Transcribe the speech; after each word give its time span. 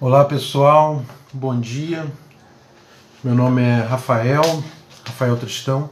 Olá 0.00 0.24
pessoal, 0.24 1.02
bom 1.32 1.58
dia. 1.58 2.06
Meu 3.24 3.34
nome 3.34 3.62
é 3.62 3.80
Rafael, 3.80 4.62
Rafael 5.04 5.36
Tristão. 5.36 5.90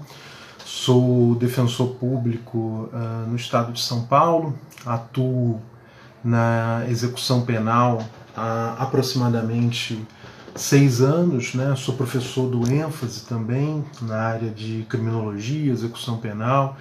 Sou 0.64 1.34
defensor 1.34 1.96
público 1.96 2.88
uh, 2.92 3.28
no 3.28 3.34
estado 3.34 3.72
de 3.72 3.80
São 3.80 4.04
Paulo. 4.04 4.56
Atuo 4.86 5.60
na 6.22 6.84
execução 6.88 7.44
penal 7.44 8.00
há 8.36 8.76
aproximadamente 8.78 10.00
seis 10.54 11.00
anos. 11.00 11.54
Né? 11.54 11.74
Sou 11.74 11.96
professor 11.96 12.48
do 12.48 12.72
ênfase 12.72 13.26
também 13.26 13.84
na 14.02 14.18
área 14.18 14.50
de 14.50 14.86
criminologia, 14.88 15.72
execução 15.72 16.18
penal 16.18 16.76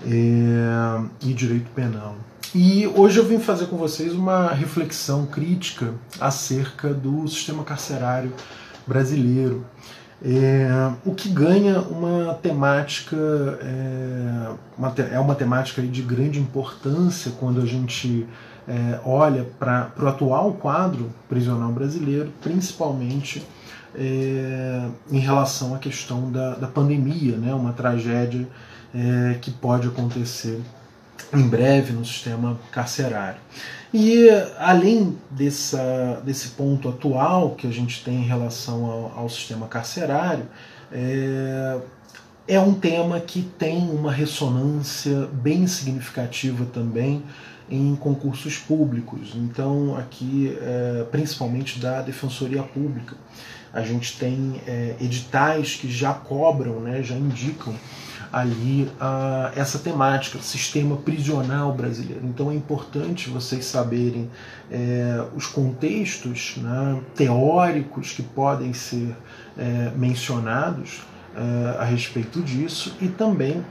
é, 0.00 1.04
e 1.20 1.34
direito 1.34 1.68
penal. 1.72 2.16
E 2.54 2.86
hoje 2.86 3.18
eu 3.18 3.26
vim 3.26 3.40
fazer 3.40 3.66
com 3.66 3.76
vocês 3.76 4.12
uma 4.12 4.52
reflexão 4.52 5.26
crítica 5.26 5.92
acerca 6.20 6.94
do 6.94 7.26
sistema 7.26 7.64
carcerário 7.64 8.32
brasileiro. 8.86 9.66
É, 10.24 10.92
o 11.04 11.12
que 11.16 11.28
ganha 11.28 11.80
uma 11.80 12.34
temática 12.34 13.16
é 13.60 14.54
uma, 14.78 14.94
é 15.10 15.18
uma 15.18 15.34
temática 15.34 15.82
de 15.82 16.00
grande 16.00 16.38
importância 16.38 17.32
quando 17.40 17.60
a 17.60 17.66
gente 17.66 18.24
é, 18.68 19.00
olha 19.04 19.44
para 19.58 19.90
o 19.98 20.06
atual 20.06 20.52
quadro 20.52 21.10
prisional 21.28 21.72
brasileiro, 21.72 22.32
principalmente 22.40 23.44
é, 23.96 24.86
em 25.10 25.18
relação 25.18 25.74
à 25.74 25.78
questão 25.78 26.30
da, 26.30 26.54
da 26.54 26.68
pandemia, 26.68 27.36
né, 27.36 27.52
uma 27.52 27.72
tragédia 27.72 28.46
é, 28.94 29.38
que 29.40 29.50
pode 29.50 29.88
acontecer 29.88 30.62
em 31.32 31.48
breve 31.48 31.92
no 31.92 32.04
sistema 32.04 32.58
carcerário. 32.70 33.40
E 33.92 34.28
além 34.58 35.16
dessa, 35.30 36.20
desse 36.24 36.48
ponto 36.48 36.88
atual 36.88 37.50
que 37.50 37.66
a 37.66 37.70
gente 37.70 38.02
tem 38.02 38.16
em 38.16 38.26
relação 38.26 38.84
ao, 38.86 39.18
ao 39.18 39.28
sistema 39.28 39.68
carcerário, 39.68 40.48
é, 40.90 41.78
é 42.48 42.60
um 42.60 42.74
tema 42.74 43.20
que 43.20 43.42
tem 43.42 43.88
uma 43.88 44.12
ressonância 44.12 45.28
bem 45.32 45.66
significativa 45.66 46.64
também 46.66 47.22
em 47.70 47.94
concursos 47.96 48.58
públicos. 48.58 49.32
Então, 49.34 49.96
aqui, 49.96 50.56
é, 50.60 51.04
principalmente 51.10 51.78
da 51.78 52.02
Defensoria 52.02 52.62
Pública, 52.62 53.16
a 53.72 53.82
gente 53.82 54.18
tem 54.18 54.60
é, 54.66 54.96
editais 55.00 55.74
que 55.74 55.90
já 55.90 56.12
cobram, 56.12 56.80
né, 56.80 57.02
já 57.02 57.16
indicam 57.16 57.74
ali 58.34 58.90
uh, 59.00 59.52
essa 59.54 59.78
temática, 59.78 60.40
sistema 60.40 60.96
prisional 60.96 61.72
brasileiro. 61.72 62.22
Então 62.24 62.50
é 62.50 62.54
importante 62.54 63.30
vocês 63.30 63.64
saberem 63.64 64.28
é, 64.68 65.24
os 65.36 65.46
contextos 65.46 66.56
né, 66.56 67.00
teóricos 67.14 68.10
que 68.10 68.24
podem 68.24 68.72
ser 68.72 69.14
é, 69.56 69.92
mencionados 69.94 71.02
é, 71.36 71.78
a 71.78 71.84
respeito 71.84 72.42
disso 72.42 72.96
e 73.00 73.06
também 73.06 73.64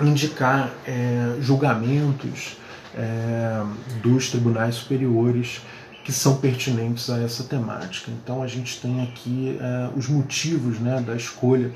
indicar 0.00 0.70
é, 0.86 1.36
julgamentos 1.42 2.56
é, 2.96 3.62
dos 4.02 4.30
tribunais 4.30 4.76
superiores 4.76 5.60
que 6.02 6.12
são 6.12 6.36
pertinentes 6.38 7.10
a 7.10 7.20
essa 7.20 7.44
temática. 7.44 8.10
Então 8.10 8.42
a 8.42 8.46
gente 8.46 8.80
tem 8.80 9.02
aqui 9.02 9.58
é, 9.60 9.90
os 9.94 10.08
motivos 10.08 10.78
né, 10.80 10.98
da 11.06 11.14
escolha 11.14 11.70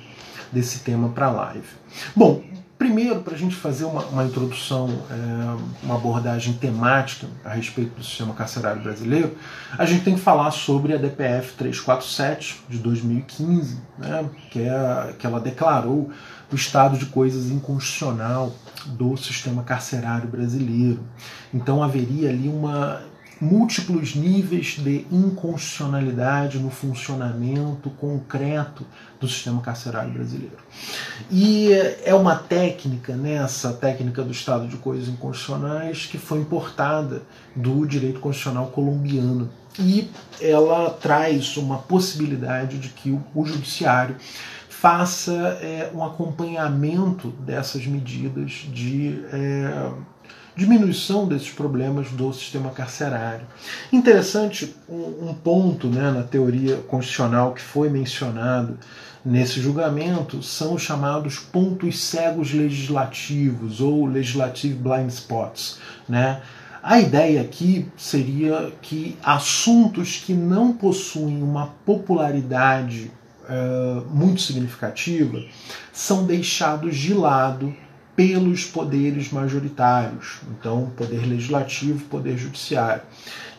desse 0.53 0.81
tema 0.81 1.09
para 1.09 1.27
a 1.27 1.31
live. 1.31 1.69
Bom, 2.15 2.43
primeiro, 2.79 3.21
para 3.23 3.35
a 3.35 3.39
gente 3.39 3.55
fazer 3.55 3.85
uma, 3.85 4.05
uma 4.07 4.25
introdução, 4.25 4.89
é, 5.11 5.85
uma 5.85 5.97
abordagem 5.97 6.55
temática 6.55 7.27
a 7.45 7.51
respeito 7.51 7.97
do 7.97 8.05
sistema 8.05 8.35
carcerário 8.35 8.83
brasileiro, 8.83 9.37
a 9.77 9.85
gente 9.85 10.05
tem 10.05 10.15
que 10.15 10.21
falar 10.21 10.51
sobre 10.51 10.95
a 10.95 10.97
DPF 10.97 11.55
347 11.55 12.63
de 12.69 12.79
2015, 12.79 13.79
né, 13.99 14.29
que, 14.51 14.61
é, 14.61 15.15
que 15.19 15.27
ela 15.27 15.41
declarou 15.41 16.11
o 16.51 16.55
estado 16.55 16.97
de 16.97 17.07
coisas 17.07 17.51
inconstitucional 17.51 18.53
do 18.87 19.17
sistema 19.17 19.63
carcerário 19.63 20.29
brasileiro. 20.29 21.01
Então 21.53 21.83
haveria 21.83 22.29
ali 22.29 22.49
uma 22.49 23.03
múltiplos 23.41 24.15
níveis 24.15 24.77
de 24.79 25.07
inconstitucionalidade 25.11 26.59
no 26.59 26.71
funcionamento 26.71 27.91
concreto 27.91 28.87
do 29.21 29.29
sistema 29.29 29.61
carcerário 29.61 30.13
brasileiro. 30.13 30.57
E 31.31 31.71
é 32.05 32.15
uma 32.15 32.37
técnica, 32.37 33.15
né, 33.15 33.45
técnica 33.81 34.23
do 34.23 34.33
estado 34.33 34.67
de 34.67 34.77
coisas 34.77 35.09
inconstitucionais, 35.09 36.07
que 36.07 36.19
foi 36.19 36.39
importada 36.39 37.23
do 37.55 37.87
direito 37.87 38.21
constitucional 38.21 38.69
colombiano. 38.69 39.51
E 39.79 40.11
ela 40.41 40.91
traz 40.91 41.57
uma 41.59 41.79
possibilidade 41.79 42.79
de 42.79 42.89
que 42.89 43.11
o, 43.35 43.45
judiciário 43.45 44.17
faça 44.69 45.33
é, 45.61 45.91
um 45.95 46.03
acompanhamento 46.03 47.29
dessas 47.29 47.87
medidas 47.87 48.67
de. 48.73 49.23
É, 49.33 49.91
diminuição 50.57 51.29
desses 51.29 51.51
problemas 51.51 52.11
do 52.11 52.33
sistema 52.33 52.71
carcerário. 52.71 53.47
Interessante 53.93 54.75
um, 54.89 55.29
um 55.29 55.35
ponto 55.35 55.87
né, 55.89 56.11
na 56.11 56.23
teoria 56.23 56.77
constitucional 56.89 57.53
que 57.53 57.61
foi 57.61 57.91
mencionado 57.91 58.79
nesse 59.25 59.61
julgamento 59.61 60.43
são 60.43 60.75
os 60.75 60.83
chamados 60.83 61.39
pontos 61.39 62.03
cegos 62.03 62.55
legislativos 62.55 63.81
ou 63.81 64.07
legislative 64.07 64.75
blind 64.75 65.11
spots, 65.11 65.79
né? 66.09 66.41
A 66.83 67.01
ideia 67.01 67.41
aqui 67.41 67.89
seria 67.97 68.73
que 68.81 69.17
assuntos 69.21 70.23
que 70.25 70.33
não 70.33 70.73
possuem 70.73 71.43
uma 71.43 71.67
popularidade 71.85 73.11
uh, 73.43 74.07
muito 74.15 74.41
significativa 74.41 75.43
são 75.93 76.25
deixados 76.25 76.97
de 76.97 77.13
lado 77.13 77.75
pelos 78.17 78.65
poderes 78.65 79.31
majoritários, 79.31 80.41
então 80.51 80.91
poder 80.97 81.27
legislativo, 81.27 82.05
poder 82.07 82.39
judiciário. 82.39 83.03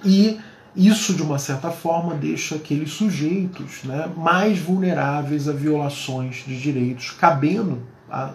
E 0.03 0.39
isso, 0.75 1.13
de 1.13 1.21
uma 1.21 1.39
certa 1.39 1.71
forma, 1.71 2.15
deixa 2.15 2.55
aqueles 2.55 2.91
sujeitos 2.91 3.83
né, 3.83 4.09
mais 4.17 4.59
vulneráveis 4.59 5.47
a 5.47 5.53
violações 5.53 6.43
de 6.45 6.59
direitos, 6.59 7.11
cabendo 7.11 7.81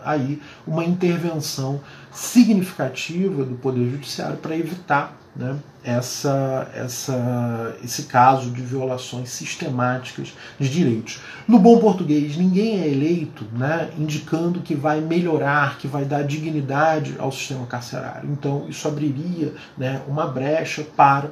aí 0.04 0.40
uma 0.66 0.84
intervenção 0.84 1.80
significativa 2.12 3.44
do 3.44 3.54
Poder 3.54 3.90
Judiciário 3.90 4.36
para 4.36 4.56
evitar 4.56 5.21
né, 5.34 5.56
essa, 5.82 6.70
essa, 6.74 7.76
esse 7.82 8.04
caso 8.04 8.50
de 8.50 8.62
violações 8.62 9.30
sistemáticas 9.30 10.32
de 10.58 10.68
direitos. 10.68 11.20
No 11.48 11.58
bom 11.58 11.78
português, 11.78 12.36
ninguém 12.36 12.80
é 12.80 12.88
eleito 12.88 13.44
né, 13.52 13.90
indicando 13.98 14.60
que 14.60 14.74
vai 14.74 15.00
melhorar, 15.00 15.78
que 15.78 15.88
vai 15.88 16.04
dar 16.04 16.22
dignidade 16.22 17.16
ao 17.18 17.32
sistema 17.32 17.66
carcerário. 17.66 18.30
Então, 18.30 18.66
isso 18.68 18.86
abriria 18.86 19.54
né, 19.76 20.02
uma 20.06 20.26
brecha 20.26 20.84
para 20.96 21.30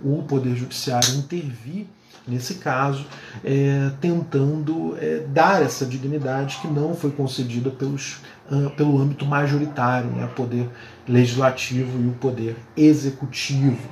o 0.00 0.22
Poder 0.22 0.56
Judiciário 0.56 1.14
intervir 1.14 1.86
nesse 2.26 2.54
caso, 2.54 3.04
é, 3.44 3.90
tentando 4.00 4.96
é, 5.00 5.24
dar 5.28 5.62
essa 5.62 5.84
dignidade 5.84 6.58
que 6.60 6.68
não 6.68 6.94
foi 6.94 7.10
concedida 7.10 7.70
pelos, 7.70 8.20
uh, 8.50 8.70
pelo 8.76 9.00
âmbito 9.00 9.26
majoritário, 9.26 10.08
né, 10.10 10.28
poder 10.36 10.68
legislativo 11.08 12.00
e 12.02 12.08
o 12.08 12.12
poder 12.12 12.56
executivo. 12.76 13.88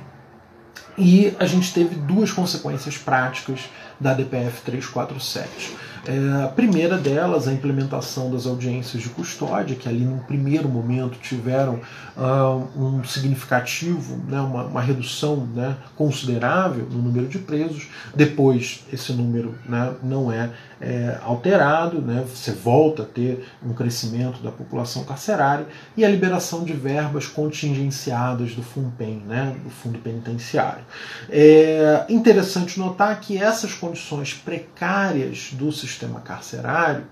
E 0.97 1.33
a 1.39 1.45
gente 1.45 1.73
teve 1.73 1.95
duas 1.95 2.31
consequências 2.31 2.97
práticas 2.97 3.61
da 3.99 4.13
DPF 4.13 4.61
347. 4.63 5.75
É, 6.05 6.43
a 6.43 6.47
primeira 6.47 6.97
delas, 6.97 7.47
a 7.47 7.53
implementação 7.53 8.31
das 8.31 8.47
audiências 8.47 9.03
de 9.03 9.09
custódia, 9.09 9.75
que 9.75 9.87
ali 9.87 10.03
num 10.03 10.17
primeiro 10.17 10.67
momento 10.67 11.19
tiveram 11.19 11.79
uh, 12.17 12.67
um 12.75 13.03
significativo, 13.03 14.17
né, 14.27 14.41
uma, 14.41 14.63
uma, 14.63 14.81
redução 14.81 15.47
né, 15.53 15.77
considerável 15.95 16.87
no 16.89 17.03
número 17.03 17.27
de 17.27 17.37
presos. 17.37 17.87
Depois, 18.15 18.83
esse 18.91 19.13
número 19.13 19.53
né, 19.69 19.93
não 20.01 20.31
é, 20.31 20.49
é 20.81 21.19
alterado, 21.21 22.01
né, 22.01 22.25
você 22.27 22.51
volta 22.51 23.03
a 23.03 23.05
ter 23.05 23.45
um 23.63 23.73
crescimento 23.73 24.41
da 24.41 24.51
população 24.51 25.03
carcerária 25.03 25.67
e 25.95 26.03
a 26.03 26.09
liberação 26.09 26.63
de 26.63 26.73
verbas 26.73 27.27
contingenciadas 27.27 28.55
do 28.55 28.63
FUNPEN, 28.63 29.23
né, 29.27 29.55
do 29.63 29.69
Fundo 29.69 29.99
Penitenciário. 29.99 30.83
É 31.29 32.05
interessante 32.09 32.79
notar 32.79 33.19
que 33.19 33.37
essas 33.37 33.73
condições 33.73 34.33
precárias 34.33 35.51
do 35.53 35.71
sistema 35.71 36.19
carcerário 36.19 37.05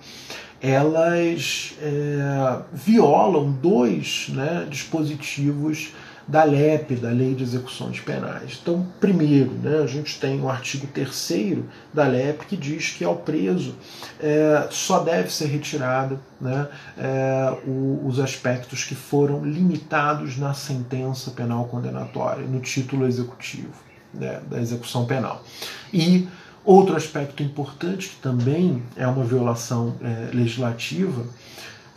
elas 0.62 1.74
é, 1.82 2.62
violam 2.74 3.52
dois 3.52 4.28
né, 4.30 4.68
dispositivos 4.70 5.94
da 6.30 6.44
LEP, 6.44 6.96
da 6.96 7.10
Lei 7.10 7.34
de 7.34 7.44
Execuções 7.44 8.00
Penais. 8.00 8.60
Então, 8.62 8.86
primeiro, 9.00 9.52
né, 9.54 9.80
a 9.84 9.88
gente 9.88 10.20
tem 10.20 10.40
o 10.40 10.48
artigo 10.48 10.86
3 10.86 11.58
da 11.92 12.06
LEP 12.06 12.46
que 12.46 12.56
diz 12.56 12.92
que 12.92 13.04
ao 13.04 13.16
preso 13.16 13.76
é, 14.20 14.68
só 14.70 15.00
deve 15.00 15.34
ser 15.34 15.48
retirado 15.48 16.20
né, 16.40 16.68
é, 16.96 17.58
o, 17.66 18.04
os 18.06 18.20
aspectos 18.20 18.84
que 18.84 18.94
foram 18.94 19.44
limitados 19.44 20.38
na 20.38 20.54
sentença 20.54 21.32
penal 21.32 21.66
condenatória, 21.66 22.46
no 22.46 22.60
título 22.60 23.08
executivo. 23.08 23.74
né, 24.14 24.40
da 24.48 24.62
execução 24.62 25.06
penal. 25.06 25.44
E 25.92 26.28
outro 26.64 26.96
aspecto 26.96 27.42
importante, 27.42 28.10
que 28.10 28.16
também 28.18 28.84
é 28.96 29.08
uma 29.08 29.24
violação 29.24 29.96
é, 30.02 30.30
legislativa, 30.32 31.26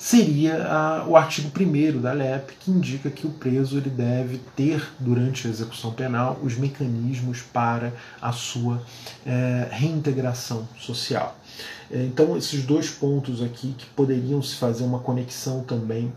seria 0.03 0.67
a, 0.67 1.05
o 1.07 1.17
artigo 1.17 1.49
1 1.57 2.01
da 2.01 2.13
LEP, 2.13 2.55
que 2.59 2.73
indica 2.73 3.09
que 3.09 3.25
o 3.25 3.31
preso 3.31 3.77
ele 3.77 3.89
deve 3.89 4.39
ter, 4.57 4.85
durante 4.99 5.47
a 5.47 5.51
execução 5.51 5.93
penal, 5.93 6.41
os 6.43 6.57
mecanismos 6.57 7.41
para 7.41 7.93
a 8.21 8.33
sua 8.33 8.83
é, 9.25 9.69
reintegração 9.71 10.67
social. 10.77 11.37
É, 11.89 12.03
então, 12.03 12.37
esses 12.37 12.65
dois 12.65 12.91
pontos 12.91 13.41
aqui 13.41 13.77
que 13.79 13.87
poderiam 13.95 14.43
se 14.43 14.57
fazer 14.57 14.83
uma 14.83 14.99
conexão 14.99 15.63
também 15.63 16.13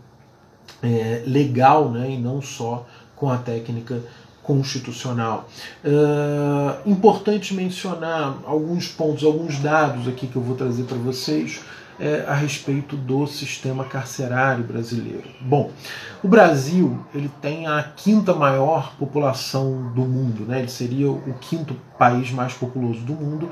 é, 0.82 1.22
legal 1.24 1.88
né, 1.88 2.10
e 2.10 2.18
não 2.18 2.42
só 2.42 2.84
com 3.14 3.30
a 3.30 3.38
técnica 3.38 4.02
constitucional. 4.42 5.48
Uh, 5.84 6.88
importante 6.88 7.52
mencionar 7.52 8.36
alguns 8.44 8.86
pontos, 8.86 9.24
alguns 9.24 9.58
dados 9.58 10.06
aqui 10.06 10.28
que 10.28 10.36
eu 10.36 10.42
vou 10.42 10.54
trazer 10.54 10.84
para 10.84 10.96
vocês 10.96 11.60
é, 11.98 12.24
a 12.28 12.34
respeito 12.34 12.96
do 12.96 13.26
sistema 13.26 13.84
carcerário 13.84 14.64
brasileiro. 14.64 15.24
Bom, 15.40 15.70
o 16.22 16.28
Brasil 16.28 17.04
ele 17.14 17.30
tem 17.40 17.66
a 17.66 17.82
quinta 17.82 18.34
maior 18.34 18.94
população 18.96 19.92
do 19.94 20.02
mundo, 20.02 20.44
né? 20.44 20.60
ele 20.60 20.68
seria 20.68 21.10
o 21.10 21.34
quinto 21.40 21.74
país 21.98 22.30
mais 22.30 22.52
populoso 22.52 23.00
do 23.00 23.14
mundo, 23.14 23.50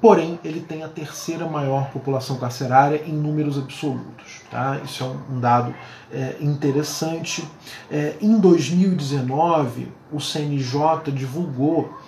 porém 0.00 0.38
ele 0.44 0.60
tem 0.60 0.82
a 0.82 0.88
terceira 0.88 1.46
maior 1.46 1.90
população 1.90 2.36
carcerária 2.36 3.02
em 3.06 3.12
números 3.12 3.58
absolutos. 3.58 4.42
Tá? 4.50 4.78
Isso 4.84 5.02
é 5.02 5.06
um, 5.06 5.40
dado 5.40 5.74
é, 6.12 6.36
interessante. 6.40 7.46
É, 7.90 8.14
em 8.20 8.38
2019, 8.38 9.88
o 10.12 10.20
CNJ 10.20 11.10
divulgou 11.12 11.98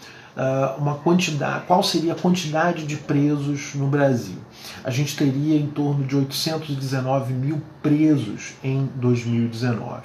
uma 0.79 0.97
quantidade, 0.97 1.65
qual 1.67 1.83
seria 1.83 2.13
a 2.13 2.17
quantidade 2.17 2.85
de 2.85 2.97
presos 2.97 3.75
no 3.75 3.87
Brasil. 3.87 4.37
A 4.85 4.91
gente 4.91 5.17
teria 5.17 5.59
em 5.59 5.67
torno 5.67 6.05
de 6.05 6.15
819 6.15 7.33
mil 7.33 7.63
presos 7.83 8.53
em 8.63 8.89
2019. 8.97 10.03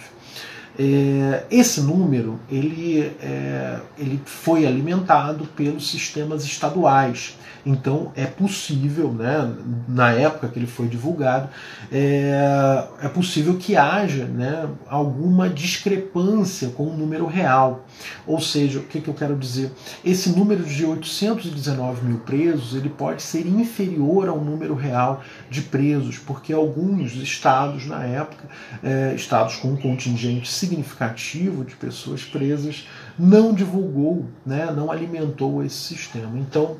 É, 0.79 1.43
esse 1.51 1.81
número 1.81 2.39
ele, 2.49 3.11
é, 3.21 3.79
ele 3.97 4.21
foi 4.25 4.65
alimentado 4.65 5.45
pelos 5.55 5.89
sistemas 5.89 6.43
estaduais. 6.43 7.37
Então 7.65 8.11
é 8.15 8.25
possível, 8.25 9.11
né, 9.11 9.53
na 9.87 10.11
época 10.11 10.47
que 10.47 10.57
ele 10.57 10.67
foi 10.67 10.87
divulgado, 10.87 11.49
é, 11.91 12.83
é 13.03 13.07
possível 13.07 13.55
que 13.57 13.75
haja 13.75 14.25
né, 14.25 14.67
alguma 14.87 15.47
discrepância 15.47 16.69
com 16.69 16.87
o 16.87 16.97
número 16.97 17.25
real. 17.27 17.85
Ou 18.25 18.39
seja, 18.41 18.79
o 18.79 18.83
que, 18.83 18.99
que 18.99 19.07
eu 19.07 19.13
quero 19.13 19.35
dizer? 19.35 19.71
Esse 20.03 20.29
número 20.29 20.63
de 20.63 20.85
819 20.85 22.05
mil 22.05 22.17
presos 22.19 22.73
ele 22.73 22.89
pode 22.89 23.21
ser 23.21 23.45
inferior 23.45 24.27
ao 24.27 24.39
número 24.39 24.73
real 24.73 25.21
de 25.51 25.63
presos, 25.63 26.17
porque 26.17 26.53
alguns 26.53 27.13
estados 27.17 27.85
na 27.85 28.05
época, 28.05 28.45
é, 28.81 29.13
estados 29.13 29.57
com 29.57 29.73
um 29.73 29.75
contingente 29.75 30.49
significativo 30.49 31.65
de 31.65 31.75
pessoas 31.75 32.23
presas, 32.23 32.87
não 33.19 33.53
divulgou, 33.53 34.25
né, 34.45 34.71
não 34.73 34.89
alimentou 34.89 35.61
esse 35.61 35.75
sistema. 35.75 36.39
Então, 36.39 36.77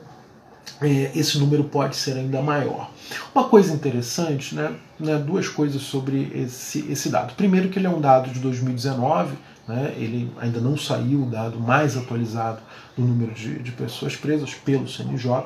é, 0.82 1.12
esse 1.14 1.38
número 1.38 1.66
pode 1.66 1.98
ser 1.98 2.14
ainda 2.14 2.42
maior. 2.42 2.90
Uma 3.36 3.44
coisa 3.44 3.74
interessante, 3.74 4.56
né, 4.56 4.74
né, 4.98 5.18
duas 5.18 5.50
coisas 5.50 5.82
sobre 5.82 6.32
esse, 6.34 6.90
esse 6.90 7.10
dado. 7.10 7.34
Primeiro 7.36 7.68
que 7.68 7.78
ele 7.78 7.88
é 7.88 7.90
um 7.90 8.00
dado 8.00 8.30
de 8.30 8.40
2019, 8.40 9.36
né, 9.68 9.94
ele 9.98 10.32
ainda 10.40 10.62
não 10.62 10.78
saiu 10.78 11.24
o 11.24 11.30
dado 11.30 11.60
mais 11.60 11.98
atualizado 11.98 12.62
do 12.96 13.04
número 13.04 13.34
de, 13.34 13.60
de 13.60 13.72
pessoas 13.74 14.16
presas 14.16 14.54
pelo 14.54 14.88
CNJ, 14.88 15.44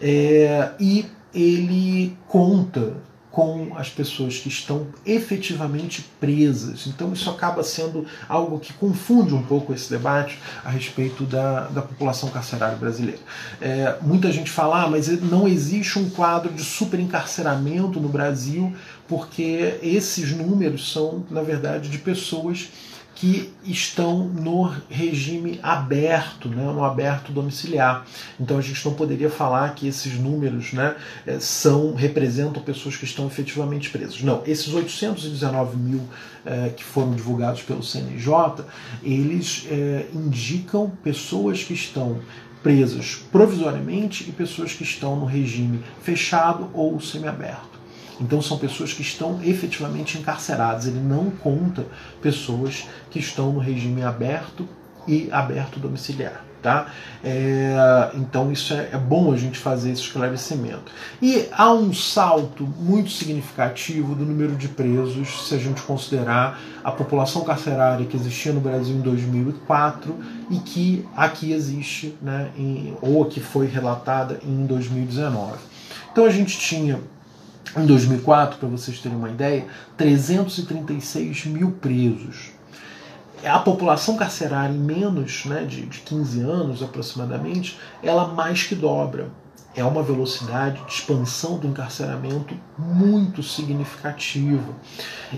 é, 0.00 0.70
e 0.78 1.06
ele 1.34 2.16
conta 2.28 2.94
com 3.32 3.72
as 3.76 3.88
pessoas 3.88 4.38
que 4.38 4.48
estão 4.48 4.86
efetivamente 5.06 6.04
presas. 6.20 6.86
Então 6.86 7.14
isso 7.14 7.30
acaba 7.30 7.64
sendo 7.64 8.04
algo 8.28 8.60
que 8.60 8.74
confunde 8.74 9.34
um 9.34 9.42
pouco 9.42 9.72
esse 9.72 9.88
debate 9.88 10.38
a 10.62 10.68
respeito 10.68 11.24
da, 11.24 11.62
da 11.68 11.80
população 11.80 12.28
carcerária 12.28 12.76
brasileira. 12.76 13.20
É, 13.58 13.96
muita 14.02 14.30
gente 14.30 14.50
fala, 14.50 14.82
ah, 14.82 14.88
mas 14.88 15.08
não 15.22 15.48
existe 15.48 15.98
um 15.98 16.10
quadro 16.10 16.52
de 16.52 16.62
superencarceramento 16.62 17.98
no 17.98 18.08
Brasil, 18.08 18.76
porque 19.08 19.78
esses 19.82 20.36
números 20.36 20.92
são, 20.92 21.24
na 21.30 21.40
verdade, 21.40 21.88
de 21.88 21.98
pessoas 21.98 22.68
que 23.22 23.52
estão 23.62 24.24
no 24.24 24.64
regime 24.90 25.60
aberto, 25.62 26.48
né, 26.48 26.64
no 26.64 26.82
aberto 26.84 27.30
domiciliar. 27.30 28.04
Então 28.40 28.58
a 28.58 28.60
gente 28.60 28.84
não 28.84 28.94
poderia 28.94 29.30
falar 29.30 29.76
que 29.76 29.86
esses 29.86 30.18
números 30.18 30.72
né, 30.72 30.96
eh, 31.24 31.38
são 31.38 31.94
representam 31.94 32.60
pessoas 32.60 32.96
que 32.96 33.04
estão 33.04 33.24
efetivamente 33.28 33.90
presas. 33.90 34.20
Não, 34.22 34.42
esses 34.44 34.74
819 34.74 35.76
mil 35.76 36.00
é, 36.44 36.70
que 36.70 36.82
foram 36.82 37.12
divulgados 37.12 37.62
pelo 37.62 37.80
CNJ, 37.80 38.64
eles 39.04 39.68
é, 39.70 40.06
indicam 40.12 40.90
pessoas 41.04 41.62
que 41.62 41.74
estão 41.74 42.18
presas 42.60 43.24
provisoriamente 43.30 44.28
e 44.28 44.32
pessoas 44.32 44.72
que 44.72 44.82
estão 44.82 45.14
no 45.14 45.26
regime 45.26 45.80
fechado 46.02 46.68
ou 46.74 47.00
semiaberto. 47.00 47.71
Então 48.22 48.40
são 48.40 48.56
pessoas 48.56 48.92
que 48.92 49.02
estão 49.02 49.40
efetivamente 49.42 50.16
encarceradas. 50.16 50.86
Ele 50.86 51.00
não 51.00 51.30
conta 51.30 51.84
pessoas 52.20 52.86
que 53.10 53.18
estão 53.18 53.52
no 53.52 53.58
regime 53.58 54.02
aberto 54.02 54.66
e 55.06 55.28
aberto 55.30 55.80
domiciliar. 55.80 56.44
Tá? 56.62 56.86
É, 57.24 58.12
então 58.14 58.52
isso 58.52 58.72
é, 58.72 58.90
é, 58.92 58.96
bom 58.96 59.32
a 59.32 59.36
gente 59.36 59.58
fazer 59.58 59.90
esse 59.90 60.02
esclarecimento. 60.02 60.92
E 61.20 61.48
há 61.50 61.72
um 61.72 61.92
salto 61.92 62.62
muito 62.62 63.10
significativo 63.10 64.14
do 64.14 64.24
número 64.24 64.54
de 64.54 64.68
presos 64.68 65.48
se 65.48 65.56
a 65.56 65.58
gente 65.58 65.82
considerar 65.82 66.60
a 66.84 66.92
população 66.92 67.42
carcerária 67.42 68.06
que 68.06 68.16
existia 68.16 68.52
no 68.52 68.60
Brasil 68.60 68.94
em 68.94 69.00
2004 69.00 70.14
e 70.52 70.58
que 70.58 71.04
aqui 71.16 71.50
existe, 71.50 72.16
né, 72.22 72.52
em, 72.56 72.96
ou 73.02 73.24
que 73.24 73.40
foi 73.40 73.66
relatada 73.66 74.38
em 74.44 74.64
2019. 74.64 75.58
Então 76.12 76.24
a 76.24 76.30
gente 76.30 76.56
tinha 76.60 77.00
em 77.76 77.86
2004, 77.86 78.58
para 78.58 78.68
vocês 78.68 78.98
terem 78.98 79.16
uma 79.16 79.30
ideia, 79.30 79.66
336 79.96 81.46
mil 81.46 81.72
presos. 81.72 82.50
A 83.44 83.58
população 83.58 84.16
carcerária 84.16 84.74
em 84.74 84.78
menos 84.78 85.46
né, 85.46 85.64
de, 85.64 85.86
de 85.86 86.00
15 86.00 86.40
anos 86.40 86.82
aproximadamente, 86.82 87.78
ela 88.02 88.28
mais 88.28 88.62
que 88.62 88.74
dobra 88.74 89.30
é 89.74 89.82
uma 89.82 90.02
velocidade 90.02 90.84
de 90.84 90.92
expansão 90.92 91.58
do 91.58 91.66
encarceramento 91.66 92.54
muito 92.78 93.42
significativa. 93.42 94.74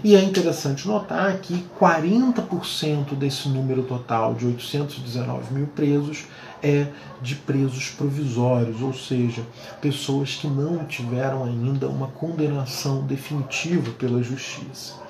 E 0.02 0.16
é 0.16 0.22
interessante 0.22 0.88
notar 0.88 1.38
que 1.38 1.64
40% 1.80 3.14
desse 3.14 3.48
número 3.48 3.84
total 3.84 4.34
de 4.34 4.46
819 4.46 5.54
mil 5.54 5.66
presos 5.68 6.24
é 6.64 6.88
de 7.20 7.34
presos 7.34 7.90
provisórios, 7.90 8.80
ou 8.80 8.94
seja, 8.94 9.42
pessoas 9.80 10.34
que 10.34 10.46
não 10.46 10.84
tiveram 10.84 11.44
ainda 11.44 11.88
uma 11.88 12.08
condenação 12.08 13.02
definitiva 13.02 13.92
pela 13.92 14.22
justiça. 14.22 15.04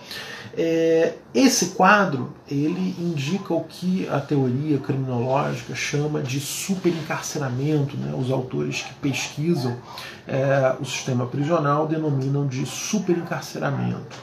É, 0.56 1.14
esse 1.34 1.70
quadro 1.70 2.32
ele 2.49 2.94
indica 2.99 3.52
o 3.52 3.64
que 3.64 4.08
a 4.08 4.20
teoria 4.20 4.78
criminológica 4.78 5.75
chama 5.75 6.23
de 6.23 6.38
superencarceramento. 6.38 7.96
Né? 7.96 8.14
Os 8.16 8.30
autores 8.30 8.82
que 8.82 8.94
pesquisam 8.94 9.76
é, 10.28 10.76
o 10.80 10.84
sistema 10.84 11.26
prisional 11.26 11.88
denominam 11.88 12.46
de 12.46 12.64
superencarceramento. 12.66 14.16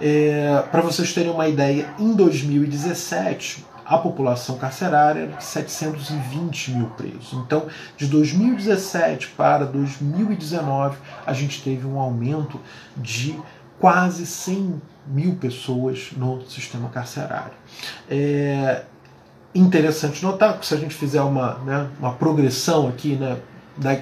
É, 0.00 0.62
Para 0.70 0.80
vocês 0.80 1.12
terem 1.12 1.30
uma 1.30 1.48
ideia, 1.48 1.90
em 1.98 2.14
2017 2.14 3.64
a 3.88 3.98
população 3.98 4.58
carcerária 4.58 5.20
era 5.20 5.32
de 5.32 5.44
720 5.44 6.72
mil 6.72 6.86
presos. 6.90 7.32
Então, 7.34 7.66
de 7.96 8.06
2017 8.08 9.28
para 9.28 9.64
2019, 9.64 10.98
a 11.24 11.32
gente 11.32 11.62
teve 11.62 11.86
um 11.86 11.98
aumento 11.98 12.60
de 12.96 13.38
quase 13.78 14.26
100 14.26 14.82
mil 15.06 15.36
pessoas 15.36 16.08
no 16.16 16.42
sistema 16.46 16.88
carcerário. 16.88 17.52
É 18.10 18.82
interessante 19.54 20.22
notar 20.22 20.58
que 20.58 20.66
se 20.66 20.74
a 20.74 20.76
gente 20.76 20.94
fizer 20.94 21.22
uma, 21.22 21.54
né, 21.58 21.88
uma 21.98 22.12
progressão 22.12 22.88
aqui, 22.88 23.14
né, 23.14 23.38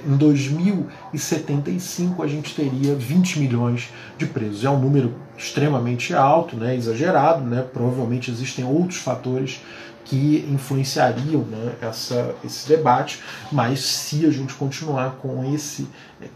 em 0.06 0.16
2075 0.16 2.22
a 2.22 2.26
gente 2.26 2.54
teria 2.54 2.94
20 2.94 3.40
milhões 3.40 3.90
de 4.16 4.26
presos. 4.26 4.64
É 4.64 4.70
um 4.70 4.78
número 4.78 5.14
extremamente 5.36 6.14
alto, 6.14 6.56
né, 6.56 6.76
exagerado, 6.76 7.44
né, 7.44 7.66
provavelmente 7.72 8.30
existem 8.30 8.64
outros 8.64 8.98
fatores 8.98 9.60
que 10.04 10.46
influenciariam 10.50 11.42
né, 11.42 11.74
essa, 11.80 12.34
esse 12.44 12.68
debate, 12.68 13.20
mas 13.50 13.80
se 13.80 14.26
a 14.26 14.30
gente 14.30 14.52
continuar 14.54 15.16
com 15.16 15.54
esse, 15.54 15.88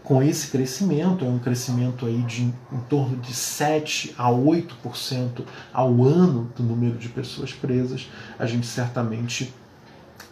com 0.03 0.23
esse 0.23 0.47
crescimento, 0.47 1.23
é 1.23 1.27
um 1.27 1.37
crescimento 1.37 2.05
aí 2.05 2.21
de 2.23 2.43
em 2.43 2.79
torno 2.89 3.17
de 3.17 3.33
7 3.33 4.15
a 4.17 4.29
8% 4.29 5.43
ao 5.71 6.03
ano 6.03 6.51
do 6.57 6.63
número 6.63 6.97
de 6.97 7.09
pessoas 7.09 7.53
presas, 7.53 8.09
a 8.39 8.45
gente 8.45 8.65
certamente 8.65 9.53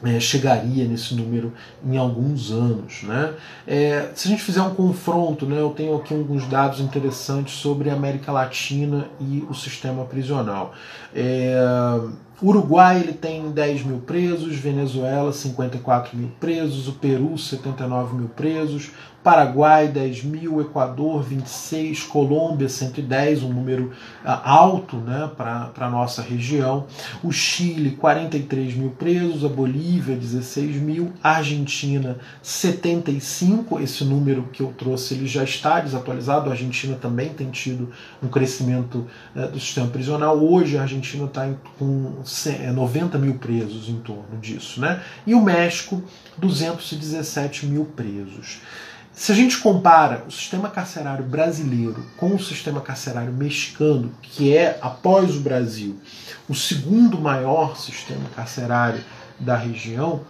é, 0.03 0.19
chegaria 0.19 0.85
nesse 0.85 1.15
número 1.15 1.53
em 1.85 1.97
alguns 1.97 2.51
anos. 2.51 3.03
Né? 3.03 3.33
É, 3.65 4.11
se 4.13 4.27
a 4.27 4.31
gente 4.31 4.43
fizer 4.43 4.61
um 4.61 4.73
confronto, 4.73 5.45
né, 5.45 5.59
eu 5.59 5.69
tenho 5.71 5.95
aqui 5.95 6.13
alguns 6.13 6.47
dados 6.47 6.79
interessantes 6.79 7.55
sobre 7.55 7.89
a 7.89 7.93
América 7.93 8.31
Latina 8.31 9.07
e 9.19 9.43
o 9.49 9.53
sistema 9.53 10.05
prisional. 10.05 10.73
É, 11.15 11.55
Uruguai 12.41 12.99
ele 12.99 13.13
tem 13.13 13.49
10 13.49 13.83
mil 13.83 13.97
presos, 13.97 14.55
Venezuela 14.55 15.33
54 15.33 16.15
mil 16.15 16.29
presos, 16.39 16.87
o 16.87 16.93
Peru 16.93 17.35
79 17.35 18.15
mil 18.15 18.29
presos, 18.29 18.91
Paraguai 19.27 19.89
10 19.89 20.23
mil, 20.23 20.61
Equador 20.61 21.21
26, 21.21 22.03
Colômbia 22.03 22.69
110, 22.69 23.43
um 23.43 23.51
número 23.51 23.91
uh, 24.23 24.29
alto 24.41 24.95
né, 24.95 25.29
para 25.35 25.69
a 25.77 25.89
nossa 25.89 26.21
região, 26.21 26.87
o 27.21 27.29
Chile 27.29 27.91
43 27.91 28.75
mil 28.75 28.91
presos, 28.91 29.43
a 29.43 29.49
Bolívia 29.49 30.15
16 30.15 30.77
mil, 30.77 31.11
Argentina 31.21 32.17
75, 32.41 33.81
esse 33.81 34.05
número 34.05 34.43
que 34.43 34.61
eu 34.61 34.71
trouxe 34.77 35.15
ele 35.15 35.27
já 35.27 35.43
está 35.43 35.81
desatualizado, 35.81 36.49
a 36.49 36.53
Argentina 36.53 36.95
também 36.95 37.27
tem 37.27 37.51
tido 37.51 37.91
um 38.23 38.29
crescimento 38.29 39.05
uh, 39.35 39.45
do 39.49 39.59
sistema 39.59 39.87
prisional, 39.87 40.37
hoje 40.37 40.77
a 40.77 40.83
Argentina 40.83 41.25
está 41.25 41.53
com 41.77 42.13
90 42.73 43.17
mil 43.17 43.33
presos 43.33 43.89
em 43.89 43.99
torno 43.99 44.39
disso, 44.39 44.79
né? 44.79 45.03
e 45.25 45.35
o 45.35 45.41
México 45.41 46.01
217 46.37 47.65
mil 47.65 47.83
presos. 47.83 48.61
Se 49.17 49.31
a 49.31 49.35
gente 49.35 49.57
compara 49.57 50.23
o 50.27 50.31
sistema 50.31 50.69
carcerário 50.69 51.25
brasileiro 51.25 52.05
com 52.17 52.35
o 52.35 52.39
sistema 52.39 52.79
carcerário 52.79 53.33
mexicano, 53.33 54.11
que 54.21 54.55
é, 54.55 54.77
após 54.79 55.35
o 55.35 55.39
Brasil, 55.39 55.99
o 56.47 56.53
segundo 56.53 57.17
maior 57.19 57.75
sistema 57.77 58.29
carcerário 58.35 59.03
da 59.39 59.57
região, 59.57 60.21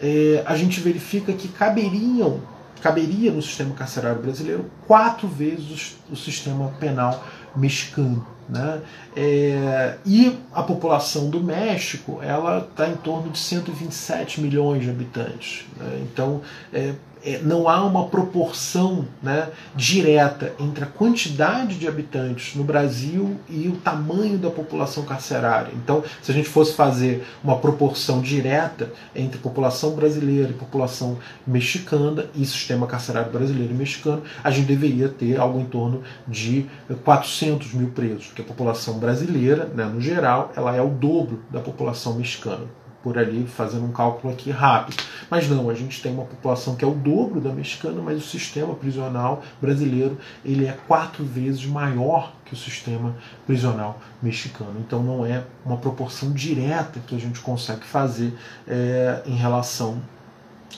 é, 0.00 0.42
a 0.46 0.56
gente 0.56 0.80
verifica 0.80 1.34
que 1.34 1.48
caberiam, 1.48 2.40
caberia 2.80 3.30
no 3.30 3.42
sistema 3.42 3.74
carcerário 3.74 4.22
brasileiro 4.22 4.70
quatro 4.86 5.28
vezes 5.28 5.98
o, 6.10 6.16
sistema 6.16 6.70
penal 6.80 7.22
mexicano. 7.54 8.26
Né? 8.48 8.80
É, 9.14 9.98
e 10.06 10.38
a 10.50 10.62
população 10.62 11.28
do 11.28 11.44
México 11.44 12.20
ela 12.22 12.66
está 12.70 12.88
em 12.88 12.96
torno 12.96 13.30
de 13.30 13.38
127 13.38 14.40
milhões 14.40 14.82
de 14.82 14.88
habitantes. 14.88 15.66
Né? 15.76 16.06
Então, 16.10 16.40
é, 16.72 16.94
não 17.42 17.68
há 17.68 17.84
uma 17.84 18.06
proporção 18.06 19.06
né, 19.22 19.48
direta 19.74 20.54
entre 20.58 20.84
a 20.84 20.86
quantidade 20.86 21.78
de 21.78 21.86
habitantes 21.86 22.54
no 22.54 22.64
Brasil 22.64 23.38
e 23.48 23.68
o 23.68 23.76
tamanho 23.76 24.38
da 24.38 24.50
população 24.50 25.04
carcerária. 25.04 25.72
Então, 25.74 26.02
se 26.22 26.30
a 26.30 26.34
gente 26.34 26.48
fosse 26.48 26.74
fazer 26.74 27.26
uma 27.42 27.58
proporção 27.58 28.20
direta 28.20 28.90
entre 29.14 29.38
população 29.38 29.94
brasileira 29.94 30.50
e 30.50 30.54
população 30.54 31.18
mexicana 31.46 32.26
e 32.34 32.44
sistema 32.44 32.86
carcerário 32.86 33.30
brasileiro 33.30 33.72
e 33.72 33.76
mexicano, 33.76 34.22
a 34.42 34.50
gente 34.50 34.66
deveria 34.66 35.08
ter 35.08 35.38
algo 35.38 35.60
em 35.60 35.66
torno 35.66 36.02
de 36.26 36.66
400 37.04 37.74
mil 37.74 37.90
presos, 37.90 38.26
porque 38.26 38.42
a 38.42 38.44
população 38.44 38.98
brasileira, 38.98 39.66
né, 39.74 39.84
no 39.84 40.00
geral, 40.00 40.52
ela 40.56 40.74
é 40.74 40.80
o 40.80 40.88
dobro 40.88 41.42
da 41.50 41.60
população 41.60 42.14
mexicana 42.14 42.79
por 43.02 43.18
ali, 43.18 43.46
fazendo 43.46 43.84
um 43.84 43.92
cálculo 43.92 44.32
aqui 44.32 44.50
rápido. 44.50 45.02
Mas 45.30 45.48
não, 45.48 45.70
a 45.70 45.74
gente 45.74 46.02
tem 46.02 46.12
uma 46.12 46.24
população 46.24 46.76
que 46.76 46.84
é 46.84 46.88
o 46.88 46.94
dobro 46.94 47.40
da 47.40 47.50
mexicana, 47.50 48.00
mas 48.02 48.18
o 48.18 48.26
sistema 48.26 48.74
prisional 48.74 49.42
brasileiro 49.60 50.18
ele 50.44 50.66
é 50.66 50.76
quatro 50.86 51.24
vezes 51.24 51.64
maior 51.66 52.32
que 52.44 52.54
o 52.54 52.56
sistema 52.56 53.16
prisional 53.46 54.00
mexicano. 54.22 54.74
Então 54.80 55.02
não 55.02 55.24
é 55.24 55.44
uma 55.64 55.76
proporção 55.76 56.32
direta 56.32 57.00
que 57.06 57.14
a 57.14 57.18
gente 57.18 57.40
consegue 57.40 57.84
fazer 57.84 58.36
é, 58.66 59.22
em 59.26 59.34
relação 59.34 60.02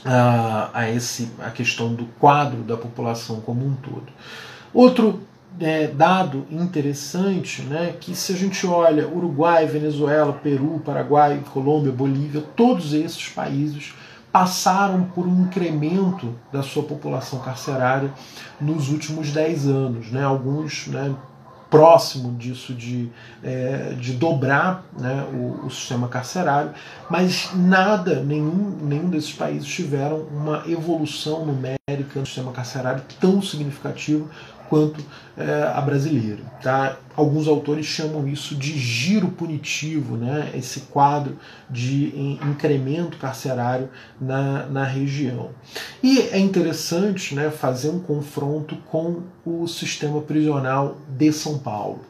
a, 0.05 0.71
a, 0.73 0.91
esse, 0.91 1.31
a 1.41 1.51
questão 1.51 1.95
do 1.95 2.07
quadro 2.19 2.63
da 2.63 2.77
população 2.77 3.41
como 3.41 3.67
um 3.67 3.75
todo. 3.75 4.07
Outro 4.73 5.21
é, 5.61 5.87
dado 5.87 6.47
interessante, 6.51 7.63
né, 7.63 7.95
que 8.01 8.15
se 8.15 8.33
a 8.33 8.37
gente 8.37 8.67
olha 8.67 9.09
Uruguai, 9.09 9.67
Venezuela, 9.67 10.33
Peru, 10.33 10.81
Paraguai, 10.85 11.43
Colômbia, 11.53 11.93
Bolívia, 11.93 12.43
todos 12.55 12.93
esses 12.93 13.29
países 13.29 13.95
passaram 14.31 15.05
por 15.15 15.27
um 15.27 15.43
incremento 15.43 16.35
da 16.51 16.63
sua 16.63 16.83
população 16.83 17.39
carcerária 17.41 18.11
nos 18.61 18.89
últimos 18.89 19.31
10 19.31 19.67
anos. 19.69 20.11
Né, 20.11 20.25
alguns 20.25 20.87
né, 20.87 21.15
próximo 21.73 22.37
disso 22.37 22.75
de, 22.75 23.09
é, 23.43 23.95
de 23.99 24.13
dobrar 24.13 24.85
né, 24.97 25.27
o, 25.33 25.65
o, 25.65 25.71
sistema 25.71 26.07
carcerário, 26.07 26.73
mas 27.09 27.51
nada, 27.55 28.23
nenhum, 28.23 28.77
nenhum 28.83 29.09
desses 29.09 29.33
países 29.33 29.67
tiveram 29.67 30.19
uma 30.31 30.65
evolução 30.69 31.47
numérica 31.47 32.21
no 32.21 32.27
sistema 32.27 32.53
carcerário 32.53 33.03
tão 33.19 33.41
significativa 33.41 34.27
quanto 34.73 35.05
é, 35.37 35.71
a 35.75 35.83
brasileira. 35.83 36.41
Tá? 36.63 36.97
Alguns 37.15 37.47
autores 37.47 37.85
chamam 37.85 38.27
isso 38.27 38.55
de 38.55 38.73
giro 38.79 39.29
punitivo, 39.29 40.17
né? 40.17 40.51
esse 40.55 40.81
quadro 40.81 41.37
de 41.69 42.39
incremento 42.43 43.19
carcerário 43.19 43.91
na, 44.19 44.65
na 44.65 44.85
região. 44.85 45.51
E 46.03 46.21
é 46.21 46.39
interessante 46.39 47.35
né, 47.35 47.51
fazer 47.51 47.91
um 47.91 48.01
confronto 48.01 48.75
com 48.91 49.21
o 49.45 49.69
sistema 49.69 50.23
prisional 50.23 50.97
de 51.07 51.31
São 51.35 51.59
Paulo. 51.59 52.01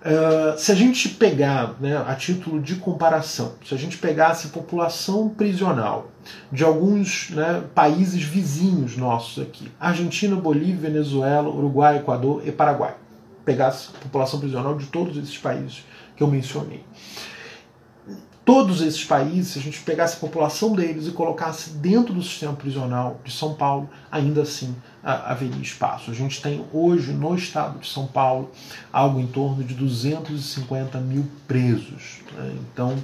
Uh, 0.00 0.56
se 0.56 0.70
a 0.70 0.76
gente 0.76 1.08
pegar, 1.08 1.74
né, 1.80 1.96
a 1.96 2.14
título 2.14 2.60
de 2.60 2.76
comparação, 2.76 3.54
se 3.66 3.74
a 3.74 3.76
gente 3.76 3.98
pegasse 3.98 4.46
a 4.46 4.50
população 4.50 5.28
prisional 5.28 6.12
de 6.52 6.62
alguns 6.62 7.30
né, 7.30 7.64
países 7.74 8.22
vizinhos 8.22 8.96
nossos 8.96 9.42
aqui, 9.42 9.72
Argentina, 9.80 10.36
Bolívia, 10.36 10.88
Venezuela, 10.88 11.48
Uruguai, 11.48 11.96
Equador 11.96 12.46
e 12.46 12.52
Paraguai, 12.52 12.94
pegasse 13.44 13.88
a 13.92 13.98
população 13.98 14.38
prisional 14.38 14.76
de 14.76 14.86
todos 14.86 15.16
esses 15.16 15.36
países 15.36 15.84
que 16.14 16.22
eu 16.22 16.28
mencionei. 16.28 16.84
Todos 18.44 18.80
esses 18.80 19.04
países, 19.04 19.54
se 19.54 19.58
a 19.58 19.62
gente 19.62 19.80
pegasse 19.80 20.16
a 20.16 20.20
população 20.20 20.74
deles 20.74 21.08
e 21.08 21.10
colocasse 21.10 21.70
dentro 21.70 22.14
do 22.14 22.22
sistema 22.22 22.54
prisional 22.54 23.20
de 23.24 23.32
São 23.32 23.54
Paulo, 23.54 23.90
ainda 24.10 24.42
assim 24.42 24.74
haveria 25.02 25.60
espaço. 25.62 26.10
A 26.10 26.14
gente 26.14 26.40
tem 26.42 26.64
hoje 26.72 27.12
no 27.12 27.34
estado 27.34 27.78
de 27.78 27.88
São 27.88 28.06
Paulo 28.06 28.50
algo 28.92 29.20
em 29.20 29.26
torno 29.26 29.62
de 29.62 29.74
250 29.74 30.98
mil 30.98 31.26
presos. 31.46 32.18
Né? 32.34 32.56
Então 32.60 32.96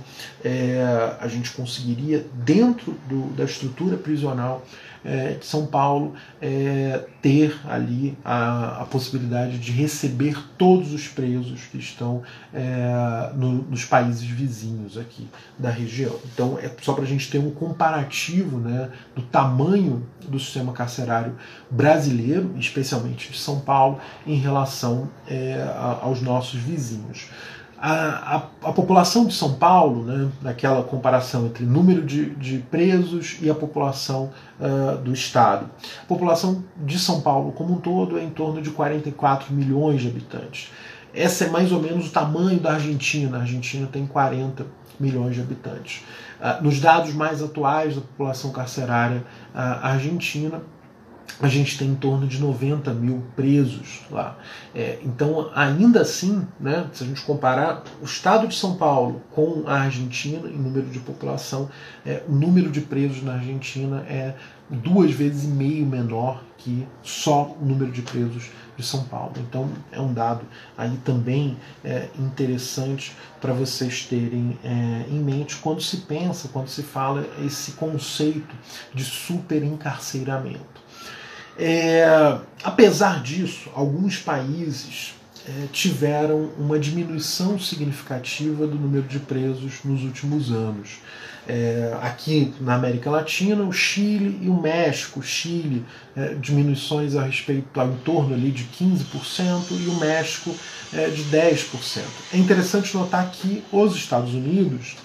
é, 0.45 1.17
a 1.21 1.29
gente 1.29 1.51
conseguiria, 1.53 2.27
dentro 2.35 2.95
do, 3.09 3.35
da 3.35 3.45
estrutura 3.45 3.97
prisional, 3.97 4.65
é, 5.05 5.35
de 5.35 5.45
São 5.45 5.67
Paulo 5.67 6.15
é, 6.41 7.05
ter 7.21 7.55
ali 7.69 8.17
a, 8.25 8.83
a, 8.83 8.85
possibilidade 8.87 9.59
de 9.59 9.71
receber 9.71 10.43
todos 10.57 10.95
os 10.95 11.07
presos 11.07 11.61
que 11.71 11.77
estão 11.77 12.23
é, 12.53 13.31
no, 13.35 13.63
nos 13.65 13.85
países 13.85 14.25
vizinhos 14.25 14.97
aqui 14.97 15.29
da 15.59 15.69
região. 15.69 16.19
Então 16.33 16.59
é 16.59 16.71
só 16.81 16.95
para 16.95 17.05
a 17.05 17.07
gente 17.07 17.31
ter 17.31 17.39
um 17.39 17.51
comparativo 17.51 18.59
né, 18.59 18.91
do 19.15 19.23
tamanho 19.23 20.07
do 20.27 20.41
sistema 20.41 20.73
carcerário 20.73 21.37
brasileiro, 21.71 21.84
especialmente 22.59 23.31
de 23.31 23.39
São 23.39 23.61
Paulo, 23.61 23.99
em 24.27 24.37
relação 24.37 25.09
é, 25.29 25.67
aos 26.01 26.21
nossos 26.21 26.61
vizinhos 26.61 27.29
a, 27.87 28.37
a, 28.37 28.71
a, 28.71 28.73
população 28.73 29.27
de 29.27 29.35
São 29.35 29.57
Paulo, 29.57 30.05
né, 30.05 30.31
naquela 30.41 30.83
comparação 30.83 31.45
entre 31.45 31.67
número 31.67 32.03
de, 32.03 32.31
de 32.31 32.59
presos 32.59 33.37
e 33.43 33.51
a 33.51 33.55
população 33.55 34.31
uh, 34.59 34.97
do 34.97 35.13
Estado. 35.13 35.69
A 36.03 36.07
população 36.07 36.65
de 36.79 36.99
São 36.99 37.21
Paulo 37.21 37.53
como 37.53 37.75
um 37.75 37.79
todo 37.79 38.19
é 38.19 38.25
em 38.25 38.31
torno 38.31 38.63
de 38.63 38.71
44 38.71 39.53
milhões 39.53 40.01
de 40.01 40.09
habitantes. 40.09 40.73
Esse 41.13 41.45
é 41.45 41.49
mais 41.49 41.73
ou 41.73 41.81
menos 41.81 42.09
o 42.09 42.11
tamanho 42.11 42.59
da 42.59 42.73
Argentina. 42.73 43.37
A 43.37 43.41
Argentina 43.43 43.87
tem 43.87 44.07
40 44.07 44.65
milhões 44.99 45.35
de 45.35 45.43
habitantes. 45.43 46.03
Uh, 46.41 46.65
nos 46.65 46.81
dados 46.81 47.13
mais 47.13 47.43
atuais 47.43 47.97
da 47.97 48.01
população 48.01 48.51
carcerária 48.51 49.19
uh, 49.55 49.59
argentina, 49.83 50.63
a 51.41 51.49
gente 51.49 51.77
tem 51.77 51.89
em 51.89 51.95
torno 51.95 52.27
de 52.27 52.39
90 52.39 52.93
mil 52.95 53.23
presos 53.35 54.03
lá. 54.11 54.39
É, 54.75 54.99
então, 55.03 55.51
ainda 55.55 56.01
assim, 56.01 56.47
né, 56.61 56.87
se 56.93 57.03
a 57.03 57.07
gente 57.07 57.23
comparar 57.23 57.83
o 58.01 58.05
estado 58.05 58.47
de 58.47 58.55
São 58.55 58.77
Paulo 58.77 59.21
com 59.33 59.65
a 59.67 59.81
Argentina 59.81 60.49
em 60.49 60.57
número 60.57 60.87
de 60.87 61.01
população, 61.01 61.69
é, 62.07 62.23
o 62.29 62.33
número 62.33 62.71
de 62.71 62.81
presos 62.81 63.23
na 63.23 63.35
Argentina 63.35 64.05
é 64.09 64.35
duas 64.71 65.13
vezes 65.13 65.45
e 65.45 65.49
meio 65.49 65.85
menor 65.85 66.43
que 66.59 66.87
só 67.03 67.55
o 67.61 67.65
número 67.65 67.93
de 67.93 68.01
presos 68.01 68.51
de 68.77 68.83
São 68.83 69.05
Paulo. 69.05 69.33
Então, 69.37 69.69
é 69.93 70.01
um 70.01 70.13
dado 70.13 70.47
aí 70.77 70.97
também 71.05 71.57
é, 71.85 72.09
interessante 72.19 73.15
para 73.41 73.53
vocês 73.53 74.07
terem 74.07 74.59
é, 74.65 75.05
em 75.11 75.19
mente 75.19 75.57
quando 75.57 75.83
se 75.83 75.99
pensa, 75.99 76.49
quando 76.49 76.69
se 76.69 76.83
fala 76.83 77.27
esse 77.45 77.73
conceito 77.73 78.55
de 78.95 79.05
superencarceramento. 79.05 80.84
É, 81.59 82.05
apesar 82.63 83.23
disso, 83.23 83.71
alguns 83.75 84.19
países 84.19 85.15
é, 85.47 85.67
tiveram 85.73 86.51
uma 86.59 86.79
diminuição 86.79 87.59
significativa 87.59 88.67
do 88.67 88.77
número 88.77 89.07
de 89.07 89.19
presos 89.19 89.85
nos 89.85 90.03
últimos 90.03 90.51
anos. 90.51 91.01
É, 91.47 91.95
aqui 92.01 92.55
na 92.59 92.75
América 92.75 93.11
Latina, 93.11 93.63
o 93.63 93.73
Chile 93.73 94.39
e 94.43 94.49
o 94.49 94.59
México. 94.59 95.21
O 95.21 95.23
Chile, 95.23 95.85
é, 96.17 96.35
diminuições 96.35 97.15
a 97.15 97.23
respeito, 97.23 97.69
em 97.79 97.97
torno 97.99 98.35
ali 98.35 98.51
de 98.51 98.65
15%, 98.65 99.67
e 99.71 99.89
o 99.89 100.01
México 100.01 100.55
é, 100.93 101.09
de 101.09 101.25
10%. 101.25 102.01
É 102.33 102.39
interessante 102.39 102.97
notar 102.97 103.31
que 103.31 103.63
os 103.71 103.95
Estados 103.95 104.33
Unidos 104.33 104.97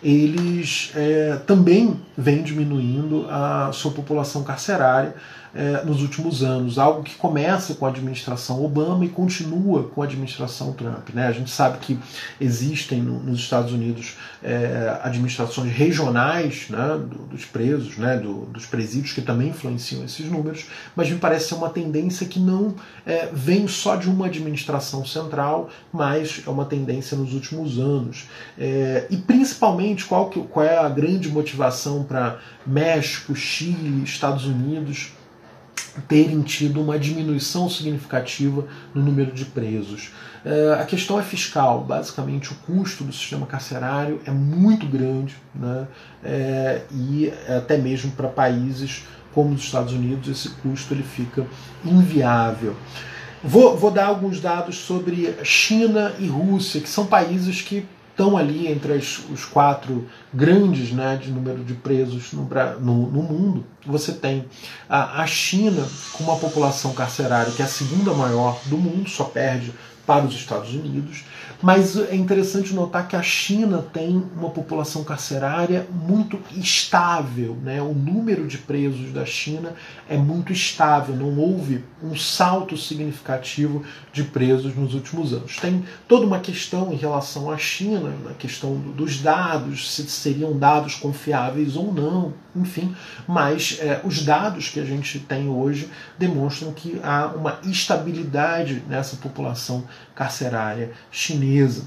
eles 0.00 0.92
é, 0.94 1.40
também 1.44 2.00
vêm 2.16 2.42
diminuindo 2.42 3.26
a 3.28 3.70
sua 3.72 3.90
população 3.90 4.44
carcerária 4.44 5.14
é, 5.54 5.84
nos 5.84 6.02
últimos 6.02 6.42
anos, 6.42 6.78
algo 6.78 7.02
que 7.02 7.14
começa 7.14 7.74
com 7.74 7.86
a 7.86 7.88
administração 7.88 8.64
Obama 8.64 9.04
e 9.04 9.08
continua 9.08 9.84
com 9.84 10.02
a 10.02 10.04
administração 10.04 10.72
Trump. 10.72 11.10
Né? 11.14 11.26
A 11.26 11.32
gente 11.32 11.50
sabe 11.50 11.78
que 11.78 11.98
existem 12.40 13.00
no, 13.00 13.18
nos 13.20 13.40
Estados 13.40 13.72
Unidos 13.72 14.16
é, 14.42 14.98
administrações 15.02 15.72
regionais 15.72 16.66
né, 16.68 17.00
dos 17.30 17.44
presos, 17.44 17.96
né, 17.96 18.16
do, 18.16 18.46
dos 18.46 18.66
presídios 18.66 19.12
que 19.12 19.22
também 19.22 19.48
influenciam 19.48 20.04
esses 20.04 20.26
números, 20.26 20.66
mas 20.94 21.10
me 21.10 21.18
parece 21.18 21.48
ser 21.48 21.54
uma 21.54 21.70
tendência 21.70 22.26
que 22.26 22.38
não 22.38 22.74
é, 23.06 23.28
vem 23.32 23.66
só 23.66 23.96
de 23.96 24.08
uma 24.08 24.26
administração 24.26 25.04
central, 25.04 25.70
mas 25.92 26.42
é 26.46 26.50
uma 26.50 26.64
tendência 26.64 27.16
nos 27.16 27.32
últimos 27.32 27.78
anos. 27.78 28.26
E 29.10 29.16
principalmente 29.16 30.04
qual, 30.04 30.28
que, 30.28 30.40
qual 30.42 30.64
é 30.64 30.78
a 30.78 30.88
grande 30.88 31.28
motivação 31.28 32.02
para 32.02 32.38
México, 32.66 33.34
Chile, 33.34 34.02
Estados 34.04 34.44
Unidos 34.44 35.12
terem 36.06 36.42
tido 36.42 36.80
uma 36.80 36.98
diminuição 36.98 37.68
significativa 37.68 38.66
no 38.94 39.02
número 39.02 39.32
de 39.32 39.44
presos. 39.44 40.10
É, 40.44 40.78
a 40.80 40.84
questão 40.84 41.18
é 41.18 41.22
fiscal, 41.22 41.84
basicamente 41.84 42.52
o 42.52 42.54
custo 42.54 43.04
do 43.04 43.12
sistema 43.12 43.46
carcerário 43.46 44.20
é 44.24 44.30
muito 44.30 44.86
grande 44.86 45.36
né? 45.54 45.88
É, 46.22 46.82
e 46.90 47.32
até 47.48 47.76
mesmo 47.76 48.12
para 48.12 48.28
países 48.28 49.04
como 49.34 49.54
os 49.54 49.62
Estados 49.62 49.92
Unidos 49.92 50.28
esse 50.28 50.50
custo 50.56 50.94
ele 50.94 51.02
fica 51.02 51.46
inviável. 51.84 52.74
Vou, 53.42 53.76
vou 53.76 53.90
dar 53.90 54.06
alguns 54.06 54.40
dados 54.40 54.76
sobre 54.78 55.34
China 55.44 56.12
e 56.18 56.26
Rússia, 56.26 56.80
que 56.80 56.88
são 56.88 57.06
países 57.06 57.62
que 57.62 57.86
estão 58.18 58.36
ali 58.36 58.66
entre 58.66 58.94
as, 58.94 59.20
os 59.30 59.44
quatro 59.44 60.08
grandes 60.34 60.90
né, 60.90 61.16
de 61.22 61.30
número 61.30 61.62
de 61.62 61.74
presos 61.74 62.32
no, 62.32 62.42
no, 62.80 63.10
no 63.10 63.22
mundo. 63.22 63.64
Você 63.86 64.12
tem 64.12 64.44
a, 64.88 65.22
a, 65.22 65.26
China 65.26 65.86
com 66.12 66.24
uma 66.24 66.36
população 66.36 66.92
carcerária 66.92 67.52
que 67.52 67.62
é 67.62 67.64
a 67.64 67.68
segunda 67.68 68.12
maior 68.12 68.60
do 68.66 68.76
mundo, 68.76 69.08
só 69.08 69.22
perde 69.22 69.72
para 70.04 70.24
os 70.24 70.34
Estados 70.34 70.74
Unidos. 70.74 71.24
Mas 71.60 71.96
é 71.96 72.14
interessante 72.14 72.72
notar 72.72 73.08
que 73.08 73.16
a 73.16 73.22
China 73.22 73.84
tem 73.92 74.22
uma 74.36 74.50
população 74.50 75.02
carcerária 75.02 75.88
muito 75.90 76.38
estável. 76.52 77.56
Né? 77.62 77.82
O 77.82 77.92
número 77.92 78.46
de 78.46 78.58
presos 78.58 79.12
da 79.12 79.26
China 79.26 79.74
é 80.08 80.16
muito 80.16 80.52
estável, 80.52 81.16
não 81.16 81.36
houve 81.36 81.84
um 82.00 82.14
salto 82.14 82.76
significativo 82.76 83.82
de 84.12 84.22
presos 84.22 84.76
nos 84.76 84.94
últimos 84.94 85.32
anos. 85.32 85.56
Tem 85.56 85.84
toda 86.06 86.24
uma 86.24 86.38
questão 86.38 86.92
em 86.92 86.96
relação 86.96 87.50
à 87.50 87.58
China, 87.58 88.14
a 88.30 88.34
questão 88.34 88.76
dos 88.76 89.20
dados, 89.20 89.92
se 89.92 90.08
seriam 90.08 90.56
dados 90.56 90.94
confiáveis 90.94 91.74
ou 91.74 91.92
não, 91.92 92.34
enfim, 92.60 92.94
mas 93.26 93.78
é, 93.80 94.00
os 94.04 94.22
dados 94.22 94.68
que 94.68 94.80
a 94.80 94.84
gente 94.84 95.18
tem 95.18 95.48
hoje 95.48 95.88
demonstram 96.18 96.72
que 96.72 97.00
há 97.02 97.26
uma 97.28 97.58
estabilidade 97.64 98.82
nessa 98.88 99.16
população 99.16 99.84
carcerária 100.14 100.92
chinesa. 101.10 101.84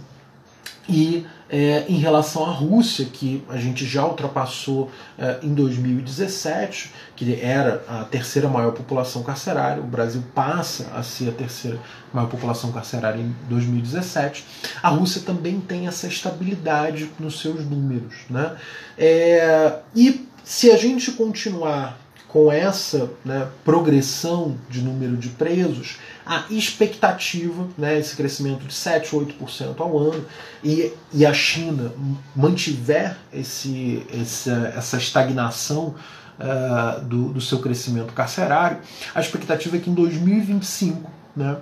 E 0.90 1.26
é, 1.50 1.86
em 1.88 1.98
relação 1.98 2.46
à 2.46 2.52
Rússia, 2.52 3.06
que 3.06 3.44
a 3.50 3.58
gente 3.58 3.86
já 3.86 4.06
ultrapassou 4.06 4.90
é, 5.18 5.40
em 5.44 5.54
2017, 5.54 6.92
que 7.16 7.40
era 7.42 7.84
a 7.88 8.04
terceira 8.06 8.48
maior 8.48 8.72
população 8.72 9.22
carcerária, 9.22 9.82
o 9.82 9.86
Brasil 9.86 10.24
passa 10.34 10.88
a 10.96 11.04
ser 11.04 11.30
a 11.30 11.32
terceira 11.34 11.78
maior 12.14 12.28
população 12.28 12.72
carcerária 12.72 13.22
em 13.22 13.36
2017, 13.50 14.46
a 14.82 14.90
Rússia 14.90 15.22
também 15.26 15.60
tem 15.60 15.88
essa 15.88 16.08
estabilidade 16.08 17.10
nos 17.20 17.40
seus 17.42 17.66
números. 17.66 18.16
Né? 18.30 18.56
É, 18.98 19.74
e 19.94 20.28
se 20.44 20.72
a 20.72 20.78
gente 20.78 21.12
continuar 21.12 22.00
com 22.32 22.50
essa 22.50 23.12
né, 23.26 23.50
progressão 23.66 24.58
de 24.70 24.82
número 24.82 25.18
de 25.18 25.28
presos, 25.30 25.98
a 26.26 26.46
expectativa, 26.50 27.68
né, 27.78 28.00
esse 28.00 28.16
crescimento 28.16 28.66
de 28.66 28.74
7, 28.74 29.14
8% 29.14 29.80
ao 29.80 29.98
ano, 29.98 30.26
e, 30.64 30.94
e 31.12 31.26
a 31.26 31.34
China 31.34 31.92
mantiver 32.34 33.18
esse, 33.34 34.06
essa, 34.14 34.74
essa 34.78 34.98
estagnação 34.98 35.94
uh, 36.40 37.02
do, 37.02 37.34
do 37.34 37.42
seu 37.42 37.60
crescimento 37.60 38.14
carcerário, 38.14 38.78
a 39.14 39.20
expectativa 39.20 39.76
é 39.76 39.80
que 39.80 39.90
em 39.90 39.94
2025 39.94 41.12
né, 41.36 41.58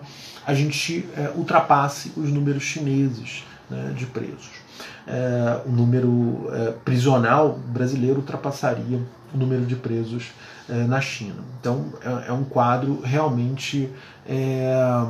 a 0.45 0.53
gente 0.53 0.99
uh, 1.17 1.35
ultrapasse 1.35 2.11
os 2.15 2.29
números 2.29 2.61
chineses 2.61 3.43
né, 3.69 3.91
de 3.97 4.05
presos. 4.05 4.58
O 5.65 5.71
número 5.71 6.49
prisional 6.83 7.59
brasileiro 7.67 8.17
ultrapassaria 8.17 8.99
o 9.33 9.37
número 9.37 9.65
de 9.65 9.75
presos 9.75 10.31
é, 10.67 10.83
na 10.83 11.01
China. 11.01 11.43
Então 11.59 11.85
é, 12.03 12.29
é 12.29 12.33
um 12.33 12.43
quadro 12.43 13.01
realmente 13.01 13.89
é 14.27 15.05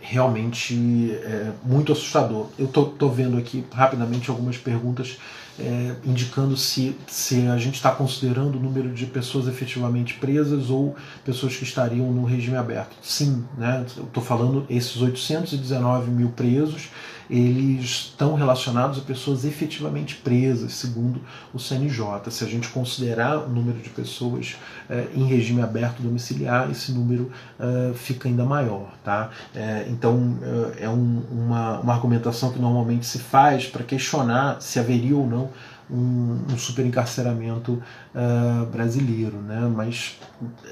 realmente 0.00 1.10
é, 1.24 1.50
muito 1.64 1.92
assustador. 1.92 2.46
Eu 2.56 2.66
estou 2.66 3.10
vendo 3.10 3.36
aqui 3.36 3.64
rapidamente 3.72 4.30
algumas 4.30 4.56
perguntas 4.56 5.18
é, 5.58 5.94
indicando 6.04 6.56
se, 6.56 6.96
se 7.06 7.46
a 7.46 7.56
gente 7.56 7.74
está 7.74 7.90
considerando 7.90 8.56
o 8.56 8.60
número 8.60 8.90
de 8.92 9.06
pessoas 9.06 9.48
efetivamente 9.48 10.14
presas 10.14 10.70
ou 10.70 10.94
pessoas 11.24 11.56
que 11.56 11.64
estariam 11.64 12.12
no 12.12 12.24
regime 12.24 12.56
aberto. 12.56 12.96
Sim, 13.02 13.44
né? 13.56 13.84
estou 13.86 14.22
falando 14.22 14.66
esses 14.68 15.00
819 15.00 16.10
mil 16.10 16.28
presos, 16.30 16.90
eles 17.28 17.84
estão 17.84 18.34
relacionados 18.34 18.98
a 18.98 19.02
pessoas 19.02 19.44
efetivamente 19.44 20.16
presas, 20.16 20.72
segundo 20.74 21.20
o 21.52 21.58
CNJ. 21.58 22.30
Se 22.30 22.44
a 22.44 22.46
gente 22.46 22.68
considerar 22.68 23.38
o 23.38 23.48
número 23.48 23.78
de 23.78 23.90
pessoas 23.90 24.56
é, 24.88 25.06
em 25.14 25.24
regime 25.24 25.62
aberto 25.62 26.02
domiciliar, 26.02 26.70
esse 26.70 26.92
número 26.92 27.30
é, 27.58 27.92
fica 27.94 28.28
ainda 28.28 28.44
maior. 28.44 28.92
Tá? 29.04 29.30
É, 29.54 29.86
então, 29.88 30.38
é 30.78 30.88
um, 30.88 31.22
uma, 31.30 31.80
uma 31.80 31.92
argumentação 31.92 32.52
que 32.52 32.58
normalmente 32.58 33.06
se 33.06 33.18
faz 33.18 33.66
para 33.66 33.82
questionar 33.82 34.60
se 34.60 34.78
haveria 34.78 35.16
ou 35.16 35.26
não 35.26 35.50
um, 35.90 36.38
um 36.52 36.58
superencarceramento 36.58 37.82
uh, 38.14 38.66
brasileiro, 38.66 39.36
né? 39.38 39.70
mas 39.74 40.18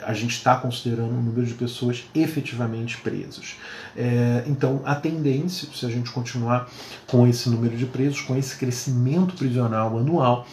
a 0.02 0.12
gente 0.12 0.32
está 0.32 0.56
considerando 0.56 1.10
o 1.10 1.22
número 1.22 1.46
de 1.46 1.54
pessoas 1.54 2.04
efetivamente 2.14 2.98
presas. 2.98 3.56
É, 3.96 4.44
então, 4.46 4.82
a 4.84 4.94
tendência, 4.94 5.68
se 5.72 5.86
a 5.86 5.88
gente 5.88 6.10
continuar 6.10 6.68
com 7.06 7.26
esse 7.26 7.48
número 7.48 7.76
de 7.76 7.86
presos, 7.86 8.20
com 8.20 8.36
esse 8.36 8.56
crescimento 8.56 9.34
prisional 9.34 9.98
anual, 9.98 10.46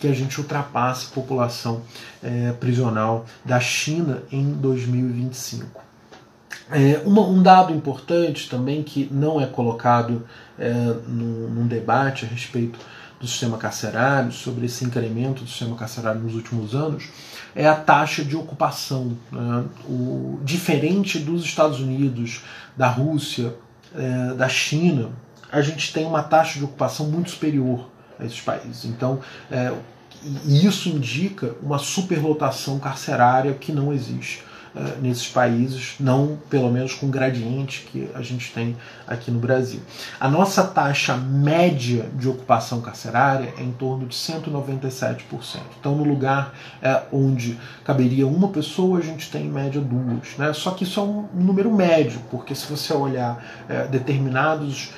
que 0.00 0.06
a 0.06 0.12
gente 0.12 0.38
ultrapasse 0.40 1.06
a 1.10 1.14
população 1.14 1.82
é, 2.22 2.52
prisional 2.52 3.26
da 3.44 3.58
China 3.58 4.22
em 4.30 4.52
2025. 4.52 5.88
É, 6.70 7.00
uma, 7.04 7.22
um 7.22 7.42
dado 7.42 7.74
importante 7.74 8.48
também 8.48 8.82
que 8.82 9.08
não 9.10 9.40
é 9.40 9.46
colocado 9.46 10.26
é, 10.58 10.70
no, 11.06 11.48
num 11.48 11.66
debate 11.66 12.26
a 12.26 12.28
respeito 12.28 12.78
do 13.20 13.26
sistema 13.26 13.58
carcerário, 13.58 14.30
sobre 14.30 14.66
esse 14.66 14.84
incremento 14.84 15.42
do 15.42 15.50
sistema 15.50 15.76
carcerário 15.76 16.20
nos 16.20 16.34
últimos 16.34 16.74
anos, 16.74 17.08
é 17.54 17.66
a 17.66 17.74
taxa 17.74 18.24
de 18.24 18.36
ocupação. 18.36 19.16
Né? 19.32 19.64
O, 19.88 20.40
diferente 20.44 21.18
dos 21.18 21.44
Estados 21.44 21.80
Unidos, 21.80 22.42
da 22.76 22.88
Rússia, 22.88 23.54
é, 23.94 24.34
da 24.34 24.48
China, 24.48 25.10
a 25.50 25.60
gente 25.60 25.92
tem 25.92 26.06
uma 26.06 26.22
taxa 26.22 26.58
de 26.58 26.64
ocupação 26.64 27.06
muito 27.06 27.30
superior 27.30 27.88
a 28.18 28.24
esses 28.24 28.40
países. 28.40 28.84
Então, 28.84 29.20
é, 29.50 29.72
isso 30.44 30.88
indica 30.88 31.54
uma 31.62 31.78
superlotação 31.78 32.78
carcerária 32.78 33.54
que 33.54 33.72
não 33.72 33.92
existe. 33.92 34.42
Eh, 34.76 34.98
nesses 35.00 35.26
países, 35.26 35.94
não 35.98 36.38
pelo 36.50 36.70
menos 36.70 36.92
com 36.92 37.06
o 37.06 37.08
gradiente 37.08 37.86
que 37.90 38.08
a 38.14 38.20
gente 38.20 38.52
tem 38.52 38.76
aqui 39.06 39.30
no 39.30 39.38
Brasil. 39.38 39.80
A 40.20 40.28
nossa 40.28 40.62
taxa 40.62 41.16
média 41.16 42.06
de 42.14 42.28
ocupação 42.28 42.80
carcerária 42.80 43.54
é 43.56 43.62
em 43.62 43.72
torno 43.72 44.06
de 44.06 44.14
197%. 44.14 45.60
Então, 45.80 45.96
no 45.96 46.04
lugar 46.04 46.52
é, 46.82 47.02
onde 47.10 47.58
caberia 47.82 48.26
uma 48.26 48.48
pessoa, 48.48 48.98
a 48.98 49.02
gente 49.02 49.30
tem 49.30 49.46
em 49.46 49.50
média 49.50 49.80
duas. 49.80 50.36
Né? 50.36 50.52
Só 50.52 50.72
que 50.72 50.84
isso 50.84 51.00
é 51.00 51.02
um 51.02 51.26
número 51.32 51.74
médio, 51.74 52.20
porque 52.30 52.54
se 52.54 52.66
você 52.66 52.92
olhar 52.92 53.42
é, 53.68 53.86
determinados 53.86 54.92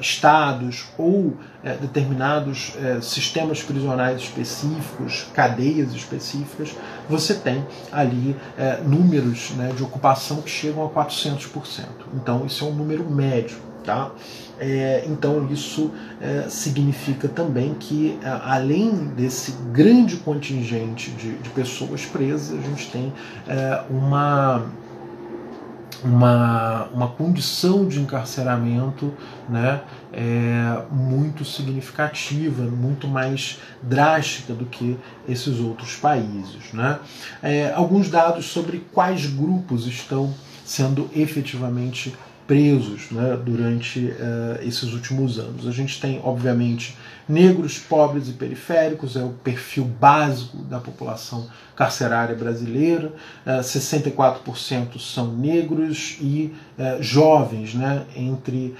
estados 0.00 0.86
ou 0.96 1.36
determinados 1.80 2.72
sistemas 3.02 3.62
prisionais 3.62 4.22
específicos, 4.22 5.26
cadeias 5.34 5.92
específicas, 5.92 6.74
você 7.08 7.34
tem 7.34 7.66
ali 7.92 8.36
é, 8.58 8.80
números 8.82 9.50
né, 9.56 9.72
de 9.76 9.82
ocupação 9.82 10.42
que 10.42 10.50
chegam 10.50 10.84
a 10.84 10.88
400%. 10.88 11.84
Então, 12.14 12.46
isso 12.46 12.64
é 12.64 12.68
um 12.68 12.74
número 12.74 13.08
médio. 13.08 13.66
Tá? 13.84 14.10
É, 14.58 15.04
então 15.06 15.46
isso 15.48 15.92
é, 16.20 16.48
significa 16.48 17.28
também 17.28 17.74
que, 17.74 18.18
é, 18.20 18.28
além 18.42 18.90
desse 19.14 19.52
grande 19.70 20.16
contingente 20.16 21.12
de, 21.12 21.36
de 21.36 21.50
pessoas 21.50 22.04
presas, 22.04 22.58
a 22.58 22.62
gente 22.62 22.90
tem 22.90 23.12
é, 23.46 23.84
uma, 23.88 24.66
uma, 26.06 26.84
uma 26.92 27.08
condição 27.08 27.86
de 27.86 28.00
encarceramento 28.00 29.12
né, 29.48 29.82
é, 30.12 30.82
muito 30.90 31.44
significativa, 31.44 32.62
muito 32.62 33.08
mais 33.08 33.58
drástica 33.82 34.54
do 34.54 34.66
que 34.66 34.96
esses 35.28 35.58
outros 35.58 35.96
países. 35.96 36.72
Né? 36.72 36.98
É, 37.42 37.72
alguns 37.74 38.08
dados 38.08 38.46
sobre 38.46 38.86
quais 38.92 39.26
grupos 39.26 39.86
estão 39.86 40.32
sendo 40.64 41.08
efetivamente 41.14 42.14
presos 42.46 43.10
né, 43.10 43.36
durante 43.44 44.06
uh, 44.06 44.62
esses 44.62 44.92
últimos 44.92 45.38
anos. 45.38 45.66
A 45.66 45.72
gente 45.72 46.00
tem, 46.00 46.20
obviamente, 46.22 46.96
negros, 47.28 47.78
pobres 47.78 48.28
e 48.28 48.32
periféricos, 48.32 49.16
é 49.16 49.22
o 49.22 49.30
perfil 49.30 49.84
básico 49.84 50.58
da 50.58 50.78
população 50.78 51.48
carcerária 51.74 52.36
brasileira. 52.36 53.08
Uh, 53.44 53.50
eh, 53.50 53.60
64% 53.60 54.98
são 55.00 55.32
negros 55.32 56.16
e 56.20 56.54
uh, 56.78 57.02
jovens, 57.02 57.74
né, 57.74 58.04
entre 58.14 58.74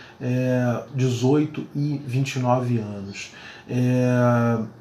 18 0.94 1.66
e 1.74 2.00
29 2.06 2.78
anos. 2.78 3.32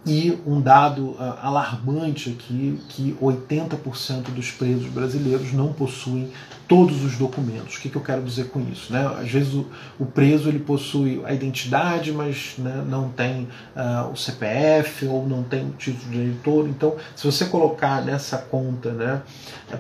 E 0.06 0.38
um 0.46 0.62
dado 0.62 1.16
alarmante 1.42 2.30
aqui, 2.30 2.80
que 2.90 3.18
80% 3.20 4.32
dos 4.34 4.52
presos 4.52 4.88
brasileiros 4.90 5.52
não 5.54 5.74
possuem 5.74 6.30
todos 6.68 7.04
os 7.04 7.18
documentos. 7.18 7.76
O 7.78 7.82
que, 7.82 7.90
que 7.90 7.96
eu 7.96 8.02
quero 8.02 8.22
dizer 8.22 8.50
com 8.50 8.60
isso? 8.72 8.92
Né? 8.92 9.06
Às 9.20 9.30
vezes 9.30 9.54
o, 9.54 9.68
o 10.00 10.06
preso 10.06 10.50
ele 10.50 10.60
possui 10.60 11.22
a 11.26 11.34
identidade, 11.34 12.12
mas 12.12 12.56
né, 12.58 12.84
não 12.88 13.10
tem 13.10 13.48
uh, 13.76 14.12
o 14.12 14.16
CPF 14.16 15.08
ou 15.08 15.28
não 15.28 15.44
tem 15.44 15.66
o 15.66 15.72
título 15.72 16.12
de 16.12 16.18
eleitor. 16.18 16.68
Então, 16.68 16.96
se 17.16 17.26
você 17.26 17.46
colocar 17.46 18.04
nessa 18.04 18.38
conta 18.38 18.92
né, 18.92 19.22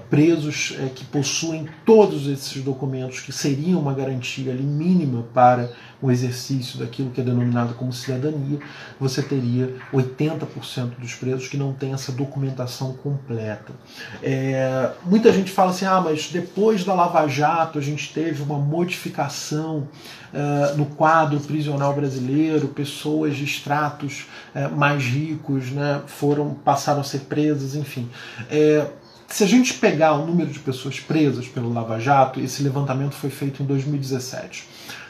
presos 0.09 0.75
é, 0.79 0.89
que 0.89 1.05
possuem 1.05 1.67
todos 1.85 2.27
esses 2.27 2.63
documentos, 2.63 3.19
que 3.19 3.31
seriam 3.31 3.79
uma 3.79 3.93
garantia 3.93 4.51
ali, 4.51 4.63
mínima 4.63 5.23
para 5.33 5.69
o 6.01 6.11
exercício 6.11 6.79
daquilo 6.79 7.09
que 7.09 7.21
é 7.21 7.23
denominado 7.23 7.73
como 7.73 7.91
cidadania, 7.91 8.59
você 8.99 9.21
teria 9.21 9.73
80% 9.93 10.99
dos 10.99 11.15
presos 11.15 11.47
que 11.47 11.57
não 11.57 11.73
têm 11.73 11.93
essa 11.93 12.11
documentação 12.11 12.93
completa. 12.93 13.73
É, 14.21 14.91
muita 15.05 15.31
gente 15.31 15.51
fala 15.51 15.71
assim: 15.71 15.85
ah, 15.85 16.01
mas 16.01 16.29
depois 16.31 16.74
da 16.83 16.93
Lava 16.93 17.27
Jato 17.27 17.79
a 17.79 17.81
gente 17.81 18.13
teve 18.13 18.41
uma 18.41 18.57
modificação 18.57 19.87
uh, 20.33 20.77
no 20.77 20.85
quadro 20.85 21.39
prisional 21.39 21.93
brasileiro, 21.93 22.67
pessoas 22.67 23.35
de 23.35 23.43
estratos 23.43 24.25
uh, 24.53 24.75
mais 24.75 25.03
ricos 25.03 25.71
né, 25.71 26.01
foram 26.07 26.53
passaram 26.53 27.01
a 27.01 27.03
ser 27.03 27.21
presas, 27.21 27.75
enfim. 27.75 28.09
É, 28.49 28.87
se 29.27 29.43
a 29.43 29.47
gente 29.47 29.73
pegar 29.75 30.13
o 30.13 30.25
número 30.25 30.49
de 30.49 30.59
pessoas 30.59 30.99
presas 30.99 31.47
pelo 31.47 31.71
Lava 31.73 31.99
Jato, 31.99 32.39
esse 32.39 32.61
levantamento 32.61 33.13
foi 33.13 33.29
feito 33.29 33.63
em 33.63 33.65
2017 33.65 34.67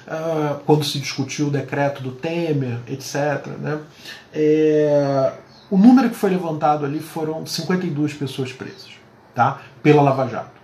uh, 0.08 0.60
quando 0.65 0.84
se 0.84 0.99
discutiu 0.99 1.47
o 1.47 1.51
decreto 1.51 2.01
do 2.01 2.12
Temer, 2.12 2.80
etc. 2.88 3.47
Né? 3.60 3.80
É, 4.34 5.34
o 5.69 5.78
número 5.78 6.10
que 6.10 6.15
foi 6.15 6.30
levantado 6.30 6.86
ali 6.86 6.99
foram 6.99 7.45
52 7.45 8.13
pessoas 8.13 8.51
presas 8.51 8.95
tá? 9.34 9.62
pela 9.84 10.01
Lava 10.01 10.28
Jato. 10.28 10.56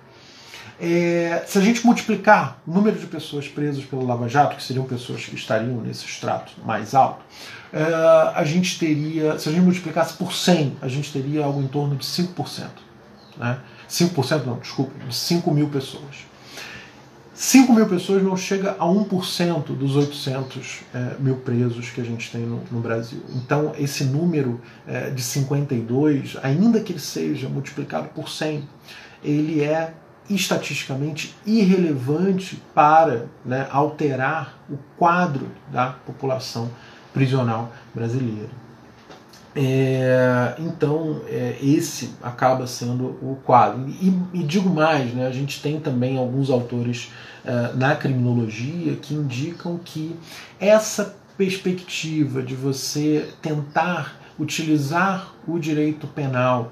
É, 0.84 1.44
se 1.46 1.60
a 1.60 1.62
gente 1.62 1.86
multiplicar 1.86 2.60
o 2.66 2.72
número 2.72 2.98
de 2.98 3.06
pessoas 3.06 3.48
presas 3.48 3.86
pelo 3.86 4.04
Lava 4.04 4.28
Jato, 4.28 4.56
que 4.56 4.64
seriam 4.64 4.84
pessoas 4.84 5.24
que 5.24 5.36
estariam 5.36 5.80
nesse 5.80 6.06
extrato 6.06 6.54
mais 6.66 6.96
alto, 6.96 7.24
é, 7.72 7.84
a 8.34 8.44
gente 8.44 8.80
teria, 8.80 9.38
se 9.38 9.48
a 9.48 9.52
gente 9.52 9.64
multiplicasse 9.64 10.16
por 10.16 10.34
100, 10.34 10.78
a 10.82 10.88
gente 10.88 11.14
teria 11.14 11.46
algo 11.46 11.62
em 11.62 11.68
torno 11.68 11.96
de 11.96 12.04
5%. 12.04 12.66
Né? 13.38 13.60
5% 13.88 14.44
não, 14.44 14.58
desculpa, 14.58 14.92
de 15.08 15.14
5 15.14 15.54
mil 15.54 15.70
pessoas. 15.70 16.26
5 17.36 17.74
mil 17.74 17.86
pessoas 17.86 18.24
não 18.24 18.36
chega 18.36 18.72
a 18.80 18.86
1% 18.86 19.76
dos 19.76 19.96
800 19.96 20.80
é, 20.96 21.16
mil 21.20 21.36
presos 21.38 21.92
que 21.92 22.02
a 22.02 22.04
gente 22.04 22.32
tem 22.32 22.42
no, 22.42 22.60
no 22.72 22.80
Brasil. 22.80 23.22
Então, 23.36 23.74
esse 23.78 24.04
número 24.04 24.60
é, 24.88 25.12
de 25.12 25.22
52, 25.22 26.38
ainda 26.42 26.80
que 26.82 26.92
ele 26.92 27.00
seja 27.00 27.48
multiplicado 27.48 28.10
por 28.10 28.30
100, 28.30 28.68
ele 29.24 29.64
é 29.64 29.94
estatisticamente 30.34 31.36
irrelevante 31.46 32.62
para 32.74 33.26
né, 33.46 33.68
alterar 33.72 34.58
o 34.70 34.78
quadro 34.98 35.48
da 35.72 35.88
população 36.06 36.70
prisional 37.14 37.72
brasileira. 37.94 38.50
É, 39.54 40.56
então, 40.60 41.22
é, 41.28 41.58
esse 41.62 42.12
acaba 42.24 42.66
sendo 42.66 43.04
o 43.22 43.38
quadro. 43.44 43.86
E, 43.90 44.14
e, 44.34 44.44
digo 44.44 44.70
mais, 44.70 45.14
né, 45.14 45.28
a 45.28 45.32
gente 45.32 45.62
tem 45.62 45.80
também 45.80 46.18
alguns 46.18 46.50
autores 46.50 47.12
é, 47.44 47.74
na 47.74 47.96
criminologia 47.96 48.96
que 48.96 49.14
indicam 49.14 49.78
que 49.84 50.16
essa 50.60 51.18
perspectiva 51.38 52.42
de 52.42 52.56
você 52.56 53.30
tentar 53.42 54.16
utilizar 54.40 55.34
o 55.48 55.60
direito 55.60 56.08
penal 56.08 56.72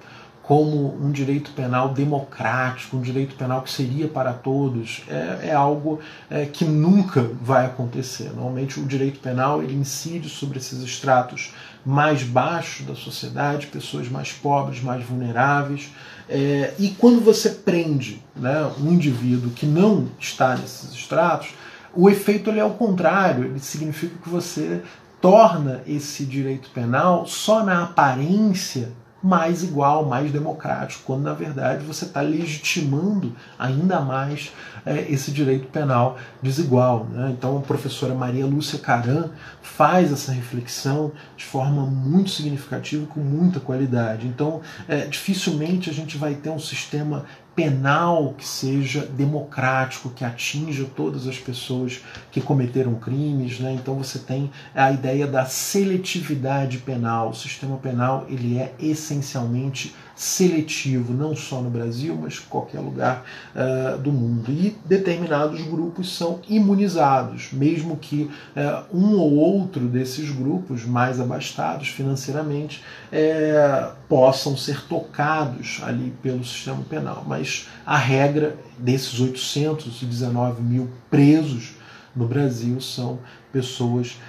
como 0.50 0.98
um 1.00 1.12
direito 1.12 1.52
penal 1.52 1.90
democrático, 1.90 2.98
um 2.98 3.02
direito 3.02 3.36
penal 3.36 3.62
que 3.62 3.70
seria 3.70 4.08
para 4.08 4.34
todos, 4.34 5.04
é, 5.08 5.50
é 5.50 5.54
algo 5.54 6.00
é, 6.28 6.44
que 6.48 6.66
nunca 6.66 7.22
vai 7.40 7.68
acontecer. 7.68 8.32
Normalmente 8.34 8.80
o 8.80 8.86
direito 8.88 9.20
penal 9.20 9.62
ele 9.62 9.76
incide 9.76 10.28
sobre 10.28 10.58
esses 10.58 10.82
estratos 10.82 11.54
mais 11.86 12.24
baixos 12.24 12.84
da 12.88 12.96
sociedade, 12.96 13.68
pessoas 13.68 14.10
mais 14.10 14.34
pobres, 14.34 14.82
mais 14.82 15.06
vulneráveis. 15.06 15.92
É, 16.28 16.74
e 16.80 16.90
quando 16.98 17.24
você 17.24 17.52
prende 17.52 18.20
né, 18.36 18.72
um 18.80 18.92
indivíduo 18.92 19.52
que 19.52 19.68
não 19.68 20.08
está 20.20 20.58
nesses 20.58 20.92
estratos, 20.94 21.50
o 21.94 22.10
efeito 22.10 22.50
ele 22.50 22.60
é 22.60 22.66
o 22.66 22.72
contrário, 22.72 23.46
ele 23.46 23.60
significa 23.60 24.16
que 24.20 24.30
você 24.30 24.82
torna 25.22 25.84
esse 25.86 26.26
direito 26.26 26.72
penal 26.72 27.28
só 27.28 27.64
na 27.64 27.84
aparência 27.84 28.92
mais 29.22 29.64
igual, 29.64 30.06
mais 30.06 30.32
democrático, 30.32 31.04
quando 31.06 31.24
na 31.24 31.34
verdade 31.34 31.84
você 31.84 32.06
está 32.06 32.22
legitimando 32.22 33.34
ainda 33.58 34.00
mais 34.00 34.52
é, 34.86 35.12
esse 35.12 35.32
direito 35.32 35.68
penal 35.68 36.18
desigual. 36.42 37.06
Né? 37.12 37.36
Então 37.38 37.58
a 37.58 37.62
professora 37.62 38.14
Maria 38.14 38.46
Lúcia 38.46 38.80
Caran 38.80 39.30
faz 39.62 40.12
essa 40.12 40.32
reflexão 40.32 41.12
de 41.36 41.46
forma 41.46 41.86
muito 41.86 42.30
significativa, 42.30 43.06
com 43.08 43.20
muita 43.20 43.60
qualidade. 43.60 44.28
Então 44.28 44.62
é, 44.88 45.06
dificilmente 45.06 45.90
a 45.90 45.94
gente 45.94 46.18
vai 46.18 46.36
ter 46.36 46.50
um 46.50 46.60
sistema 46.60 47.26
penal 47.56 48.34
que 48.38 48.48
seja 48.48 49.06
democrático, 49.06 50.10
que 50.10 50.24
atinja 50.24 50.86
todas 50.96 51.28
as 51.28 51.38
pessoas 51.38 52.02
que 52.32 52.40
cometeram 52.40 52.96
crimes, 52.96 53.60
né? 53.60 53.74
Então 53.74 53.96
você 53.96 54.20
tem 54.20 54.50
a 54.74 54.92
ideia 54.92 55.28
da 55.28 55.46
seletividade 55.46 56.78
penal. 56.78 57.30
O 57.30 57.36
sistema 57.36 57.78
penal 57.78 58.26
ele 58.30 58.58
é 58.58 58.74
essencialmente 58.80 59.94
seletivo, 60.20 61.14
não 61.14 61.34
só 61.34 61.62
no 61.62 61.70
Brasil, 61.70 62.14
mas 62.22 62.34
em 62.34 62.50
qualquer 62.50 62.82
lugar 62.82 63.24
uh, 63.56 63.98
do 64.00 64.12
mundo. 64.12 64.52
E 64.52 64.76
determinados 64.84 65.62
grupos 65.62 66.14
são 66.14 66.42
imunizados, 66.50 67.54
mesmo 67.54 67.96
que 67.96 68.24
uh, 68.54 68.84
um 68.94 69.16
ou 69.16 69.36
outro 69.36 69.88
desses 69.88 70.30
grupos 70.30 70.84
mais 70.84 71.22
abastados 71.22 71.88
financeiramente 71.88 72.84
uh, 73.14 73.96
possam 74.10 74.58
ser 74.58 74.84
tocados 74.90 75.80
ali 75.84 76.14
pelo 76.22 76.44
sistema 76.44 76.84
penal. 76.90 77.24
Mas 77.26 77.70
a 77.86 77.96
regra 77.98 78.58
desses 78.78 79.22
819 79.22 80.62
mil 80.62 80.90
presos 81.10 81.76
no 82.14 82.28
Brasil 82.28 82.82
são 82.82 83.20
pessoas 83.54 84.20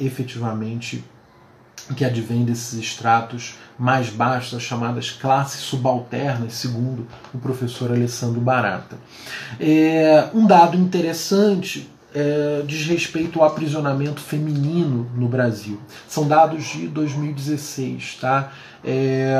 efetivamente 0.00 1.04
que 1.96 2.04
advém 2.04 2.44
desses 2.44 2.74
estratos 2.74 3.56
mais 3.78 4.08
baixos, 4.08 4.54
as 4.54 4.62
chamadas 4.62 5.10
classes 5.10 5.60
subalternas, 5.60 6.54
segundo 6.54 7.06
o 7.32 7.38
professor 7.38 7.90
Alessandro 7.90 8.40
Barata. 8.40 8.96
É, 9.58 10.28
um 10.32 10.46
dado 10.46 10.76
interessante 10.76 11.90
é, 12.14 12.62
diz 12.64 12.86
respeito 12.86 13.40
ao 13.40 13.46
aprisionamento 13.46 14.20
feminino 14.20 15.10
no 15.16 15.26
Brasil. 15.26 15.80
São 16.08 16.28
dados 16.28 16.64
de 16.66 16.86
2016, 16.86 18.18
tá? 18.20 18.52
É, 18.84 19.34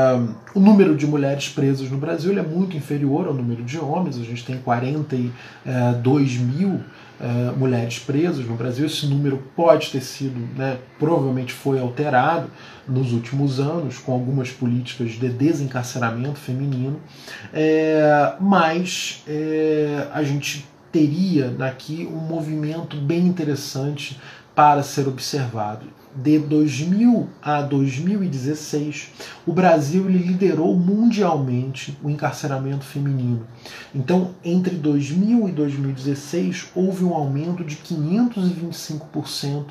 o 0.54 0.58
número 0.58 0.96
de 0.96 1.06
mulheres 1.06 1.48
presas 1.48 1.88
no 1.88 1.98
Brasil 1.98 2.36
é 2.36 2.42
muito 2.42 2.76
inferior 2.76 3.28
ao 3.28 3.34
número 3.34 3.62
de 3.62 3.78
homens, 3.78 4.18
a 4.18 4.24
gente 4.24 4.44
tem 4.44 4.58
42 4.58 6.36
mil 6.38 6.80
uh, 7.24 7.58
mulheres 7.58 7.98
presas 7.98 8.44
no 8.44 8.54
Brasil. 8.54 8.86
Esse 8.86 9.06
número 9.06 9.42
pode 9.56 9.90
ter 9.90 10.02
sido, 10.02 10.38
né, 10.56 10.78
provavelmente 10.98 11.52
foi 11.52 11.80
alterado 11.80 12.50
nos 12.86 13.12
últimos 13.12 13.58
anos 13.58 13.98
com 13.98 14.12
algumas 14.12 14.50
políticas 14.50 15.12
de 15.12 15.28
desencarceramento 15.28 16.38
feminino, 16.38 17.00
é, 17.52 18.34
mas 18.38 19.24
é, 19.26 20.06
a 20.12 20.22
gente 20.22 20.66
teria 20.92 21.56
aqui 21.60 22.06
um 22.12 22.18
movimento 22.18 22.96
bem 22.96 23.26
interessante 23.26 24.20
para 24.54 24.82
ser 24.82 25.08
observado 25.08 25.86
de 26.14 26.38
2000 26.38 27.28
a 27.42 27.60
2016, 27.62 29.10
o 29.44 29.52
Brasil 29.52 30.08
liderou 30.08 30.76
mundialmente 30.76 31.98
o 32.02 32.08
encarceramento 32.08 32.84
feminino. 32.84 33.46
Então, 33.92 34.30
entre 34.44 34.76
2000 34.76 35.48
e 35.48 35.52
2016, 35.52 36.68
houve 36.74 37.04
um 37.04 37.14
aumento 37.14 37.64
de 37.64 37.76
525% 37.76 39.66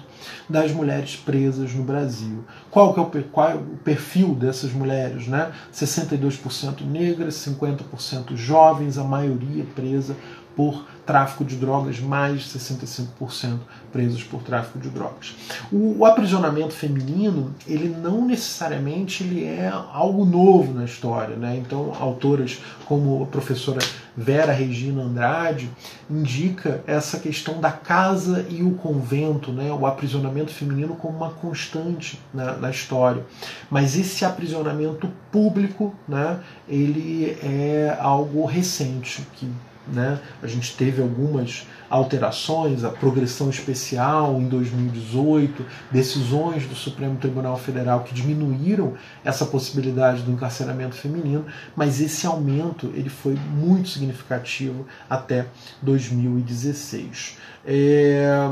das 0.49 0.71
mulheres 0.71 1.15
presas 1.15 1.73
no 1.73 1.83
Brasil. 1.83 2.43
Qual 2.69 2.93
que 2.93 2.99
é 2.99 3.03
o, 3.03 3.23
qual 3.29 3.49
é 3.49 3.55
o 3.55 3.77
perfil 3.83 4.35
dessas 4.35 4.73
mulheres? 4.73 5.27
Né? 5.27 5.51
62% 5.73 6.81
negras, 6.81 7.35
50% 7.35 8.35
jovens, 8.35 8.97
a 8.97 9.03
maioria 9.03 9.65
presa 9.75 10.15
por 10.55 10.85
tráfico 11.05 11.43
de 11.43 11.55
drogas, 11.55 11.99
mais 11.99 12.41
de 12.41 12.59
65% 12.59 13.59
presos 13.93 14.23
por 14.23 14.41
tráfico 14.41 14.79
de 14.79 14.89
drogas. 14.89 15.35
O, 15.71 15.99
o, 15.99 16.05
aprisionamento 16.05 16.73
feminino, 16.73 17.53
ele 17.67 17.87
não 17.87 18.25
necessariamente 18.25 19.23
ele 19.23 19.45
é 19.45 19.69
algo 19.69 20.25
novo 20.25 20.73
na 20.73 20.83
história. 20.83 21.35
Né? 21.35 21.57
Então, 21.57 21.93
autoras 21.99 22.59
como 22.85 23.23
a 23.23 23.27
professora 23.27 23.79
Vera 24.17 24.51
Regina 24.51 25.03
Andrade 25.03 25.69
indica 26.09 26.83
essa 26.87 27.19
questão 27.19 27.61
da 27.61 27.71
casa 27.71 28.45
e 28.49 28.63
o 28.63 28.71
convento, 28.71 29.51
né? 29.51 29.71
o 29.71 29.85
aprisionamento 29.85 30.51
feminino 30.51 30.95
como 30.95 31.17
uma 31.17 31.29
constante 31.29 32.19
na, 32.33 32.57
na 32.57 32.71
história. 32.71 33.23
Mas 33.69 33.95
esse 33.95 34.25
aprisionamento 34.25 35.07
público, 35.31 35.93
né? 36.07 36.39
ele 36.67 37.37
é 37.43 37.95
algo 37.99 38.45
recente, 38.45 39.21
que 39.33 39.47
né? 39.87 40.19
A 40.41 40.47
gente 40.47 40.75
teve 40.75 41.01
algumas 41.01 41.67
alterações, 41.89 42.83
a 42.83 42.89
progressão 42.89 43.49
especial 43.49 44.39
em 44.41 44.47
2018, 44.47 45.65
decisões 45.91 46.65
do 46.65 46.75
Supremo 46.75 47.17
Tribunal 47.17 47.57
Federal 47.57 48.01
que 48.01 48.13
diminuíram 48.13 48.95
essa 49.23 49.45
possibilidade 49.45 50.23
do 50.23 50.31
encarceramento 50.31 50.95
feminino, 50.95 51.45
mas 51.75 52.01
esse 52.01 52.25
aumento 52.25 52.91
ele 52.95 53.09
foi 53.09 53.35
muito 53.35 53.89
significativo 53.89 54.87
até 55.09 55.47
2016. 55.81 57.37
É 57.65 58.49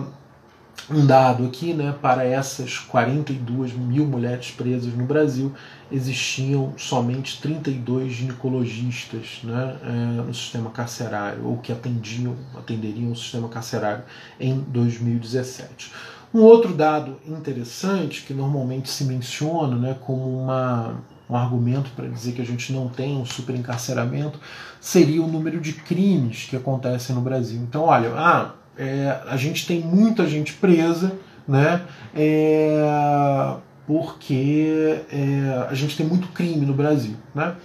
um 0.89 1.05
dado 1.05 1.45
aqui, 1.45 1.73
né, 1.73 1.95
para 2.01 2.23
essas 2.25 2.77
42 2.79 3.73
mil 3.73 4.05
mulheres 4.05 4.51
presas 4.51 4.93
no 4.93 5.05
Brasil, 5.05 5.53
existiam 5.91 6.73
somente 6.77 7.41
32 7.41 8.13
ginecologistas 8.13 9.41
né, 9.43 9.75
é, 9.83 9.89
no 10.21 10.33
sistema 10.33 10.69
carcerário, 10.69 11.45
ou 11.45 11.57
que 11.57 11.71
atendiam, 11.71 12.35
atenderiam 12.57 13.11
o 13.11 13.15
sistema 13.15 13.49
carcerário 13.49 14.03
em 14.39 14.59
2017. 14.59 15.91
Um 16.33 16.41
outro 16.41 16.73
dado 16.73 17.17
interessante, 17.27 18.23
que 18.23 18.33
normalmente 18.33 18.89
se 18.89 19.03
menciona 19.03 19.75
né, 19.75 19.97
como 19.99 20.43
uma, 20.43 21.01
um 21.29 21.35
argumento 21.35 21.89
para 21.95 22.07
dizer 22.07 22.31
que 22.31 22.41
a 22.41 22.45
gente 22.45 22.71
não 22.71 22.87
tem 22.87 23.17
um 23.17 23.25
superencarceramento, 23.25 24.39
seria 24.79 25.21
o 25.21 25.27
número 25.27 25.59
de 25.59 25.73
crimes 25.73 26.45
que 26.49 26.55
acontecem 26.55 27.13
no 27.13 27.21
Brasil. 27.21 27.61
Então, 27.61 27.83
olha, 27.83 28.13
ah, 28.15 28.51
é, 28.77 29.21
a 29.27 29.35
gente 29.35 29.67
tem 29.67 29.81
muita 29.81 30.25
gente 30.25 30.53
presa, 30.53 31.11
né? 31.45 31.81
É, 32.15 33.57
porque 33.91 35.01
é, 35.11 35.67
a 35.69 35.73
gente 35.73 35.97
tem 35.97 36.05
muito 36.05 36.29
crime 36.29 36.65
no 36.65 36.73
Brasil, 36.73 37.17
né? 37.35 37.57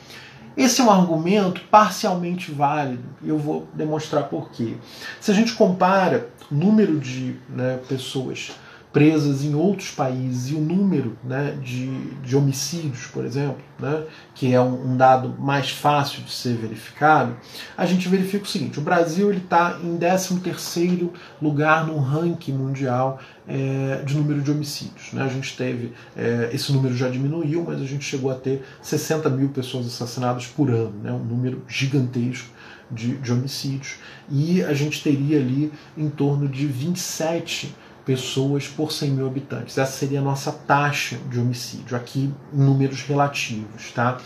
Esse 0.56 0.80
é 0.80 0.84
um 0.84 0.90
argumento 0.90 1.60
parcialmente 1.70 2.50
válido 2.50 3.04
e 3.22 3.28
eu 3.28 3.38
vou 3.38 3.68
demonstrar 3.72 4.24
por 4.24 4.50
quê. 4.50 4.74
Se 5.20 5.30
a 5.30 5.34
gente 5.34 5.52
compara 5.52 6.28
o 6.50 6.54
número 6.54 6.98
de 6.98 7.36
né, 7.48 7.78
pessoas 7.88 8.50
presas 8.96 9.44
em 9.44 9.54
outros 9.54 9.90
países 9.90 10.50
e 10.50 10.54
o 10.54 10.58
número 10.58 11.18
né, 11.22 11.54
de, 11.62 11.86
de 12.22 12.34
homicídios, 12.34 13.06
por 13.08 13.26
exemplo, 13.26 13.58
né, 13.78 14.04
que 14.34 14.54
é 14.54 14.58
um, 14.58 14.92
um, 14.92 14.96
dado 14.96 15.34
mais 15.38 15.68
fácil 15.68 16.22
de 16.22 16.32
ser 16.32 16.56
verificado, 16.56 17.36
a 17.76 17.84
gente 17.84 18.08
verifica 18.08 18.44
o 18.44 18.48
seguinte: 18.48 18.78
o 18.78 18.82
Brasil 18.82 19.30
está 19.34 19.78
em 19.84 19.98
13 19.98 21.10
lugar 21.42 21.86
no 21.86 21.98
ranking 21.98 22.54
mundial 22.54 23.20
é, 23.46 24.00
de 24.02 24.16
número 24.16 24.40
de 24.40 24.50
homicídios. 24.50 25.12
Né? 25.12 25.22
A 25.22 25.28
gente 25.28 25.54
teve, 25.58 25.92
é, 26.16 26.48
esse 26.54 26.72
número 26.72 26.96
já 26.96 27.10
diminuiu, 27.10 27.64
mas 27.68 27.82
a 27.82 27.84
gente 27.84 28.02
chegou 28.02 28.30
a 28.30 28.34
ter 28.34 28.64
60 28.80 29.28
mil 29.28 29.50
pessoas 29.50 29.86
assassinadas 29.88 30.46
por 30.46 30.70
ano, 30.70 30.94
né? 31.02 31.12
um 31.12 31.22
número 31.22 31.62
gigantesco. 31.68 32.56
De, 32.88 33.16
de 33.16 33.32
homicídios, 33.32 33.96
e 34.30 34.62
a 34.62 34.72
gente 34.72 35.02
teria 35.02 35.40
ali 35.40 35.72
em 35.98 36.08
torno 36.08 36.46
de 36.48 36.68
27 36.68 37.74
pessoas 38.06 38.68
por 38.68 38.92
100 38.92 39.10
mil 39.10 39.26
habitantes. 39.26 39.76
Essa 39.76 39.92
seria 39.92 40.20
a 40.20 40.22
nossa 40.22 40.52
taxa 40.52 41.18
de 41.28 41.40
homicídio, 41.40 41.96
aqui 41.96 42.32
números 42.52 43.02
relativos. 43.02 43.90
Tá? 43.92 44.18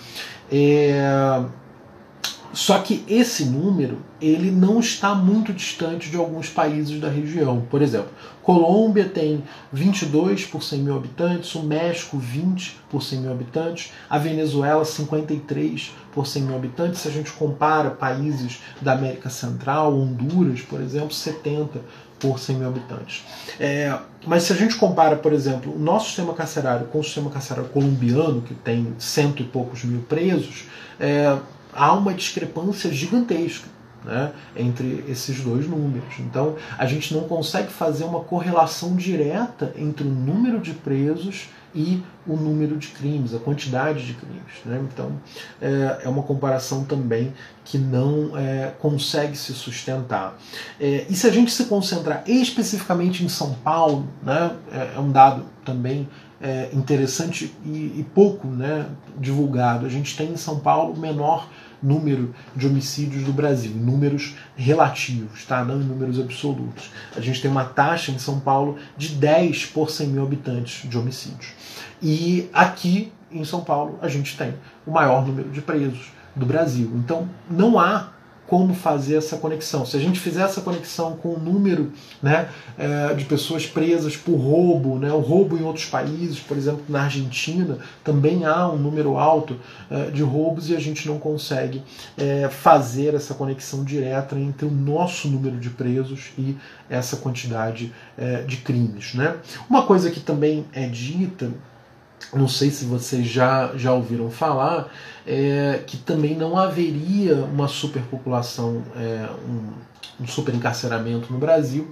É... 0.53 1.43
Só 2.53 2.81
que 2.81 3.05
esse 3.09 3.45
número 3.45 3.99
ele 4.21 4.51
não 4.51 4.81
está 4.81 5.15
muito 5.15 5.53
distante 5.53 6.11
de 6.11 6.17
alguns 6.17 6.49
países 6.49 7.01
da 7.01 7.09
região. 7.09 7.65
Por 7.71 7.81
exemplo, 7.81 8.11
Colômbia 8.43 9.09
tem 9.09 9.45
22 9.73 10.47
por 10.47 10.61
100 10.61 10.81
mil 10.81 10.97
habitantes, 10.97 11.55
o 11.55 11.63
México 11.63 12.19
20 12.19 12.77
por 12.91 13.03
100 13.03 13.21
mil 13.21 13.31
habitantes, 13.31 13.93
a 14.11 14.19
Venezuela 14.19 14.85
53 14.85 15.93
por 16.13 16.27
100 16.27 16.43
mil 16.43 16.57
habitantes. 16.57 17.01
Se 17.01 17.09
a 17.09 17.13
gente 17.13 17.31
compara 17.31 17.91
países 17.91 18.61
da 18.83 18.95
América 18.95 19.31
Central, 19.31 19.97
Honduras, 19.97 20.61
por 20.61 20.81
exemplo, 20.81 21.13
70 21.13 21.81
por 22.21 22.39
100 22.39 22.57
mil 22.57 22.69
habitantes. 22.69 23.25
É, 23.59 23.99
mas 24.27 24.45
se 24.45 24.53
a 24.53 24.57
gente 24.57 24.77
compara, 24.77 25.17
por 25.17 25.33
exemplo, 25.33 25.75
o 25.75 25.79
nosso 25.79 26.07
sistema 26.07 26.35
carcerário 26.35 26.87
com 26.87 27.01
o 27.01 27.05
sistema 27.05 27.31
carcerário 27.31 27.69
colombiano, 27.71 28.43
que 28.43 28.55
tem 28.55 28.95
cento 28.99 29.43
e 29.43 29.45
poucos 29.45 29.83
mil 29.83 30.03
presos, 30.03 30.67
é, 31.01 31.37
há 31.73 31.93
uma 31.95 32.13
discrepância 32.13 32.93
gigantesca 32.93 33.69
né, 34.05 34.33
entre 34.57 35.05
esses 35.09 35.41
dois 35.41 35.67
números. 35.67 36.19
Então, 36.19 36.57
a 36.79 36.87
gente 36.87 37.15
não 37.15 37.23
consegue 37.23 37.73
fazer 37.73 38.05
uma 38.05 38.21
correlação 38.21 38.95
direta 38.95 39.73
entre 39.77 40.07
o 40.07 40.11
número 40.11 40.61
de 40.61 40.73
presos 40.73 41.49
e 41.75 42.03
o 42.27 42.37
número 42.37 42.77
de 42.77 42.89
crimes, 42.89 43.35
a 43.35 43.39
quantidade 43.39 44.07
de 44.07 44.15
crimes. 44.15 44.65
Né? 44.65 44.83
Então, 44.93 45.13
é, 45.61 46.03
é, 46.05 46.09
uma 46.09 46.23
comparação 46.23 46.85
também 46.85 47.33
que 47.65 47.79
não 47.79 48.37
é, 48.37 48.73
consegue 48.79 49.37
se 49.37 49.53
sustentar. 49.53 50.37
É, 50.81 51.07
e 51.09 51.15
se 51.15 51.27
a 51.27 51.31
gente 51.31 51.51
se 51.53 51.65
concentrar 51.67 52.23
especificamente 52.27 53.25
em 53.25 53.29
São 53.29 53.55
Paulo, 53.55 54.09
né, 54.23 54.57
é, 54.73 54.95
é 54.97 55.01
um 55.01 55.11
dado 55.11 55.45
também 55.65 56.09
é, 56.41 56.71
interessante 56.73 57.55
e, 57.65 58.01
e 58.01 58.07
pouco 58.15 58.49
né, 58.49 58.87
divulgado. 59.19 59.87
A 59.87 59.89
gente 59.89 60.17
tem 60.17 60.31
em 60.31 60.37
São 60.37 60.59
Paulo 60.59 60.99
menor 60.99 61.49
número 61.83 62.35
de 62.55 62.67
homicídios 62.67 63.25
do 63.25 63.33
Brasil, 63.33 63.73
números 63.73 64.35
relativos, 64.57 65.45
tá? 65.45 65.65
não 65.65 65.81
em 65.81 65.85
números 65.85 66.19
absolutos. 66.19 66.91
A 67.17 67.21
gente 67.21 67.41
tem 67.41 67.51
uma 67.51 67.65
taxa 67.65 68.11
em 68.11 68.19
São 68.19 68.39
Paulo 68.39 68.77
de 68.97 69.09
10 69.09 69.67
por 69.67 69.91
100 69.91 70.09
mil 70.09 70.23
habitantes 70.23 70.89
de 70.89 70.99
homicídios. 70.99 71.53
E 72.03 72.49
aqui 72.53 73.13
em 73.31 73.45
São 73.45 73.63
Paulo 73.63 73.99
a 74.03 74.09
gente 74.09 74.37
tem 74.37 74.55
o 74.87 74.91
maior 74.91 75.27
número 75.27 75.51
de 75.51 75.61
presos 75.61 76.11
do 76.35 76.47
Brasil. 76.47 76.91
Então 76.95 77.29
não 77.49 77.79
há 77.79 78.11
como 78.51 78.75
fazer 78.75 79.15
essa 79.15 79.37
conexão. 79.37 79.87
Se 79.87 79.97
a 79.97 80.01
gente 80.01 80.19
fizer 80.19 80.43
essa 80.43 80.61
conexão 80.61 81.13
com 81.13 81.35
o 81.35 81.39
número 81.39 81.93
né, 82.21 82.49
é, 82.77 83.15
de 83.15 83.25
pessoas 83.25 83.65
presas 83.65 84.17
por 84.17 84.35
roubo, 84.35 84.99
né, 84.99 85.13
o 85.13 85.21
roubo 85.21 85.57
em 85.57 85.63
outros 85.63 85.85
países, 85.85 86.41
por 86.41 86.57
exemplo, 86.57 86.83
na 86.89 87.05
Argentina, 87.05 87.79
também 88.03 88.45
há 88.45 88.69
um 88.69 88.77
número 88.77 89.17
alto 89.17 89.57
é, 89.89 90.11
de 90.11 90.25
roubos 90.25 90.69
e 90.69 90.75
a 90.75 90.81
gente 90.81 91.07
não 91.07 91.17
consegue 91.17 91.81
é, 92.19 92.49
fazer 92.49 93.15
essa 93.15 93.35
conexão 93.35 93.85
direta 93.85 94.37
entre 94.37 94.67
o 94.67 94.71
nosso 94.71 95.29
número 95.29 95.57
de 95.57 95.71
presos 95.71 96.33
e 96.37 96.57
essa 96.89 97.19
quantidade 97.19 97.93
de 98.47 98.57
crimes. 98.59 99.15
Né? 99.15 99.37
Uma 99.69 99.85
coisa 99.85 100.11
que 100.11 100.19
também 100.19 100.67
é 100.73 100.87
dita 100.87 101.51
não 102.33 102.49
sei 102.49 102.71
se 102.71 102.85
vocês 102.85 103.27
já, 103.27 103.73
já 103.77 103.93
ouviram 103.93 104.31
falar, 104.31 104.93
é, 105.27 105.83
que 105.87 105.97
também 105.97 106.37
não 106.37 106.57
haveria 106.57 107.37
uma 107.37 107.69
superpopulação, 107.69 108.83
é, 108.97 109.29
um, 109.49 110.23
um 110.23 110.27
superencarceramento 110.27 111.33
no 111.33 111.39
Brasil, 111.39 111.89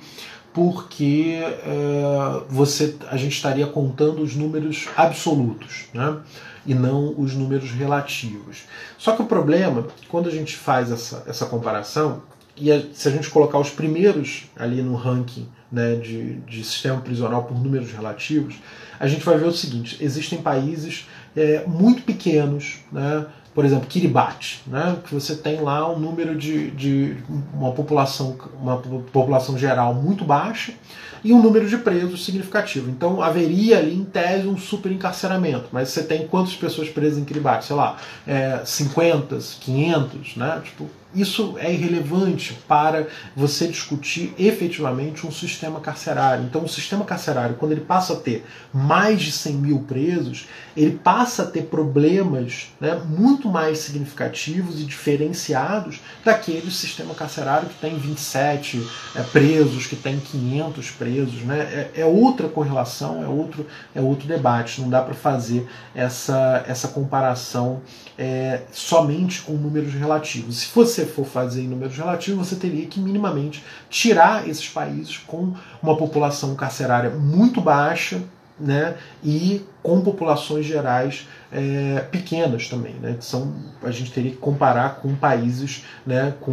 porque 0.52 1.40
é, 1.42 2.42
você, 2.48 2.96
a 3.10 3.16
gente 3.16 3.32
estaria 3.32 3.66
contando 3.66 4.22
os 4.22 4.34
números 4.34 4.88
absolutos, 4.96 5.86
né? 5.92 6.18
e 6.66 6.74
não 6.74 7.14
os 7.18 7.34
números 7.34 7.70
relativos. 7.70 8.64
Só 8.98 9.16
que 9.16 9.22
o 9.22 9.26
problema, 9.26 9.86
quando 10.08 10.28
a 10.28 10.32
gente 10.32 10.54
faz 10.54 10.92
essa, 10.92 11.24
essa 11.26 11.46
comparação, 11.46 12.22
e 12.56 12.70
a, 12.70 12.82
se 12.92 13.08
a 13.08 13.10
gente 13.10 13.30
colocar 13.30 13.58
os 13.58 13.70
primeiros 13.70 14.50
ali 14.56 14.82
no 14.82 14.94
ranking 14.94 15.48
né, 15.70 15.94
de, 15.94 16.34
de 16.40 16.64
sistema 16.64 17.00
prisional 17.00 17.44
por 17.44 17.58
números 17.58 17.92
relativos, 17.92 18.56
a 18.98 19.06
gente 19.06 19.24
vai 19.24 19.38
ver 19.38 19.46
o 19.46 19.52
seguinte: 19.52 19.96
existem 20.00 20.40
países 20.40 21.06
é, 21.36 21.64
muito 21.66 22.02
pequenos, 22.02 22.78
né, 22.90 23.26
por 23.54 23.64
exemplo, 23.64 23.86
Kiribati, 23.86 24.62
né, 24.66 24.98
que 25.06 25.14
você 25.14 25.34
tem 25.34 25.60
lá 25.60 25.90
um 25.90 25.98
número 25.98 26.36
de, 26.36 26.70
de 26.70 27.16
uma 27.52 27.72
população, 27.72 28.36
uma 28.60 28.78
população 28.78 29.58
geral 29.58 29.94
muito 29.94 30.24
baixa 30.24 30.72
e 31.22 31.32
um 31.32 31.42
número 31.42 31.68
de 31.68 31.78
presos 31.78 32.24
significativo. 32.24 32.90
Então 32.90 33.22
haveria 33.22 33.78
ali, 33.78 33.94
em 33.94 34.04
tese, 34.04 34.46
um 34.46 34.56
super 34.56 34.90
encarceramento. 34.92 35.68
Mas 35.72 35.90
você 35.90 36.02
tem 36.02 36.26
quantas 36.26 36.54
pessoas 36.54 36.88
presas 36.88 37.18
em 37.18 37.24
Kiribati? 37.24 37.66
Sei 37.66 37.76
lá, 37.76 37.96
é, 38.26 38.62
50, 38.64 39.38
500, 39.60 40.36
né? 40.36 40.60
Tipo, 40.64 40.88
isso 41.14 41.56
é 41.58 41.72
irrelevante 41.72 42.58
para 42.68 43.06
você 43.34 43.66
discutir 43.66 44.34
efetivamente 44.38 45.26
um 45.26 45.32
sistema 45.32 45.80
carcerário. 45.80 46.44
Então, 46.44 46.64
o 46.64 46.68
sistema 46.68 47.02
carcerário, 47.04 47.56
quando 47.56 47.72
ele 47.72 47.80
passa 47.80 48.12
a 48.12 48.16
ter 48.16 48.44
mais 48.74 49.22
de 49.22 49.32
100 49.32 49.52
mil 49.54 49.78
presos, 49.80 50.46
ele 50.76 50.98
passa 51.02 51.44
a 51.44 51.46
ter 51.46 51.62
problemas 51.62 52.68
né, 52.78 53.00
muito 53.08 53.48
mais 53.48 53.78
significativos 53.78 54.80
e 54.80 54.84
diferenciados 54.84 56.00
daquele 56.22 56.70
sistema 56.70 57.14
carcerário 57.14 57.68
que 57.68 57.80
tem 57.80 57.96
27 57.96 58.86
é, 59.14 59.22
presos, 59.22 59.86
que 59.86 59.96
tem 59.96 60.20
500 60.20 60.90
presos. 60.90 61.07
Né? 61.08 61.58
É, 61.94 62.00
é, 62.02 62.06
outra 62.06 62.48
correlação, 62.48 63.22
é 63.22 63.26
outro, 63.26 63.66
é 63.94 64.00
outro 64.00 64.26
debate. 64.26 64.80
Não 64.80 64.88
dá 64.88 65.02
para 65.02 65.14
fazer 65.14 65.66
essa, 65.94 66.64
essa 66.66 66.88
comparação 66.88 67.80
é, 68.18 68.62
somente 68.72 69.42
com 69.42 69.52
números 69.52 69.94
relativos. 69.94 70.58
Se 70.58 70.74
você 70.74 71.04
for 71.04 71.24
fazer 71.24 71.62
em 71.62 71.68
números 71.68 71.96
relativos, 71.96 72.48
você 72.48 72.56
teria 72.56 72.86
que 72.86 73.00
minimamente 73.00 73.64
tirar 73.88 74.48
esses 74.48 74.68
países 74.68 75.18
com 75.18 75.54
uma 75.82 75.96
população 75.96 76.54
carcerária 76.54 77.10
muito 77.10 77.60
baixa 77.60 78.22
né, 78.58 78.96
e 79.22 79.64
com 79.88 80.02
populações 80.02 80.66
gerais 80.66 81.26
é, 81.50 82.00
pequenas 82.10 82.68
também. 82.68 82.92
Né, 82.96 83.14
que 83.18 83.24
são, 83.24 83.54
a 83.82 83.90
gente 83.90 84.12
teria 84.12 84.32
que 84.32 84.36
comparar 84.36 84.96
com 84.96 85.14
países 85.14 85.86
né, 86.06 86.34
com 86.42 86.52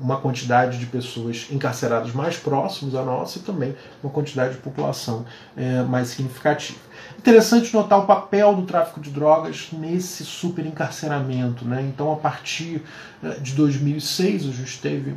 uma 0.00 0.20
quantidade 0.20 0.78
de 0.78 0.86
pessoas 0.86 1.48
encarceradas 1.50 2.12
mais 2.12 2.36
próximos 2.36 2.94
à 2.94 3.02
nossa 3.02 3.40
e 3.40 3.42
também 3.42 3.74
uma 4.00 4.12
quantidade 4.12 4.54
de 4.54 4.60
população 4.60 5.26
é, 5.56 5.82
mais 5.82 6.10
significativa. 6.10 6.78
Interessante 7.18 7.74
notar 7.74 7.98
o 7.98 8.06
papel 8.06 8.54
do 8.54 8.62
tráfico 8.62 9.00
de 9.00 9.10
drogas 9.10 9.70
nesse 9.72 10.24
superencarceramento. 10.24 11.64
Né? 11.64 11.82
Então, 11.82 12.12
a 12.12 12.16
partir 12.16 12.82
eh, 13.24 13.40
de 13.40 13.54
2006, 13.54 14.46
a 14.46 14.52
gente 14.52 14.80
teve 14.80 15.16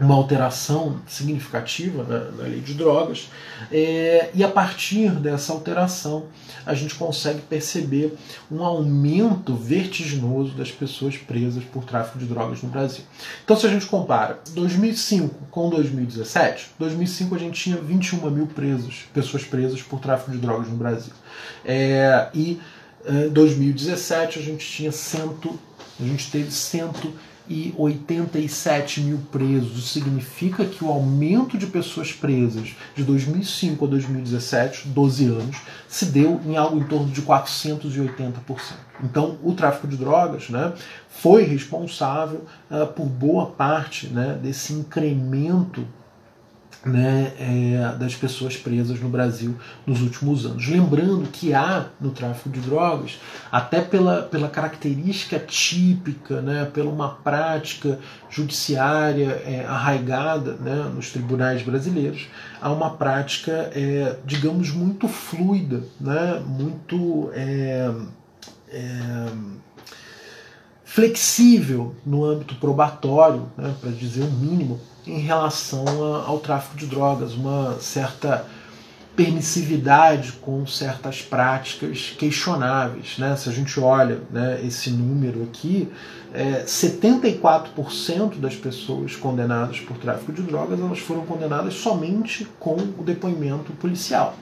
uma 0.00 0.14
alteração 0.14 1.00
significativa 1.06 2.02
na, 2.02 2.30
na 2.30 2.42
lei 2.44 2.60
de 2.60 2.74
drogas, 2.74 3.28
é, 3.70 4.30
e 4.34 4.42
a 4.42 4.48
partir 4.48 5.10
dessa 5.10 5.52
alteração 5.52 6.26
a 6.66 6.74
gente 6.74 6.94
consegue 6.94 7.40
perceber 7.42 8.14
um 8.50 8.64
aumento 8.64 9.54
vertiginoso 9.54 10.52
das 10.52 10.70
pessoas 10.70 11.16
presas 11.16 11.62
por 11.64 11.84
tráfico 11.84 12.18
de 12.18 12.26
drogas 12.26 12.62
no 12.62 12.70
Brasil. 12.70 13.04
Então, 13.44 13.56
se 13.56 13.66
a 13.66 13.70
gente 13.70 13.86
compara 13.86 14.40
2005 14.50 15.34
com 15.50 15.68
2017, 15.68 16.70
2005 16.78 17.34
a 17.34 17.38
gente 17.38 17.60
tinha 17.60 17.76
21 17.76 18.30
mil 18.30 18.46
presos, 18.46 19.04
pessoas 19.12 19.44
presas 19.44 19.82
por 19.82 20.00
tráfico 20.00 20.30
de 20.30 20.38
drogas 20.38 20.68
no 20.68 20.76
Brasil, 20.76 21.12
é, 21.64 22.28
e 22.34 22.60
em 23.06 23.28
2017 23.28 24.38
a 24.38 24.42
gente 24.42 24.66
tinha 24.66 24.90
cento, 24.90 25.58
a 26.00 26.04
gente 26.04 26.30
teve 26.30 26.50
cento 26.50 27.12
e 27.48 27.74
87 27.76 29.02
mil 29.02 29.18
presos. 29.30 29.78
Isso 29.78 29.88
significa 29.88 30.64
que 30.64 30.82
o 30.82 30.88
aumento 30.88 31.58
de 31.58 31.66
pessoas 31.66 32.12
presas 32.12 32.74
de 32.94 33.04
2005 33.04 33.84
a 33.84 33.88
2017, 33.88 34.88
12 34.88 35.24
anos, 35.26 35.56
se 35.88 36.06
deu 36.06 36.40
em 36.44 36.56
algo 36.56 36.78
em 36.78 36.84
torno 36.84 37.10
de 37.10 37.20
480%. 37.22 38.32
Então, 39.02 39.38
o 39.42 39.52
tráfico 39.52 39.86
de 39.86 39.96
drogas 39.96 40.48
né, 40.48 40.72
foi 41.08 41.44
responsável 41.44 42.44
uh, 42.70 42.86
por 42.86 43.06
boa 43.06 43.46
parte 43.46 44.06
né, 44.06 44.38
desse 44.42 44.72
incremento 44.72 45.86
né, 46.84 47.32
é, 47.38 47.96
das 47.98 48.14
pessoas 48.14 48.56
presas 48.56 49.00
no 49.00 49.08
Brasil 49.08 49.56
nos 49.86 50.02
últimos 50.02 50.44
anos. 50.44 50.68
Lembrando 50.68 51.28
que 51.30 51.54
há 51.54 51.86
no 52.00 52.10
tráfico 52.10 52.50
de 52.50 52.60
drogas, 52.60 53.18
até 53.50 53.80
pela, 53.80 54.22
pela 54.22 54.48
característica 54.48 55.38
típica, 55.38 56.40
né, 56.42 56.70
pela 56.72 56.90
uma 56.90 57.08
prática 57.08 57.98
judiciária 58.28 59.42
é, 59.46 59.64
arraigada 59.66 60.54
né, 60.54 60.90
nos 60.94 61.10
tribunais 61.10 61.62
brasileiros, 61.62 62.28
há 62.60 62.70
uma 62.70 62.90
prática, 62.90 63.70
é, 63.74 64.16
digamos, 64.24 64.70
muito 64.70 65.08
fluida, 65.08 65.82
né, 66.00 66.42
muito 66.46 67.30
é, 67.32 67.90
é, 68.68 69.26
flexível 70.84 71.94
no 72.04 72.24
âmbito 72.24 72.54
probatório, 72.56 73.48
né, 73.56 73.74
para 73.80 73.90
dizer 73.90 74.22
o 74.22 74.30
mínimo, 74.30 74.80
em 75.06 75.18
relação 75.18 75.84
a, 76.14 76.26
ao 76.26 76.38
tráfico 76.38 76.76
de 76.76 76.86
drogas, 76.86 77.34
uma 77.34 77.76
certa 77.80 78.46
permissividade 79.16 80.32
com 80.32 80.66
certas 80.66 81.22
práticas 81.22 82.14
questionáveis. 82.18 83.16
Né? 83.16 83.36
Se 83.36 83.48
a 83.48 83.52
gente 83.52 83.78
olha 83.78 84.20
né, 84.30 84.60
esse 84.64 84.90
número 84.90 85.44
aqui, 85.44 85.88
é, 86.32 86.64
74% 86.64 88.40
das 88.40 88.56
pessoas 88.56 89.14
condenadas 89.14 89.78
por 89.78 89.96
tráfico 89.98 90.32
de 90.32 90.42
drogas 90.42 90.80
elas 90.80 90.98
foram 90.98 91.24
condenadas 91.24 91.74
somente 91.74 92.44
com 92.58 92.74
o 92.74 93.04
depoimento 93.04 93.72
policial 93.74 94.36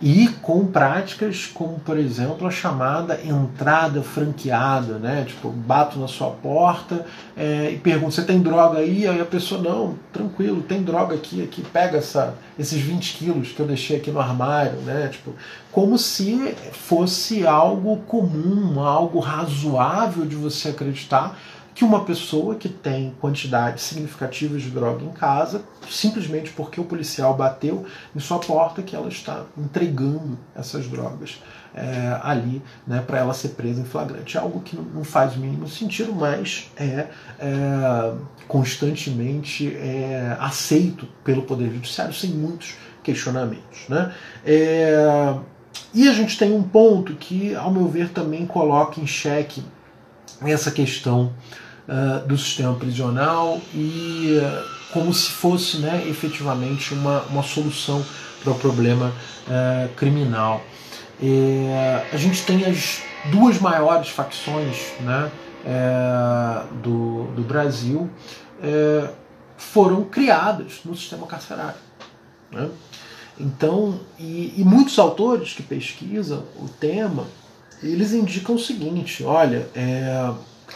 e 0.00 0.28
com 0.42 0.64
práticas 0.66 1.46
como, 1.46 1.80
por 1.80 1.98
exemplo, 1.98 2.46
a 2.46 2.50
chamada 2.50 3.18
entrada 3.24 4.00
franqueada, 4.00 4.94
né? 4.98 5.24
Tipo, 5.26 5.50
bato 5.50 5.98
na 5.98 6.06
sua 6.06 6.30
porta 6.30 7.04
é, 7.36 7.72
e 7.72 7.78
pergunto, 7.78 8.14
você 8.14 8.22
tem 8.22 8.40
droga 8.40 8.78
aí? 8.78 9.08
Aí 9.08 9.20
a 9.20 9.24
pessoa, 9.24 9.60
não, 9.60 9.96
tranquilo, 10.12 10.62
tem 10.62 10.82
droga 10.82 11.16
aqui, 11.16 11.42
aqui, 11.42 11.62
pega 11.62 11.98
essa, 11.98 12.34
esses 12.56 12.80
20 12.80 13.16
quilos 13.16 13.48
que 13.48 13.58
eu 13.58 13.66
deixei 13.66 13.96
aqui 13.96 14.10
no 14.12 14.20
armário, 14.20 14.78
né? 14.82 15.08
Tipo, 15.10 15.34
como 15.72 15.98
se 15.98 16.54
fosse 16.72 17.44
algo 17.44 17.96
comum, 18.06 18.80
algo 18.80 19.18
razoável 19.18 20.24
de 20.24 20.36
você 20.36 20.68
acreditar 20.68 21.36
que 21.74 21.84
uma 21.84 22.04
pessoa 22.04 22.56
que 22.56 22.68
tem 22.68 23.14
quantidades 23.20 23.84
significativas 23.84 24.62
de 24.62 24.70
droga 24.70 25.04
em 25.04 25.10
casa, 25.10 25.62
simplesmente 25.88 26.50
porque 26.50 26.80
o 26.80 26.84
policial 26.84 27.34
bateu 27.34 27.86
em 28.14 28.18
sua 28.18 28.38
porta, 28.38 28.82
que 28.82 28.96
ela 28.96 29.08
está 29.08 29.44
entregando 29.56 30.38
essas 30.56 30.86
drogas 30.88 31.40
é, 31.74 32.18
ali 32.22 32.60
né, 32.86 33.02
para 33.06 33.18
ela 33.18 33.32
ser 33.32 33.50
presa 33.50 33.80
em 33.80 33.84
flagrante. 33.84 34.36
É 34.36 34.40
algo 34.40 34.60
que 34.60 34.76
não 34.76 35.04
faz 35.04 35.36
o 35.36 35.38
mínimo 35.38 35.68
sentido, 35.68 36.12
mas 36.12 36.70
é, 36.76 37.06
é 37.38 38.12
constantemente 38.46 39.74
é, 39.76 40.36
aceito 40.40 41.06
pelo 41.22 41.42
Poder 41.42 41.70
Judiciário 41.70 42.14
sem 42.14 42.30
muitos 42.30 42.74
questionamentos. 43.02 43.88
Né? 43.88 44.12
É, 44.44 45.34
e 45.94 46.08
a 46.08 46.12
gente 46.12 46.36
tem 46.36 46.52
um 46.52 46.62
ponto 46.62 47.14
que, 47.14 47.54
ao 47.54 47.70
meu 47.70 47.88
ver, 47.88 48.10
também 48.10 48.46
coloca 48.46 49.00
em 49.00 49.06
xeque 49.06 49.62
essa 50.42 50.70
questão 50.70 51.32
uh, 51.88 52.26
do 52.26 52.36
sistema 52.36 52.74
prisional 52.74 53.60
e 53.74 54.38
uh, 54.40 54.92
como 54.92 55.12
se 55.12 55.30
fosse 55.30 55.78
né, 55.78 56.04
efetivamente 56.08 56.94
uma, 56.94 57.22
uma 57.22 57.42
solução 57.42 58.04
para 58.42 58.52
o 58.52 58.58
problema 58.58 59.12
uh, 59.46 59.94
criminal. 59.94 60.62
a 62.12 62.16
gente 62.16 62.44
tem 62.44 62.64
as 62.64 63.02
duas 63.32 63.58
maiores 63.58 64.08
facções 64.08 64.92
né, 65.00 65.30
do, 66.82 67.24
do 67.34 67.42
Brasil 67.42 68.08
foram 69.56 70.04
criadas 70.04 70.80
no 70.84 70.94
sistema 70.94 71.26
carcerário. 71.26 71.80
Né? 72.50 72.70
Então, 73.38 74.00
e, 74.18 74.54
e, 74.56 74.64
muitos 74.64 74.98
autores 74.98 75.52
que 75.52 75.62
pesquisam 75.62 76.44
o 76.56 76.68
tema, 76.68 77.26
eles 77.82 78.12
indicam 78.12 78.54
o 78.54 78.58
seguinte: 78.58 79.22
olha, 79.24 79.68
é, 79.74 80.32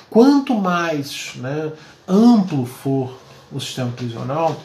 Quanto 0.08 0.54
mais 0.54 1.32
né, 1.36 1.72
amplo 2.06 2.66
for 2.66 3.18
o 3.50 3.61
sistema 3.61 3.90
prisional, 3.92 4.61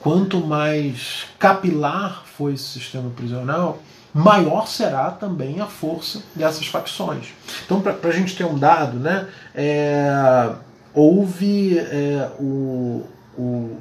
quanto 0.00 0.40
mais 0.40 1.26
capilar 1.38 2.24
for 2.24 2.52
esse 2.52 2.64
sistema 2.64 3.10
prisional, 3.10 3.80
maior 4.12 4.66
será 4.66 5.10
também 5.10 5.60
a 5.60 5.66
força 5.66 6.22
dessas 6.34 6.66
facções. 6.66 7.28
Então, 7.64 7.80
para 7.80 7.96
a 8.02 8.12
gente 8.12 8.36
ter 8.36 8.44
um 8.44 8.58
dado, 8.58 8.98
né, 8.98 9.28
é, 9.54 10.52
houve 10.92 11.78
é, 11.78 12.30
o, 12.38 13.06
o, 13.36 13.76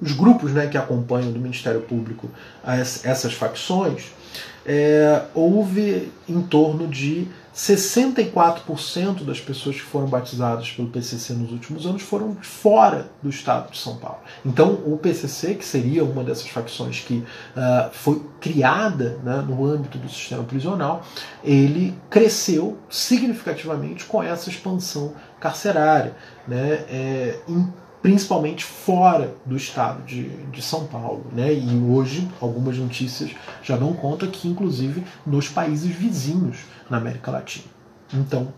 os 0.00 0.12
grupos 0.12 0.52
né, 0.52 0.66
que 0.66 0.76
acompanham 0.76 1.32
do 1.32 1.38
Ministério 1.38 1.80
Público 1.80 2.28
as, 2.62 3.04
essas 3.04 3.32
facções, 3.32 4.12
é, 4.66 5.22
houve 5.32 6.10
em 6.28 6.42
torno 6.42 6.88
de 6.88 7.28
64% 7.54 9.24
das 9.24 9.40
pessoas 9.40 9.76
que 9.76 9.82
foram 9.82 10.06
batizadas 10.06 10.70
pelo 10.72 10.88
PCC 10.88 11.32
nos 11.32 11.50
últimos 11.50 11.86
anos 11.86 12.02
foram 12.02 12.36
fora 12.42 13.08
do 13.22 13.30
estado 13.30 13.70
de 13.70 13.78
São 13.78 13.96
Paulo. 13.96 14.18
Então, 14.44 14.74
o 14.84 14.98
PCC, 14.98 15.54
que 15.54 15.64
seria 15.64 16.04
uma 16.04 16.22
dessas 16.22 16.48
facções 16.48 17.00
que 17.00 17.14
uh, 17.14 17.90
foi 17.92 18.20
criada 18.40 19.18
né, 19.24 19.42
no 19.48 19.64
âmbito 19.64 19.96
do 19.96 20.08
sistema 20.08 20.44
prisional, 20.44 21.02
ele 21.42 21.96
cresceu 22.10 22.76
significativamente 22.90 24.04
com 24.04 24.22
essa 24.22 24.50
expansão 24.50 25.14
carcerária, 25.40 26.14
né, 26.46 26.84
é, 26.90 27.38
principalmente 28.06 28.64
fora 28.64 29.34
do 29.44 29.56
estado 29.56 30.04
de, 30.04 30.28
de 30.28 30.62
São 30.62 30.86
Paulo. 30.86 31.26
Né? 31.32 31.52
E 31.52 31.76
hoje 31.76 32.28
algumas 32.40 32.78
notícias 32.78 33.32
já 33.64 33.76
dão 33.76 33.92
conta 33.94 34.28
que, 34.28 34.46
inclusive, 34.46 35.04
nos 35.26 35.48
países 35.48 35.90
vizinhos 35.90 36.58
na 36.88 36.98
América 36.98 37.32
Latina. 37.32 37.64
Então, 38.14 38.54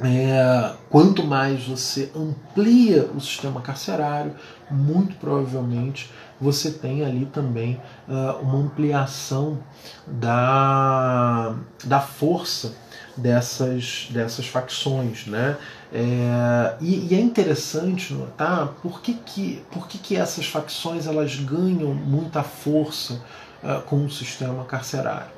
é, 0.00 0.72
quanto 0.90 1.22
mais 1.22 1.64
você 1.64 2.10
amplia 2.12 3.08
o 3.14 3.20
sistema 3.20 3.60
carcerário, 3.60 4.34
muito 4.68 5.14
provavelmente 5.14 6.10
você 6.40 6.72
tem 6.72 7.04
ali 7.04 7.26
também 7.26 7.80
uh, 8.08 8.42
uma 8.42 8.58
ampliação 8.58 9.60
da, 10.08 11.54
da 11.84 12.00
força 12.00 12.74
dessas, 13.16 14.08
dessas 14.10 14.46
facções. 14.46 15.26
Né? 15.26 15.56
É, 15.92 16.74
e, 16.80 17.08
e, 17.10 17.14
é 17.14 17.20
interessante 17.20 18.14
notar 18.14 18.68
por 18.82 19.00
que, 19.00 19.14
que, 19.14 19.62
por 19.70 19.86
que, 19.86 19.98
que 19.98 20.16
essas 20.16 20.46
facções 20.46 21.06
elas 21.06 21.36
ganham 21.36 21.92
muita 21.92 22.42
força 22.42 23.20
uh, 23.62 23.82
com 23.82 24.04
o 24.04 24.10
sistema 24.10 24.64
carcerário. 24.64 25.30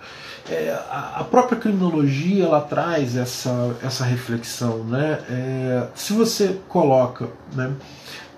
É, 0.49 0.79
a, 0.91 1.25
própria 1.25 1.59
criminologia 1.59 2.45
ela 2.45 2.61
traz 2.61 3.17
essa, 3.17 3.75
essa 3.83 4.05
reflexão. 4.05 4.85
Né? 4.85 5.19
É, 5.31 5.89
se 5.95 6.13
você 6.13 6.59
coloca 6.69 7.31
né, 7.55 7.73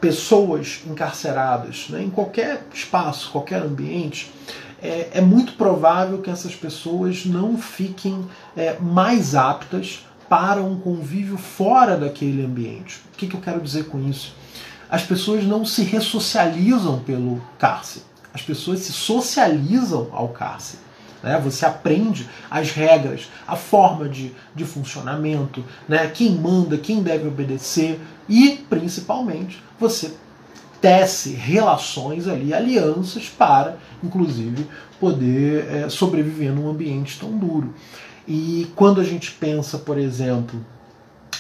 pessoas 0.01 0.83
encarceradas 0.87 1.89
né, 1.89 2.03
em 2.03 2.11
qualquer 2.11 2.63
espaço, 2.73 3.31
qualquer 3.33 3.61
ambiente, 3.61 4.33
é, 4.87 5.11
é 5.15 5.21
muito 5.21 5.55
provável 5.55 6.19
que 6.19 6.31
essas 6.31 6.55
pessoas 6.55 7.27
não 7.27 7.59
fiquem 7.59 8.25
é, 8.57 8.79
mais 8.79 9.35
aptas 9.35 10.07
para 10.29 10.63
um 10.63 10.79
convívio 10.79 11.37
fora 11.37 11.97
daquele 11.97 12.45
ambiente. 12.45 13.01
O 13.13 13.17
que, 13.17 13.27
que 13.27 13.35
eu 13.35 13.41
quero 13.41 13.61
dizer 13.61 13.87
com 13.87 14.01
isso? 14.09 14.35
As 14.89 15.03
pessoas 15.03 15.45
não 15.45 15.65
se 15.65 15.83
ressocializam 15.83 17.01
pelo 17.01 17.43
cárcere, 17.59 18.05
as 18.33 18.43
pessoas 18.43 18.81
se 18.81 18.93
socializam 18.93 20.09
ao 20.13 20.29
cárcere. 20.29 20.79
Né? 21.23 21.41
Você 21.43 21.67
aprende 21.67 22.29
as 22.49 22.71
regras, 22.71 23.29
a 23.47 23.57
forma 23.57 24.09
de, 24.09 24.33
de 24.55 24.65
funcionamento, 24.65 25.65
né? 25.89 26.07
quem 26.09 26.31
manda, 26.31 26.79
quem 26.79 27.03
deve 27.03 27.27
obedecer 27.27 28.01
e, 28.29 28.65
principalmente, 28.69 29.63
você 29.79 30.15
tece 30.81 31.31
relações 31.31 32.29
ali, 32.29 32.53
alianças 32.53 33.29
para, 33.29 33.79
inclusive, 34.03 34.67
poder 35.01 35.67
é, 35.71 35.89
sobreviver 35.89 36.53
num 36.53 36.69
ambiente 36.69 37.19
tão 37.19 37.37
duro. 37.37 37.75
E 38.27 38.71
quando 38.75 39.01
a 39.01 39.05
gente 39.05 39.33
pensa, 39.33 39.79
por 39.79 39.99
exemplo, 39.99 40.65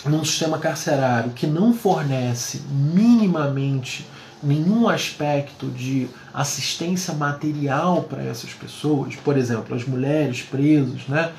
num 0.05 0.24
sistema 0.24 0.59
carcerário 0.59 1.32
que 1.32 1.47
não 1.47 1.72
fornece 1.72 2.62
minimamente 2.70 4.07
nenhum 4.43 4.89
aspecto 4.89 5.66
de 5.66 6.09
assistência 6.32 7.14
material 7.14 8.03
para 8.03 8.22
essas 8.22 8.53
pessoas, 8.53 9.16
por 9.16 9.37
exemplo, 9.37 9.74
as 9.74 9.84
mulheres 9.84 10.43
presas, 10.43 11.07
né? 11.09 11.32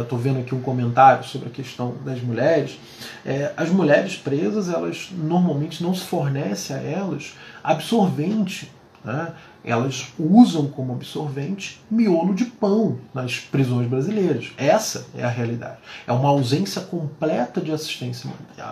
Estou 0.00 0.18
é, 0.18 0.22
vendo 0.22 0.40
aqui 0.40 0.54
um 0.54 0.60
comentário 0.60 1.24
sobre 1.24 1.48
a 1.48 1.50
questão 1.50 1.94
das 2.04 2.20
mulheres. 2.20 2.78
É, 3.24 3.52
as 3.56 3.68
mulheres 3.68 4.16
presas, 4.16 4.68
elas 4.68 5.08
normalmente 5.12 5.82
não 5.82 5.94
se 5.94 6.04
fornece 6.04 6.72
a 6.72 6.78
elas 6.78 7.34
absorvente 7.62 8.68
né? 9.04 9.32
Elas 9.64 10.08
usam 10.18 10.66
como 10.66 10.92
absorvente 10.92 11.80
miolo 11.90 12.34
de 12.34 12.44
pão 12.44 12.98
nas 13.14 13.38
prisões 13.38 13.86
brasileiras. 13.86 14.52
Essa 14.56 15.06
é 15.16 15.22
a 15.22 15.28
realidade. 15.28 15.78
É 16.06 16.12
uma 16.12 16.28
ausência 16.28 16.82
completa 16.82 17.60
de 17.60 17.70
assistência 17.70 18.28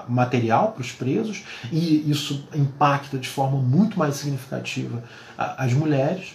material 0.09 0.72
para 0.72 0.82
os 0.82 0.93
presos 0.93 1.45
e 1.70 2.11
isso 2.11 2.47
impacta 2.55 3.18
de 3.18 3.28
forma 3.28 3.59
muito 3.59 3.99
mais 3.99 4.16
significativa 4.16 5.03
as 5.36 5.72
mulheres. 5.72 6.34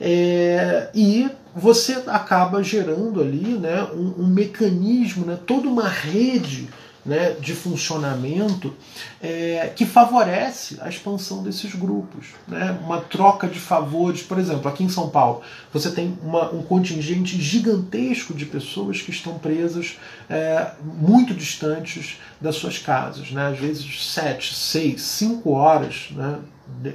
É, 0.00 0.88
e 0.94 1.28
você 1.54 2.02
acaba 2.06 2.62
gerando 2.62 3.20
ali 3.20 3.58
né, 3.58 3.82
um, 3.92 4.22
um 4.22 4.26
mecanismo, 4.26 5.26
né, 5.26 5.38
toda 5.46 5.68
uma 5.68 5.88
rede 5.88 6.68
né, 7.06 7.36
de 7.40 7.54
funcionamento 7.54 8.74
é, 9.22 9.72
que 9.74 9.86
favorece 9.86 10.78
a 10.80 10.88
expansão 10.88 11.42
desses 11.42 11.74
grupos. 11.74 12.34
Né? 12.48 12.76
Uma 12.82 13.00
troca 13.00 13.46
de 13.46 13.60
favores, 13.60 14.22
por 14.22 14.38
exemplo, 14.38 14.68
aqui 14.68 14.82
em 14.82 14.88
São 14.88 15.08
Paulo, 15.08 15.40
você 15.72 15.90
tem 15.92 16.18
uma, 16.22 16.52
um 16.52 16.62
contingente 16.62 17.40
gigantesco 17.40 18.34
de 18.34 18.44
pessoas 18.44 19.00
que 19.00 19.10
estão 19.10 19.38
presas 19.38 19.96
é, 20.28 20.72
muito 20.82 21.32
distantes 21.32 22.18
das 22.40 22.56
suas 22.56 22.78
casas, 22.78 23.30
né? 23.30 23.46
às 23.46 23.58
vezes 23.58 24.12
sete, 24.12 24.54
seis, 24.54 25.00
cinco 25.02 25.52
horas 25.52 26.08
né, 26.10 26.40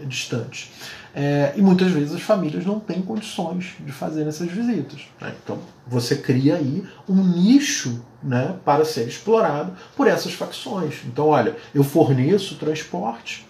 distantes. 0.06 0.70
É, 1.14 1.54
e 1.56 1.62
muitas 1.62 1.92
vezes 1.92 2.16
as 2.16 2.22
famílias 2.22 2.66
não 2.66 2.80
têm 2.80 3.02
condições 3.02 3.76
de 3.80 3.92
fazer 3.92 4.28
essas 4.28 4.50
visitas. 4.50 5.02
Né? 5.20 5.34
Então 5.44 5.60
você 5.86 6.16
cria 6.16 6.56
aí 6.56 6.84
um 7.08 7.22
nicho 7.24 8.02
né, 8.24 8.56
para 8.64 8.86
ser 8.86 9.08
explorado 9.08 9.74
por 9.96 10.08
essas 10.08 10.34
facções. 10.34 11.02
Então, 11.06 11.28
olha, 11.28 11.56
eu 11.74 11.84
forneço 11.84 12.56
transporte 12.56 13.46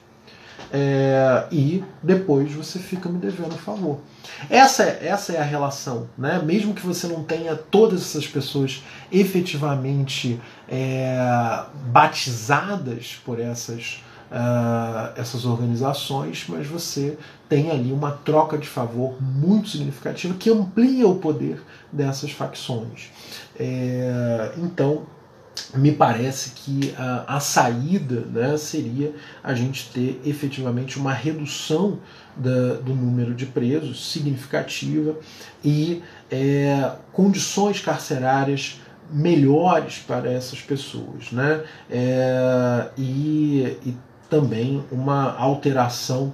é, 0.73 1.45
e 1.51 1.83
depois 2.01 2.51
você 2.53 2.79
fica 2.79 3.09
me 3.09 3.17
devendo 3.17 3.53
um 3.53 3.57
favor. 3.57 3.99
Essa, 4.49 4.83
é, 4.83 5.07
essa 5.07 5.33
é 5.33 5.39
a 5.39 5.43
relação, 5.43 6.09
né? 6.17 6.41
mesmo 6.43 6.73
que 6.73 6.85
você 6.85 7.07
não 7.07 7.23
tenha 7.23 7.55
todas 7.55 8.01
essas 8.01 8.25
pessoas 8.25 8.81
efetivamente 9.11 10.39
é, 10.69 11.63
batizadas 11.87 13.19
por 13.25 13.39
essas 13.39 14.01
uh, 14.31 15.11
essas 15.15 15.45
organizações, 15.45 16.45
mas 16.47 16.65
você 16.65 17.17
tem 17.49 17.69
ali 17.69 17.91
uma 17.91 18.11
troca 18.11 18.57
de 18.57 18.67
favor 18.67 19.21
muito 19.21 19.69
significativa 19.69 20.33
que 20.35 20.49
amplia 20.49 21.07
o 21.07 21.15
poder 21.15 21.61
dessas 21.91 22.31
facções. 22.31 23.09
É, 23.59 24.53
então, 24.57 25.05
me 25.75 25.91
parece 25.91 26.51
que 26.51 26.93
a, 26.97 27.35
a 27.35 27.39
saída 27.41 28.21
né, 28.21 28.57
seria 28.57 29.13
a 29.43 29.53
gente 29.53 29.91
ter 29.91 30.21
efetivamente 30.25 30.97
uma 30.97 31.13
redução 31.13 31.99
da, 32.35 32.75
do 32.75 32.95
número 32.95 33.33
de 33.33 33.45
presos 33.45 34.11
significativa 34.11 35.17
e 35.63 36.01
é, 36.31 36.93
condições 37.11 37.81
carcerárias 37.81 38.79
melhores 39.11 39.97
para 39.99 40.31
essas 40.31 40.61
pessoas. 40.61 41.31
Né? 41.33 41.63
É, 41.89 42.89
e, 42.97 43.77
e 43.85 43.95
também 44.31 44.81
uma 44.89 45.35
alteração 45.37 46.33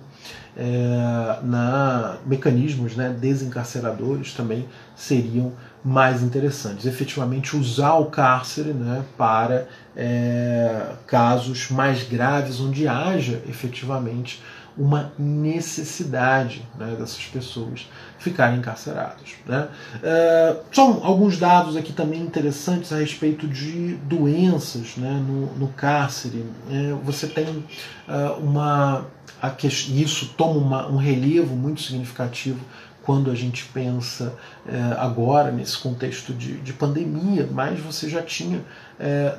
é, 0.55 1.39
na 1.43 2.17
mecanismos 2.27 2.95
né, 2.95 3.09
desencarceradores 3.09 4.33
também 4.33 4.67
seriam 4.95 5.53
mais 5.83 6.21
interessantes. 6.21 6.85
Efetivamente 6.85 7.57
usar 7.57 7.93
o 7.95 8.05
cárcere 8.05 8.71
né, 8.71 9.03
para 9.17 9.67
é, 9.95 10.93
casos 11.07 11.71
mais 11.71 12.03
graves 12.03 12.59
onde 12.59 12.87
haja 12.87 13.41
efetivamente 13.49 14.43
uma 14.77 15.11
necessidade 15.17 16.61
né, 16.77 16.95
dessas 16.97 17.25
pessoas 17.25 17.89
ficarem 18.19 18.59
encarceradas. 18.59 19.35
Né? 19.45 19.67
Uh, 19.95 20.59
são 20.71 21.03
alguns 21.03 21.37
dados 21.37 21.75
aqui 21.75 21.91
também 21.91 22.21
interessantes 22.21 22.93
a 22.93 22.97
respeito 22.97 23.47
de 23.47 23.95
doenças 24.03 24.95
né, 24.95 25.11
no, 25.27 25.47
no 25.55 25.67
cárcere. 25.69 26.45
É, 26.69 26.93
você 27.03 27.27
tem 27.27 27.47
uh, 27.47 28.39
uma. 28.39 29.05
A 29.41 29.51
que, 29.51 29.67
isso 29.67 30.33
toma 30.35 30.59
uma, 30.59 30.87
um 30.87 30.97
relevo 30.97 31.55
muito 31.55 31.81
significativo 31.81 32.59
quando 33.03 33.29
a 33.29 33.35
gente 33.35 33.65
pensa 33.65 34.33
é, 34.67 34.95
agora 34.97 35.51
nesse 35.51 35.77
contexto 35.77 36.33
de, 36.33 36.57
de, 36.57 36.73
pandemia, 36.73 37.47
mas 37.49 37.79
você 37.79 38.09
já 38.09 38.21
tinha 38.21 38.65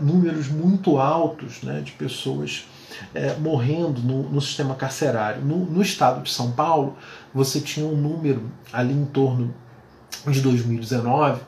números 0.01 0.49
muito 0.49 0.99
altos 0.99 1.63
né, 1.63 1.83
de 1.85 1.93
pessoas 1.93 2.65
é, 3.15 3.35
morrendo 3.35 4.01
no, 4.01 4.23
no, 4.25 4.41
sistema 4.41 4.75
carcerário. 4.75 5.43
No, 5.43 5.59
no, 5.59 5.83
estado 5.83 6.23
de 6.23 6.31
São 6.31 6.53
Paulo, 6.53 6.97
você 7.33 7.61
tinha 7.61 7.87
um 7.87 7.97
número 7.97 8.51
ali 8.73 8.93
em 8.93 9.05
torno 9.05 9.55
de 10.27 10.41
2019 10.41 11.41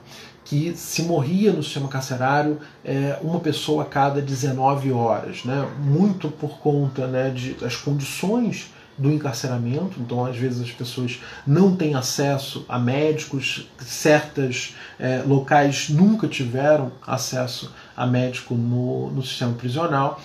que 0.44 0.74
se 0.74 1.02
morria 1.02 1.52
no 1.52 1.62
sistema 1.62 1.86
carcerário 1.86 2.58
é, 2.84 3.16
uma 3.22 3.38
pessoa 3.38 3.84
a 3.84 3.86
cada 3.86 4.20
19 4.20 4.90
horas, 4.90 5.44
né? 5.44 5.68
muito 5.78 6.28
por 6.28 6.58
conta 6.58 7.06
né, 7.06 7.30
de, 7.30 7.54
das 7.54 7.76
condições 7.76 8.72
do 9.00 9.10
encarceramento, 9.10 9.98
então 9.98 10.26
às 10.26 10.36
vezes 10.36 10.60
as 10.60 10.70
pessoas 10.72 11.20
não 11.46 11.74
têm 11.74 11.94
acesso 11.94 12.66
a 12.68 12.78
médicos, 12.78 13.66
certas 13.78 14.74
é, 14.98 15.22
locais 15.24 15.88
nunca 15.88 16.28
tiveram 16.28 16.92
acesso 17.06 17.72
a 17.96 18.06
médico 18.06 18.54
no, 18.54 19.10
no 19.10 19.22
sistema 19.22 19.54
prisional. 19.54 20.20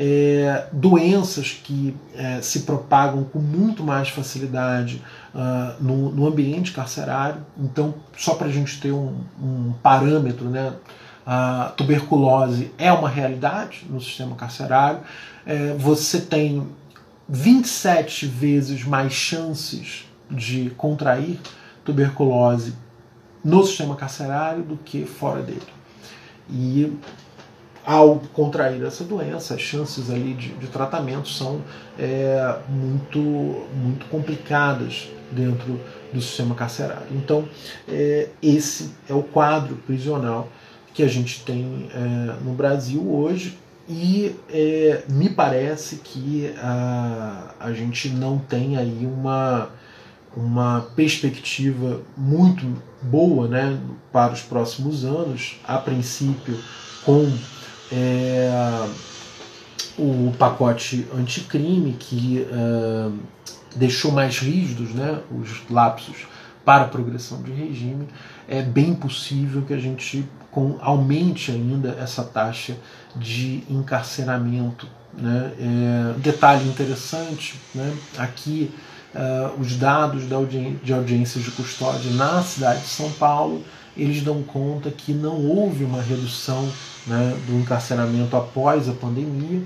É, 0.00 0.66
doenças 0.72 1.60
que 1.64 1.96
é, 2.14 2.40
se 2.40 2.60
propagam 2.60 3.24
com 3.24 3.40
muito 3.40 3.82
mais 3.82 4.08
facilidade 4.08 5.02
uh, 5.34 5.82
no, 5.82 6.12
no, 6.12 6.24
ambiente 6.24 6.70
carcerário. 6.70 7.44
Então, 7.58 7.94
só 8.16 8.34
para 8.34 8.46
a 8.46 8.50
gente 8.50 8.80
ter 8.80 8.92
um, 8.92 9.16
um 9.42 9.74
parâmetro, 9.82 10.48
né, 10.48 10.72
a 11.26 11.72
tuberculose 11.76 12.70
é 12.78 12.92
uma 12.92 13.08
realidade 13.08 13.84
no 13.90 14.00
sistema 14.00 14.36
carcerário. 14.36 15.00
É, 15.44 15.74
você 15.74 16.20
tem 16.20 16.66
27 17.28 18.24
vezes 18.24 18.84
mais 18.84 19.12
chances 19.12 20.06
de 20.30 20.70
contrair 20.76 21.38
tuberculose 21.84 22.72
no 23.44 23.64
sistema 23.64 23.94
carcerário 23.94 24.62
do 24.62 24.76
que 24.76 25.04
fora 25.04 25.42
dele. 25.42 25.66
E 26.50 26.96
ao 27.88 28.20
contrair 28.34 28.84
essa 28.84 29.02
doença, 29.02 29.54
as 29.54 29.62
chances 29.62 30.10
ali 30.10 30.34
de, 30.34 30.50
de 30.50 30.66
tratamento 30.66 31.26
são 31.26 31.62
é, 31.98 32.58
muito, 32.68 33.18
muito 33.18 34.04
complicadas 34.10 35.08
dentro 35.32 35.80
do 36.12 36.20
sistema 36.20 36.54
carcerário. 36.54 37.06
Então, 37.12 37.48
é, 37.88 38.28
esse 38.42 38.90
é 39.08 39.14
o 39.14 39.22
quadro 39.22 39.76
prisional 39.86 40.50
que 40.92 41.02
a 41.02 41.08
gente 41.08 41.42
tem 41.44 41.88
é, 41.94 42.44
no 42.44 42.52
Brasil 42.52 43.10
hoje 43.10 43.56
e 43.88 44.36
é, 44.50 45.04
me 45.08 45.30
parece 45.30 45.96
que 45.96 46.52
a, 46.58 47.54
a 47.58 47.72
gente 47.72 48.10
não 48.10 48.36
tem 48.36 48.76
aí 48.76 49.08
uma, 49.10 49.70
uma 50.36 50.90
perspectiva 50.94 52.02
muito 52.14 52.66
boa 53.00 53.48
né, 53.48 53.80
para 54.12 54.34
os 54.34 54.42
próximos 54.42 55.06
anos, 55.06 55.58
a 55.66 55.78
princípio 55.78 56.58
com 57.02 57.32
é, 57.92 58.88
o 59.98 60.32
pacote 60.38 61.06
anticrime 61.16 61.92
que 61.98 62.46
é, 62.50 63.10
deixou 63.76 64.12
mais 64.12 64.38
rígidos 64.38 64.90
né, 64.94 65.20
os 65.30 65.68
lapsos 65.70 66.26
para 66.64 66.84
a 66.84 66.88
progressão 66.88 67.42
de 67.42 67.50
regime, 67.50 68.06
é 68.46 68.60
bem 68.60 68.94
possível 68.94 69.62
que 69.62 69.72
a 69.72 69.78
gente 69.78 70.28
com, 70.50 70.76
aumente 70.80 71.50
ainda 71.50 71.96
essa 72.00 72.22
taxa 72.22 72.76
de 73.16 73.62
encarceramento. 73.70 74.86
Né? 75.14 75.52
É, 75.58 76.18
detalhe 76.18 76.68
interessante, 76.68 77.58
né? 77.74 77.96
aqui 78.18 78.70
uh, 79.14 79.60
os 79.60 79.76
dados 79.76 80.26
da 80.26 80.36
audi 80.36 80.78
de 80.82 80.92
audiências 80.92 81.42
de 81.44 81.50
custódia 81.50 82.10
na 82.12 82.42
cidade 82.42 82.82
de 82.82 82.88
São 82.88 83.10
Paulo, 83.12 83.64
eles 83.98 84.22
dão 84.22 84.42
conta 84.42 84.90
que 84.90 85.12
não 85.12 85.44
houve 85.44 85.84
uma 85.84 86.00
redução 86.00 86.70
né, 87.06 87.36
do 87.46 87.58
encarceramento 87.58 88.36
após 88.36 88.88
a 88.88 88.92
pandemia, 88.92 89.62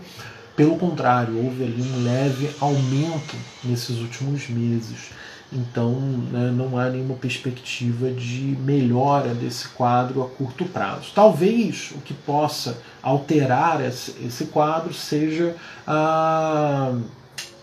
pelo 0.57 0.77
contrário, 0.77 1.37
houve 1.37 1.65
ali 1.65 1.83
um 1.83 2.05
leve 2.05 2.51
aumento 2.61 3.37
nesses 3.65 3.99
últimos 3.99 4.49
meses. 4.49 5.11
Então, 5.53 5.93
né, 6.31 6.51
não 6.51 6.79
há 6.79 6.89
nenhuma 6.89 7.15
perspectiva 7.15 8.11
de 8.11 8.57
melhora 8.61 9.35
desse 9.35 9.69
quadro 9.69 10.23
a 10.23 10.29
curto 10.29 10.65
prazo. 10.65 11.11
Talvez 11.15 11.93
o 11.95 11.99
que 11.99 12.15
possa 12.15 12.79
alterar 13.03 13.83
esse, 13.85 14.47
quadro 14.47 14.95
seja 14.95 15.55
a, 15.87 16.95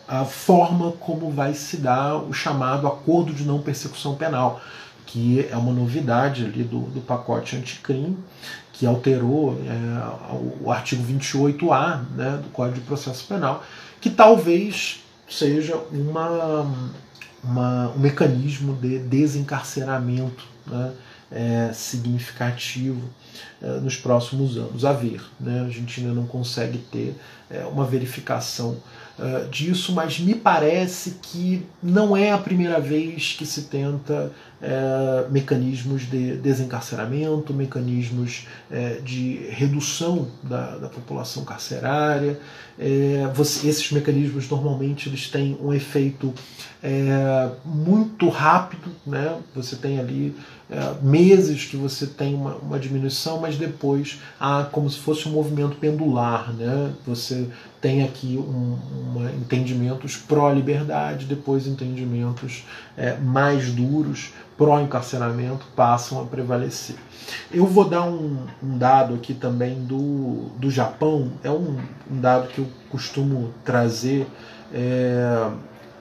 a 0.08 0.26
forma 0.26 0.92
como 1.00 1.32
vai 1.32 1.54
se 1.54 1.78
dar 1.78 2.18
o 2.18 2.34
chamado 2.34 2.88
acordo 2.88 3.34
de 3.34 3.44
não 3.44 3.60
persecução 3.60 4.16
penal, 4.16 4.62
que 5.12 5.47
é 5.49 5.57
uma 5.57 5.74
novidade 5.74 6.45
ali 6.45 6.64
do, 6.64 6.82
do 6.82 7.01
pacote 7.01 7.55
anticrime, 7.55 8.18
que 8.72 8.86
alterou 8.86 9.60
é, 9.66 10.43
o 10.62 10.72
artigo 10.72 11.03
28A 11.03 12.03
né, 12.16 12.39
do 12.43 12.49
Código 12.49 12.80
de 12.80 12.86
Processo 12.86 13.26
Penal, 13.28 13.64
que 13.99 14.10
talvez 14.10 15.03
seja 15.28 15.76
uma 15.91 16.72
uma, 17.43 17.89
um 17.95 17.99
mecanismo 17.99 18.76
de 18.76 18.99
desencarceramento 18.99 20.45
né, 20.68 20.91
é, 21.32 21.72
significativo 21.74 23.01
é, 23.62 23.80
nos 23.80 23.95
próximos 23.95 24.57
anos. 24.57 24.84
A 24.86 24.93
ver, 24.93 25.22
né, 25.39 25.66
a 25.66 25.70
gente 25.70 26.01
ainda 26.01 26.14
não 26.14 26.26
consegue 26.26 26.78
ter 26.78 27.16
é, 27.49 27.66
uma 27.66 27.86
verificação 27.86 28.78
é, 29.18 29.45
disso, 29.45 29.93
mas 29.93 30.20
me 30.20 30.36
parece 30.36 31.18
que 31.22 31.66
não 31.82 32.16
é 32.16 32.32
a 32.32 32.38
primeira 32.38 32.80
vez 32.80 33.36
que 33.38 33.45
se 33.45 33.64
tenta 33.64 34.32
é, 34.62 35.30
mecanismos 35.30 36.10
de 36.10 36.36
desencarceramento, 36.38 37.53
mecanismos 37.53 38.47
é, 38.70 38.95
de 39.03 39.47
redução 39.49 40.28
da, 40.43 40.78
da 40.78 40.89
população 40.89 41.43
carcerária. 41.43 42.39
É, 42.78 43.30
você, 43.34 43.68
esses 43.68 43.91
mecanismos 43.91 44.49
normalmente 44.49 45.10
eles 45.10 45.30
têm 45.30 45.57
um 45.62 45.74
efeito 45.74 46.34
é, 46.82 47.49
muito 47.66 48.30
rápido, 48.30 48.89
né? 49.05 49.38
você 49.53 49.76
tem 49.76 49.99
ali 49.99 50.34
é, 50.70 50.95
meses 51.01 51.66
que 51.66 51.76
você 51.76 52.07
tem 52.07 52.34
uma, 52.34 52.55
uma, 52.55 52.80
diminuição, 52.80 53.39
mas 53.39 53.57
depois 53.57 54.22
há 54.39 54.64
como 54.72 54.89
se 54.89 54.99
fosse 54.99 55.28
um 55.28 55.32
movimento 55.32 55.76
pendular. 55.78 56.53
Né? 56.53 56.93
Você 57.05 57.49
tem 57.82 58.03
aqui 58.03 58.38
um, 58.38 58.78
entendimentos 59.41 60.16
pró-liberdade, 60.16 61.26
depois 61.26 61.68
entendimentos 61.68 62.64
é, 62.95 63.18
mais 63.18 63.74
duros 63.74 64.32
pró-encarceramento 64.60 65.66
passam 65.74 66.22
a 66.22 66.26
prevalecer. 66.26 66.97
Eu 67.49 67.66
vou 67.66 67.88
dar 67.88 68.03
um, 68.03 68.45
um, 68.62 68.78
dado 68.78 69.16
aqui 69.16 69.34
também 69.34 69.76
do, 69.86 70.49
do 70.57 70.70
Japão, 70.70 71.32
é 71.41 71.49
um, 71.49 71.78
um 72.12 72.20
dado 72.20 72.49
que 72.49 72.60
eu 72.60 72.68
costumo 72.89 73.53
trazer 73.64 74.28
é, 74.74 75.49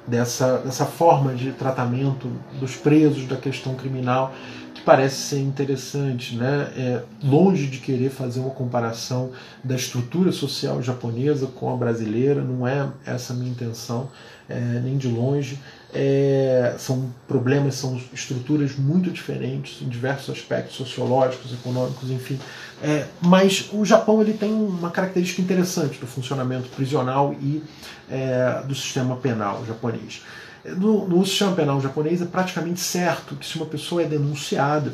dessa, 0.04 0.58
dessa 0.58 0.84
forma 0.84 1.34
de 1.34 1.52
tratamento 1.52 2.28
dos 2.58 2.74
presos 2.74 3.28
da 3.28 3.36
questão 3.36 3.76
criminal 3.76 4.34
que 4.74 4.80
parece 4.82 5.16
ser 5.16 5.40
interessante, 5.40 6.36
né? 6.36 6.72
É, 6.76 7.02
longe 7.22 7.66
de 7.66 7.78
querer 7.78 8.10
fazer 8.10 8.40
uma 8.40 8.50
comparação 8.50 9.30
da 9.62 9.76
estrutura 9.76 10.32
social 10.32 10.82
japonesa 10.82 11.46
com 11.46 11.72
a 11.72 11.76
brasileira, 11.76 12.42
não 12.42 12.66
é 12.66 12.88
essa 13.06 13.32
a 13.32 13.36
minha 13.36 13.50
intenção, 13.50 14.08
é, 14.48 14.58
nem 14.58 14.96
de 14.96 15.08
longe. 15.08 15.60
É, 15.92 16.74
são 16.78 17.10
problemas, 17.26 17.76
são 17.76 17.98
estruturas 18.12 18.76
muito 18.76 19.10
diferentes 19.10 19.80
em 19.80 19.88
diversos 19.88 20.28
aspectos 20.36 20.76
sociológicos, 20.76 21.52
econômicos, 21.52 22.10
enfim. 22.10 22.38
É, 22.82 23.06
mas 23.22 23.70
o 23.72 23.84
Japão 23.84 24.20
ele 24.20 24.34
tem 24.34 24.52
uma 24.52 24.90
característica 24.90 25.40
interessante 25.40 25.98
do 25.98 26.06
funcionamento 26.06 26.68
prisional 26.68 27.34
e 27.40 27.62
é, 28.10 28.62
do 28.66 28.74
sistema 28.74 29.16
penal 29.16 29.64
japonês. 29.66 30.22
No, 30.64 31.08
no 31.08 31.24
sistema 31.24 31.52
penal 31.52 31.80
japonês 31.80 32.20
é 32.20 32.26
praticamente 32.26 32.80
certo 32.80 33.34
que 33.36 33.46
se 33.46 33.56
uma 33.56 33.66
pessoa 33.66 34.02
é 34.02 34.06
denunciada, 34.06 34.92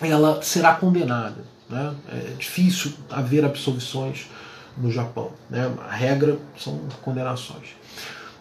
ela 0.00 0.40
será 0.42 0.74
condenada. 0.74 1.44
Né? 1.68 1.94
É 2.08 2.34
difícil 2.38 2.92
haver 3.10 3.44
absolvições 3.44 4.28
no 4.76 4.90
Japão. 4.90 5.30
Né? 5.50 5.70
A 5.88 5.94
regra 5.94 6.38
são 6.58 6.80
condenações. 7.02 7.76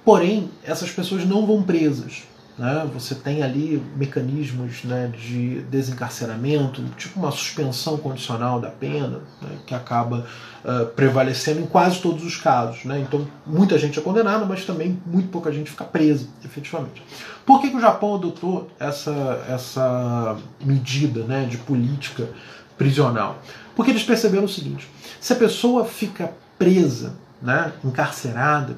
Porém, 0.05 0.51
essas 0.63 0.91
pessoas 0.91 1.25
não 1.25 1.47
vão 1.47 1.63
presas. 1.63 2.23
Né? 2.57 2.87
Você 2.93 3.15
tem 3.15 3.43
ali 3.43 3.83
mecanismos 3.97 4.83
né, 4.83 5.11
de 5.17 5.61
desencarceramento, 5.63 6.81
tipo 6.95 7.19
uma 7.19 7.31
suspensão 7.31 7.97
condicional 7.97 8.61
da 8.61 8.69
pena, 8.69 9.21
né, 9.41 9.57
que 9.65 9.75
acaba 9.75 10.25
uh, 10.63 10.85
prevalecendo 10.95 11.59
em 11.59 11.65
quase 11.65 11.99
todos 11.99 12.23
os 12.23 12.37
casos. 12.37 12.85
Né? 12.85 12.99
Então, 12.99 13.27
muita 13.45 13.77
gente 13.77 13.99
é 13.99 14.01
condenada, 14.01 14.45
mas 14.45 14.63
também 14.63 15.01
muito 15.05 15.29
pouca 15.29 15.51
gente 15.51 15.71
fica 15.71 15.83
presa, 15.83 16.27
efetivamente. 16.45 17.03
Por 17.45 17.59
que, 17.59 17.71
que 17.71 17.75
o 17.75 17.81
Japão 17.81 18.15
adotou 18.15 18.69
essa, 18.79 19.43
essa 19.49 20.37
medida 20.63 21.23
né, 21.23 21.45
de 21.45 21.57
política 21.57 22.29
prisional? 22.77 23.39
Porque 23.75 23.91
eles 23.91 24.03
perceberam 24.03 24.45
o 24.45 24.49
seguinte: 24.49 24.87
se 25.19 25.33
a 25.33 25.35
pessoa 25.35 25.83
fica 25.83 26.31
presa, 26.57 27.13
né, 27.41 27.73
encarcerada, 27.83 28.77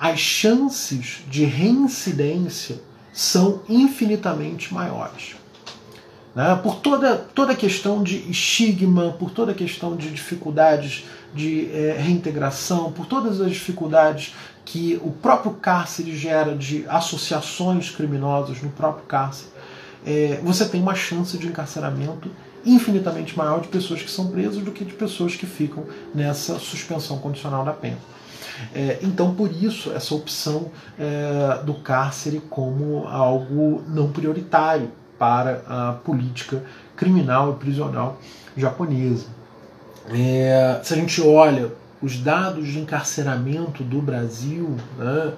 as 0.00 0.18
chances 0.18 1.18
de 1.28 1.44
reincidência 1.44 2.80
são 3.12 3.62
infinitamente 3.68 4.72
maiores. 4.72 5.34
Né? 6.34 6.54
Por 6.62 6.76
toda, 6.76 7.16
toda 7.16 7.52
a 7.52 7.56
questão 7.56 8.02
de 8.02 8.30
estigma, 8.30 9.16
por 9.18 9.30
toda 9.30 9.52
a 9.52 9.54
questão 9.54 9.96
de 9.96 10.08
dificuldades 10.10 11.04
de 11.34 11.68
é, 11.72 11.96
reintegração, 11.98 12.92
por 12.92 13.06
todas 13.06 13.40
as 13.40 13.50
dificuldades 13.50 14.34
que 14.64 15.00
o 15.02 15.10
próprio 15.10 15.54
cárcere 15.54 16.16
gera 16.16 16.54
de 16.54 16.84
associações 16.88 17.90
criminosas 17.90 18.62
no 18.62 18.70
próprio 18.70 19.04
cárcere, 19.06 19.50
é, 20.06 20.40
você 20.42 20.66
tem 20.68 20.80
uma 20.80 20.94
chance 20.94 21.36
de 21.36 21.48
encarceramento 21.48 22.30
infinitamente 22.64 23.36
maior 23.36 23.60
de 23.60 23.68
pessoas 23.68 24.02
que 24.02 24.10
são 24.10 24.28
presas 24.28 24.62
do 24.62 24.70
que 24.70 24.84
de 24.84 24.92
pessoas 24.92 25.34
que 25.34 25.46
ficam 25.46 25.84
nessa 26.14 26.58
suspensão 26.58 27.18
condicional 27.18 27.64
da 27.64 27.72
pena. 27.72 27.98
É, 28.74 28.98
então, 29.02 29.34
por 29.34 29.50
isso, 29.50 29.92
essa 29.92 30.14
opção 30.14 30.70
é, 30.98 31.62
do 31.64 31.74
cárcere 31.74 32.40
como 32.50 33.06
algo 33.06 33.82
não 33.88 34.10
prioritário 34.10 34.90
para 35.18 35.62
a 35.66 35.92
política 35.92 36.62
criminal 36.96 37.52
e 37.52 37.56
prisional 37.56 38.18
japonesa. 38.56 39.26
É, 40.10 40.80
se 40.82 40.94
a 40.94 40.96
gente 40.96 41.20
olha 41.20 41.72
os 42.00 42.18
dados 42.18 42.68
de 42.68 42.78
encarceramento 42.78 43.82
do 43.82 44.00
Brasil, 44.00 44.76
né, 44.96 45.32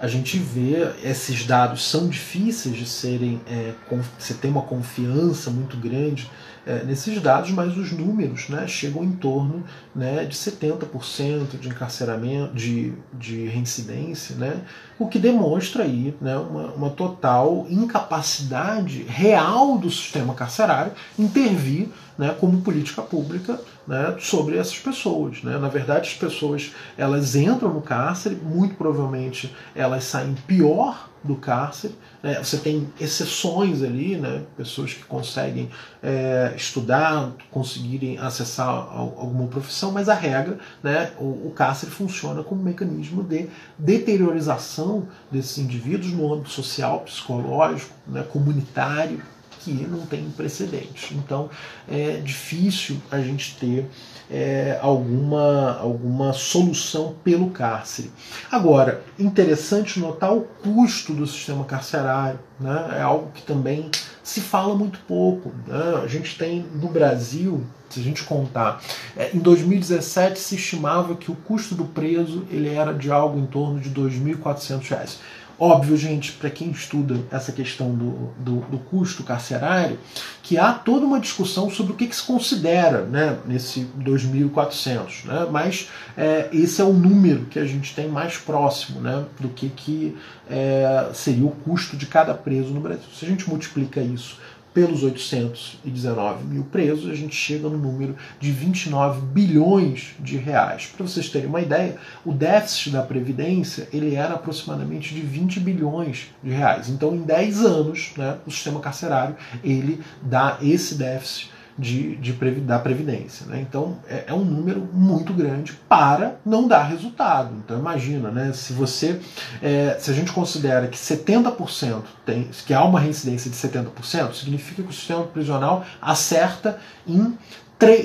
a 0.00 0.08
gente 0.08 0.38
vê 0.38 0.90
esses 1.04 1.46
dados 1.46 1.88
são 1.88 2.08
difíceis 2.08 2.76
de 2.76 2.86
serem, 2.86 3.40
é, 3.46 3.74
você 4.18 4.34
tem 4.34 4.50
uma 4.50 4.62
confiança 4.62 5.50
muito 5.50 5.76
grande 5.76 6.30
é, 6.66 6.84
nesses 6.84 7.20
dados, 7.20 7.50
mas 7.50 7.76
os 7.76 7.92
números 7.92 8.48
né, 8.48 8.66
chegam 8.66 9.02
em 9.02 9.12
torno 9.12 9.64
né, 9.94 10.24
de 10.24 10.36
70% 10.36 11.58
de 11.58 11.68
encarceramento, 11.68 12.54
de, 12.54 12.92
de 13.14 13.46
reincidência, 13.46 14.36
né, 14.36 14.60
o 14.98 15.08
que 15.08 15.18
demonstra 15.18 15.84
aí 15.84 16.14
né, 16.20 16.36
uma, 16.36 16.66
uma 16.72 16.90
total 16.90 17.66
incapacidade 17.68 19.02
real 19.04 19.78
do 19.78 19.90
sistema 19.90 20.34
carcerário 20.34 20.92
intervir 21.18 21.88
né, 22.18 22.36
como 22.38 22.60
política 22.60 23.00
pública 23.00 23.58
né, 23.90 24.14
sobre 24.20 24.56
essas 24.56 24.78
pessoas. 24.78 25.42
Né? 25.42 25.58
Na 25.58 25.68
verdade, 25.68 26.08
as 26.08 26.14
pessoas 26.14 26.70
elas 26.96 27.34
entram 27.34 27.74
no 27.74 27.82
cárcere, 27.82 28.36
muito 28.36 28.76
provavelmente 28.76 29.52
elas 29.74 30.04
saem 30.04 30.36
pior 30.46 31.10
do 31.24 31.34
cárcere. 31.34 31.96
Né? 32.22 32.34
Você 32.40 32.58
tem 32.58 32.88
exceções 33.00 33.82
ali, 33.82 34.16
né? 34.16 34.44
pessoas 34.56 34.94
que 34.94 35.02
conseguem 35.02 35.68
é, 36.00 36.54
estudar, 36.56 37.32
conseguirem 37.50 38.16
acessar 38.16 38.68
alguma 38.68 39.48
profissão, 39.48 39.90
mas 39.90 40.08
a 40.08 40.14
regra, 40.14 40.60
né? 40.84 41.10
o, 41.18 41.48
o 41.48 41.52
cárcere 41.52 41.90
funciona 41.90 42.44
como 42.44 42.60
um 42.60 42.64
mecanismo 42.64 43.24
de 43.24 43.50
deteriorização 43.76 45.08
desses 45.32 45.58
indivíduos 45.58 46.12
no 46.12 46.32
âmbito 46.32 46.50
social, 46.50 47.00
psicológico, 47.00 47.92
né? 48.06 48.22
comunitário 48.22 49.20
que 49.60 49.72
não 49.72 50.06
tem 50.06 50.28
precedente. 50.30 51.14
Então 51.14 51.48
é 51.88 52.16
difícil 52.16 52.96
a 53.10 53.20
gente 53.20 53.56
ter 53.56 53.86
é, 54.30 54.78
alguma, 54.80 55.76
alguma 55.78 56.32
solução 56.32 57.14
pelo 57.24 57.50
cárcere. 57.50 58.10
Agora, 58.50 59.02
interessante 59.18 59.98
notar 59.98 60.32
o 60.32 60.42
custo 60.42 61.12
do 61.12 61.26
sistema 61.26 61.64
carcerário, 61.64 62.38
né? 62.58 62.96
é 62.98 63.02
algo 63.02 63.32
que 63.32 63.42
também 63.42 63.90
se 64.22 64.40
fala 64.40 64.74
muito 64.74 65.00
pouco. 65.00 65.52
Né? 65.66 66.00
A 66.02 66.06
gente 66.06 66.38
tem 66.38 66.64
no 66.74 66.88
Brasil, 66.88 67.66
se 67.88 67.98
a 67.98 68.02
gente 68.02 68.22
contar, 68.22 68.80
é, 69.16 69.30
em 69.34 69.38
2017 69.38 70.38
se 70.38 70.54
estimava 70.54 71.16
que 71.16 71.32
o 71.32 71.34
custo 71.34 71.74
do 71.74 71.84
preso 71.84 72.46
ele 72.50 72.68
era 72.68 72.94
de 72.94 73.10
algo 73.10 73.38
em 73.38 73.46
torno 73.46 73.80
de 73.80 73.88
R$ 73.88 74.08
2.400. 74.08 75.16
Óbvio, 75.62 75.94
gente, 75.94 76.32
para 76.32 76.48
quem 76.48 76.70
estuda 76.70 77.20
essa 77.30 77.52
questão 77.52 77.94
do, 77.94 78.32
do, 78.38 78.60
do, 78.62 78.78
custo 78.78 79.22
carcerário, 79.22 79.98
que 80.42 80.56
há 80.56 80.72
toda 80.72 81.04
uma 81.04 81.20
discussão 81.20 81.68
sobre 81.68 81.92
o 81.92 81.96
que, 81.96 82.06
que 82.06 82.16
se 82.16 82.22
considera 82.22 83.02
né, 83.02 83.38
nesse 83.44 83.86
2.400, 83.98 85.26
né? 85.26 85.46
mas 85.50 85.90
é, 86.16 86.48
esse 86.50 86.80
é 86.80 86.84
o 86.84 86.94
número 86.94 87.44
que 87.44 87.58
a 87.58 87.66
gente 87.66 87.94
tem 87.94 88.08
mais 88.08 88.38
próximo 88.38 89.02
né, 89.02 89.22
do 89.38 89.50
que, 89.50 89.68
que 89.68 90.16
é, 90.48 91.10
seria 91.12 91.44
o 91.44 91.50
custo 91.50 91.94
de 91.94 92.06
cada 92.06 92.32
preso 92.32 92.70
no 92.70 92.80
Brasil. 92.80 93.04
Se 93.14 93.26
a 93.26 93.28
gente 93.28 93.46
multiplica 93.46 94.00
isso 94.00 94.38
pelos 94.72 95.02
819 95.02 96.44
mil 96.44 96.64
presos, 96.64 97.10
a 97.10 97.14
gente 97.14 97.34
chega 97.34 97.68
no 97.68 97.76
número 97.76 98.16
de 98.38 98.50
29 98.52 99.20
bilhões 99.22 100.14
de 100.20 100.36
reais. 100.36 100.86
Para 100.86 101.06
vocês 101.06 101.28
terem 101.28 101.48
uma 101.48 101.60
ideia, 101.60 101.96
o 102.24 102.32
déficit 102.32 102.90
da 102.90 103.02
Previdência 103.02 103.88
ele 103.92 104.14
era 104.14 104.34
aproximadamente 104.34 105.14
de 105.14 105.20
20 105.20 105.60
bilhões 105.60 106.28
de 106.42 106.50
reais. 106.50 106.88
Então, 106.88 107.14
em 107.14 107.22
10 107.22 107.64
anos, 107.64 108.12
né, 108.16 108.38
o 108.46 108.50
sistema 108.50 108.80
carcerário 108.80 109.36
ele 109.62 110.00
dá 110.22 110.58
esse 110.62 110.94
déficit 110.94 111.50
de, 111.80 112.16
de, 112.16 112.32
da 112.60 112.78
Previdência. 112.78 113.46
Né? 113.46 113.64
Então 113.66 113.96
é, 114.06 114.24
é, 114.28 114.34
um 114.34 114.44
número 114.44 114.86
muito 114.92 115.32
grande 115.32 115.72
para 115.88 116.36
não 116.44 116.68
dar 116.68 116.84
resultado. 116.84 117.54
Então 117.64 117.78
imagina, 117.78 118.30
né? 118.30 118.52
se 118.52 118.72
você. 118.72 119.18
É, 119.62 119.96
se 119.98 120.10
a 120.10 120.14
gente 120.14 120.32
considera 120.32 120.86
que 120.86 120.98
70% 120.98 122.02
tem, 122.24 122.50
que 122.66 122.74
há 122.74 122.84
uma 122.84 123.00
reincidência 123.00 123.50
de 123.50 123.56
70%, 123.56 124.34
significa 124.34 124.82
que 124.82 124.90
o 124.90 124.92
sistema 124.92 125.24
prisional 125.24 125.84
acerta 126.00 126.78
em, 127.06 127.36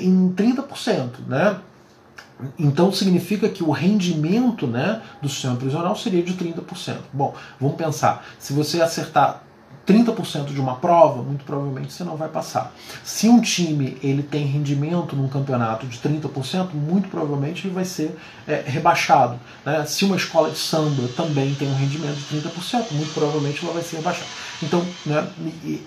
em 0.00 0.34
30%. 0.34 1.10
Né? 1.28 1.56
Então 2.58 2.92
significa 2.92 3.48
que 3.48 3.62
o 3.62 3.70
rendimento 3.70 4.66
né, 4.66 5.02
do 5.20 5.28
sistema 5.28 5.56
prisional 5.56 5.94
seria 5.96 6.22
de 6.22 6.34
30%. 6.34 6.96
Bom, 7.12 7.34
vamos 7.60 7.76
pensar, 7.76 8.24
se 8.38 8.52
você 8.52 8.80
acertar 8.80 9.45
30% 9.86 10.46
de 10.46 10.60
uma 10.60 10.76
prova, 10.76 11.22
muito 11.22 11.44
provavelmente 11.44 11.92
você 11.92 12.02
não 12.02 12.16
vai 12.16 12.28
passar. 12.28 12.74
Se 13.04 13.28
um 13.28 13.40
time 13.40 13.96
ele 14.02 14.22
tem 14.22 14.44
rendimento 14.44 15.14
num 15.14 15.28
campeonato 15.28 15.86
de 15.86 15.98
30%, 15.98 16.74
muito 16.74 17.08
provavelmente 17.08 17.66
ele 17.66 17.74
vai 17.74 17.84
ser 17.84 18.16
é, 18.48 18.62
rebaixado. 18.66 19.38
Né? 19.64 19.84
Se 19.86 20.04
uma 20.04 20.16
escola 20.16 20.50
de 20.50 20.58
samba 20.58 21.08
também 21.16 21.54
tem 21.54 21.68
um 21.68 21.76
rendimento 21.76 22.16
de 22.16 22.40
30%, 22.40 22.92
muito 22.92 23.14
provavelmente 23.14 23.64
ela 23.64 23.72
vai 23.72 23.82
ser 23.82 23.96
rebaixada. 23.96 24.26
Então, 24.62 24.84
né, 25.04 25.28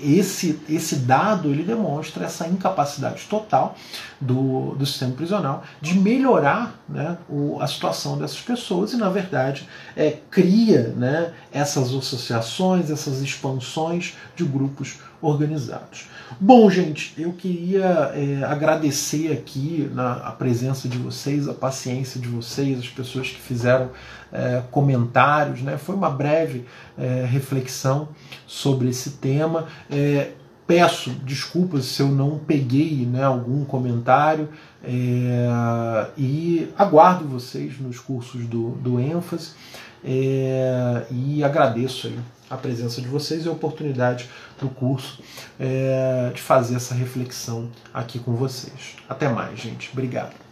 esse, 0.01 0.59
esse 0.69 0.97
dado 0.97 1.49
ele 1.49 1.63
demonstra 1.63 2.25
essa 2.25 2.47
incapacidade 2.47 3.23
total 3.23 3.75
do, 4.21 4.75
do 4.75 4.85
sistema 4.85 5.13
prisional 5.13 5.63
de 5.81 5.97
melhorar 5.97 6.79
né, 6.87 7.17
o, 7.27 7.59
a 7.59 7.67
situação 7.67 8.17
dessas 8.17 8.39
pessoas 8.41 8.93
e, 8.93 8.97
na 8.97 9.09
verdade, 9.09 9.67
é, 9.95 10.17
cria 10.29 10.93
né, 10.95 11.33
essas 11.51 11.93
associações, 11.93 12.89
essas 12.89 13.21
expansões 13.21 14.15
de 14.35 14.43
grupos 14.43 14.97
organizados. 15.21 16.07
Bom, 16.37 16.69
gente, 16.69 17.13
eu 17.17 17.33
queria 17.33 18.11
é, 18.13 18.43
agradecer 18.43 19.31
aqui 19.31 19.89
na, 19.93 20.13
a 20.13 20.31
presença 20.31 20.87
de 20.87 20.97
vocês, 20.97 21.47
a 21.47 21.53
paciência 21.53 22.19
de 22.19 22.27
vocês, 22.27 22.77
as 22.77 22.89
pessoas 22.89 23.29
que 23.29 23.39
fizeram 23.39 23.89
é, 24.31 24.61
comentários. 24.69 25.61
Né? 25.61 25.77
Foi 25.77 25.95
uma 25.95 26.09
breve 26.09 26.65
é, 26.97 27.25
reflexão 27.25 28.09
sobre 28.45 28.89
esse 28.89 29.11
tema. 29.11 29.67
É, 29.89 30.31
peço 30.67 31.09
desculpas 31.09 31.85
se 31.85 32.01
eu 32.03 32.09
não 32.09 32.37
peguei 32.37 33.07
né, 33.07 33.23
algum 33.23 33.65
comentário 33.65 34.49
é, 34.83 36.07
e 36.15 36.69
aguardo 36.77 37.27
vocês 37.27 37.79
nos 37.79 37.99
cursos 37.99 38.45
do, 38.45 38.71
do 38.73 38.99
ênfase 38.99 39.53
é, 40.03 41.05
e 41.09 41.43
agradeço 41.43 42.07
aí 42.07 42.19
a 42.49 42.57
presença 42.57 43.01
de 43.01 43.07
vocês 43.07 43.45
e 43.45 43.49
a 43.49 43.51
oportunidade 43.51 44.29
do 44.59 44.69
curso 44.69 45.21
é, 45.59 46.31
de 46.33 46.41
fazer 46.41 46.75
essa 46.75 46.95
reflexão 46.95 47.69
aqui 47.93 48.19
com 48.19 48.35
vocês. 48.35 48.95
Até 49.07 49.29
mais, 49.29 49.59
gente. 49.59 49.89
Obrigado. 49.91 50.48